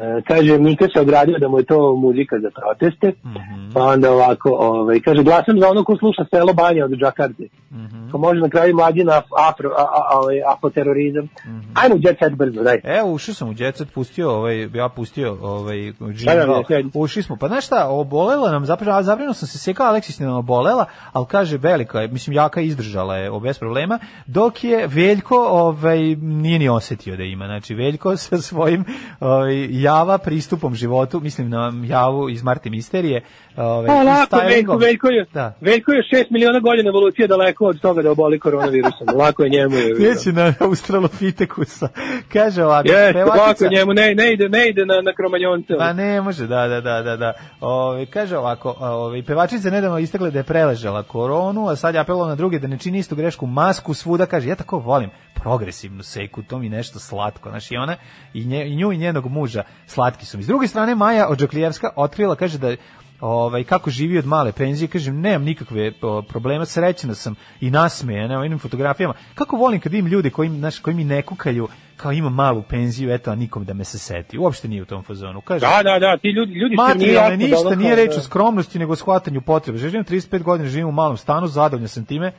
[0.00, 3.70] E, kaže, Mika se ogradio da mu je to muzika za proteste, Mhm.
[3.74, 7.44] pa onda ovako, ovaj, kaže, glasam za ono ko sluša selo banja od Džakarte.
[7.70, 8.10] Mhm.
[8.10, 11.24] Ko može na kraju mlađi na afro, a, a, ovaj, afoterorizam.
[11.46, 11.58] Mhm.
[11.74, 12.80] Ajmo jet set brzo, daj.
[12.84, 15.92] Evo, ušao sam u Jet Set, pustio ovaj, ja pustio ovaj
[16.24, 16.62] Da, da, da.
[16.94, 17.36] Ušli smo.
[17.36, 21.56] Pa znaš šta, obolela nam, zapravo, zabrinuo sam se, Seka Aleksis nam obolela, ali kaže
[21.56, 26.68] velika, je, mislim, jaka izdržala je o, bez problema, dok je Veljko ovaj, nije ni
[26.68, 27.46] osetio da ima.
[27.46, 28.84] Znači, Veljko sa svojim
[29.20, 33.22] ovaj, java pristupom životu, mislim na javu iz Marte Misterije,
[33.56, 34.36] ovaj, Pa lako.
[34.48, 35.54] Veljko, Veljko je, Da.
[35.60, 39.06] Veljko je šest miliona godina evolucije daleko od toga da oboli koronavirusom.
[39.14, 39.76] Lako je njemu.
[39.76, 41.88] Je, Neće na Australopithekusa.
[42.32, 45.74] Kaže ovako, Jeste, pevačica- lako je njemu, ne, ne ide, ne ide na, na kromanjonce.
[45.78, 47.32] Pa ne može, da, da, da, da, da.
[47.60, 52.28] Ove, kaže ovako, ove, pevačica nedavno istakle da je preležala koronu, a sad je apelovala
[52.28, 55.10] na druge da ne čini istu grešku, masku svuda, kaže, ja tako volim
[55.42, 57.96] progresivnu seku, to mi nešto slatko, znaš, i ona,
[58.34, 60.42] i, nje, i nju i njenog muža slatki su mi.
[60.42, 62.76] S druge strane, Maja Odžoklijevska otkrila, kaže da
[63.20, 68.34] ovaj kako živi od male penzije kažem nemam nikakve o, problema srećna sam i nasmejana
[68.34, 72.12] na ovim fotografijama kako volim kad vidim ljude koji znaš koji mi ne kukaju kao
[72.12, 75.40] ima malu penziju eto a nikom da me se seti uopšte nije u tom fazonu
[75.40, 78.14] kaže Da, da, da, ti ljudi, ljudi Materijalne jasno da ništa, ono nije reč o
[78.14, 79.78] da- skromnosti, nego o shvatanju potrebe.
[79.78, 82.32] Živim 35 godina, živim u malom stanu, zadovoljan sam time.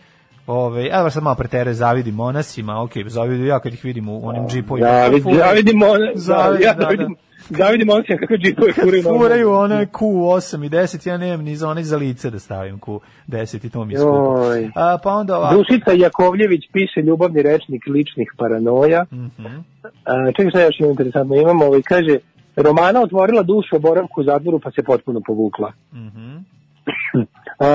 [0.48, 4.48] Ove, evo sad malo pretere zavidim monasima, ok, zavidim ja kad ih vidim u onim
[4.48, 4.88] džipovima.
[4.88, 5.86] Zavid, Furaju- zavidimo,
[6.16, 6.84] Zavidim, ja da, da.
[6.84, 7.16] zavidim,
[7.50, 9.04] zavidimo on kakve džipove furaju.
[9.04, 13.66] Furaju one Q8 i 10, ja nemam ni za one za lice da stavim Q10
[13.66, 14.40] i to mi je skupo.
[14.76, 15.56] A, pa onda ovako.
[15.56, 19.06] Dušica Jakovljević piše ljubavni rečnik ličnih paranoja.
[19.14, 19.46] Mhm.
[20.06, 22.18] A, čekaj šta još interesantno, imamo ovaj, kaže,
[22.56, 25.72] Romana otvorila dušu o boravku u zatvoru pa se potpuno povukla.
[25.94, 26.38] Mhm.
[27.60, 27.66] A,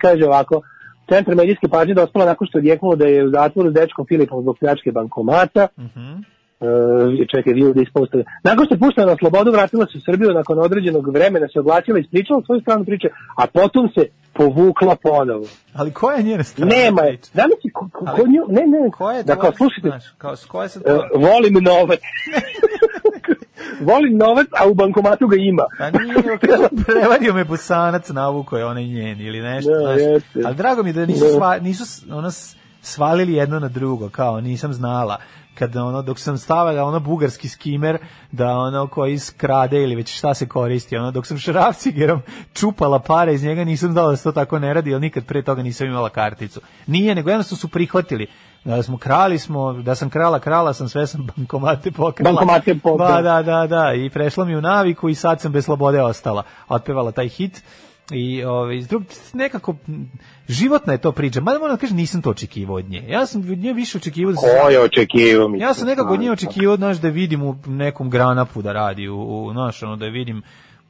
[0.00, 0.60] kaže ovako,
[1.08, 4.42] Centar medijske pažnje dospala nakon što je odjeknulo da je u zatvoru s dečkom Filipom
[4.42, 5.68] zbog pljačke bankomata.
[5.78, 6.34] Mhm.
[6.60, 8.24] E, čekaj, vi da ispostave.
[8.44, 11.98] Nakon što je puštena na slobodu, vratila se u Srbiju nakon određenog vremena, se oglasila
[11.98, 14.02] i ispričala svoju stranu priče, a potom se
[14.32, 15.46] povukla ponovo.
[15.74, 16.72] Ali koja je njena strana?
[16.76, 17.18] Nema je.
[17.32, 20.44] Zamisli, ko, ko, ko nju, ne, ne, Koja je da kao slušajte, znaš, kao, s
[20.44, 21.08] koje se e, to...
[21.14, 22.00] volim novac.
[23.80, 25.62] volim novac, a u bankomatu ga ima.
[25.78, 30.00] Pa nije, kaže, prevario me busanac, navuko je onaj njen ili nešto, Da, znaš.
[30.00, 30.40] jeste.
[30.46, 31.30] Ali drago mi da nisu, Da.
[31.30, 32.30] sva, nisu ono,
[32.82, 35.16] svalili jedno na drugo, kao nisam znala
[35.54, 37.98] kad ono dok sam stavila ono bugarski skimer
[38.32, 42.22] da ono koji skrade ili već šta se koristi ono dok sam šrafcigerom
[42.54, 45.42] čupala pare iz njega nisam znala da se to tako ne radi jer nikad pre
[45.42, 48.26] toga nisam imala karticu nije nego jednostavno su prihvatili
[48.64, 53.22] da smo krali smo da sam krala krala sam sve sam bankomate pokrala Bankomate pokrala.
[53.22, 56.42] da da da da i prešla mi u naviku i sad sam bez slobode ostala
[56.68, 57.62] otpevala taj hit
[58.10, 58.82] i ovaj
[59.32, 59.74] nekako
[60.48, 61.40] životna je to priča.
[61.40, 63.04] Mada moram da kažem nisam to očekivao od nje.
[63.08, 65.48] Ja sam od nje više očekivao da Ko je očekivao?
[65.48, 69.08] mislim, Ja sam nekako od nje očekivao znaš da vidim u nekom granapu da radi
[69.08, 70.42] u, u znaš, ono da vidim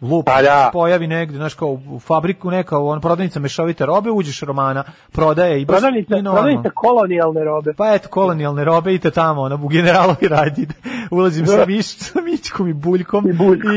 [0.05, 0.65] lup Pa da.
[0.67, 5.63] se pojavi negde, znaš kao u fabriku neka, on prodavnica mešovite robe, uđeš romana, prodaje
[5.63, 7.75] i baš Prodavnica, i prodavnica kolonijalne robe.
[7.77, 10.67] Pa eto, kolonijalne robe, idete tamo, ono, u generalovi radi,
[11.11, 13.25] ulazim sa, miš, sa mičkom i buljkom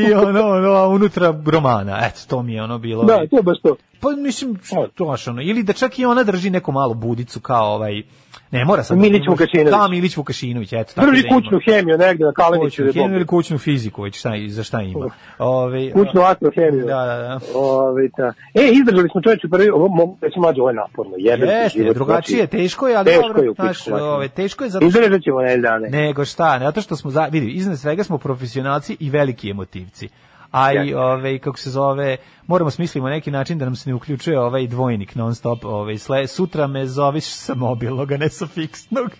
[0.08, 3.04] i, ono, ono, a unutra romana, eto, to mi je ono bilo.
[3.04, 3.76] Da, to je baš to.
[4.00, 4.58] Pa mislim,
[4.94, 8.02] to baš ono, ili da čak i ona drži neku malu budicu kao ovaj,
[8.50, 8.98] Ne mora sad.
[8.98, 9.70] Milić Vukašinović.
[9.70, 10.92] Da, Milić Vukašinović, eto.
[10.94, 12.82] tako Drži da kućnu hemiju negde na Kaleniću.
[12.82, 13.14] Hemiju Bogu.
[13.14, 15.10] ili kućnu fiziku, već šta, za šta ima.
[15.38, 16.86] Ove, Kućnu astrohemiju.
[16.86, 17.40] Da, da, da.
[17.54, 18.32] Ove, ta.
[18.54, 21.12] E, izdržali smo čovječe prvi, ovo mogu reći mlađe, ovo je naporno.
[21.18, 24.70] Jebem ti Jeste, drugačije, znači, teško je, ali teško dobro, je znaš, ove, teško je
[24.70, 24.98] zato što...
[24.98, 25.88] Izdržat ćemo na dane.
[25.88, 30.08] Nego šta, ne, zato što smo, za, vidi, iznad svega smo profesionalci i veliki emotivci.
[30.50, 32.16] A i, ove, kako se zove,
[32.46, 36.26] moramo smislimo neki način da nam se ne uključuje ovaj dvojnik non stop, ovaj, sle,
[36.26, 39.10] sutra me zoveš sa mobilnog, a ne sa fiksnog.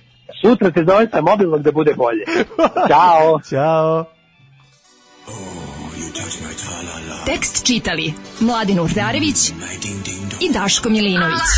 [0.43, 2.25] Sutra te zove sa mobilnog da bude bolje.
[2.91, 3.41] Ćao.
[3.49, 4.05] Ćao.
[7.27, 9.51] Tekst čitali Mladin Urdarević
[10.41, 11.49] i Daško Milinović.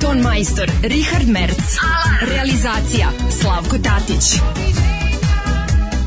[0.00, 1.76] Ton majstor Richard Merc.
[2.20, 4.24] Realizacija Slavko Tatić.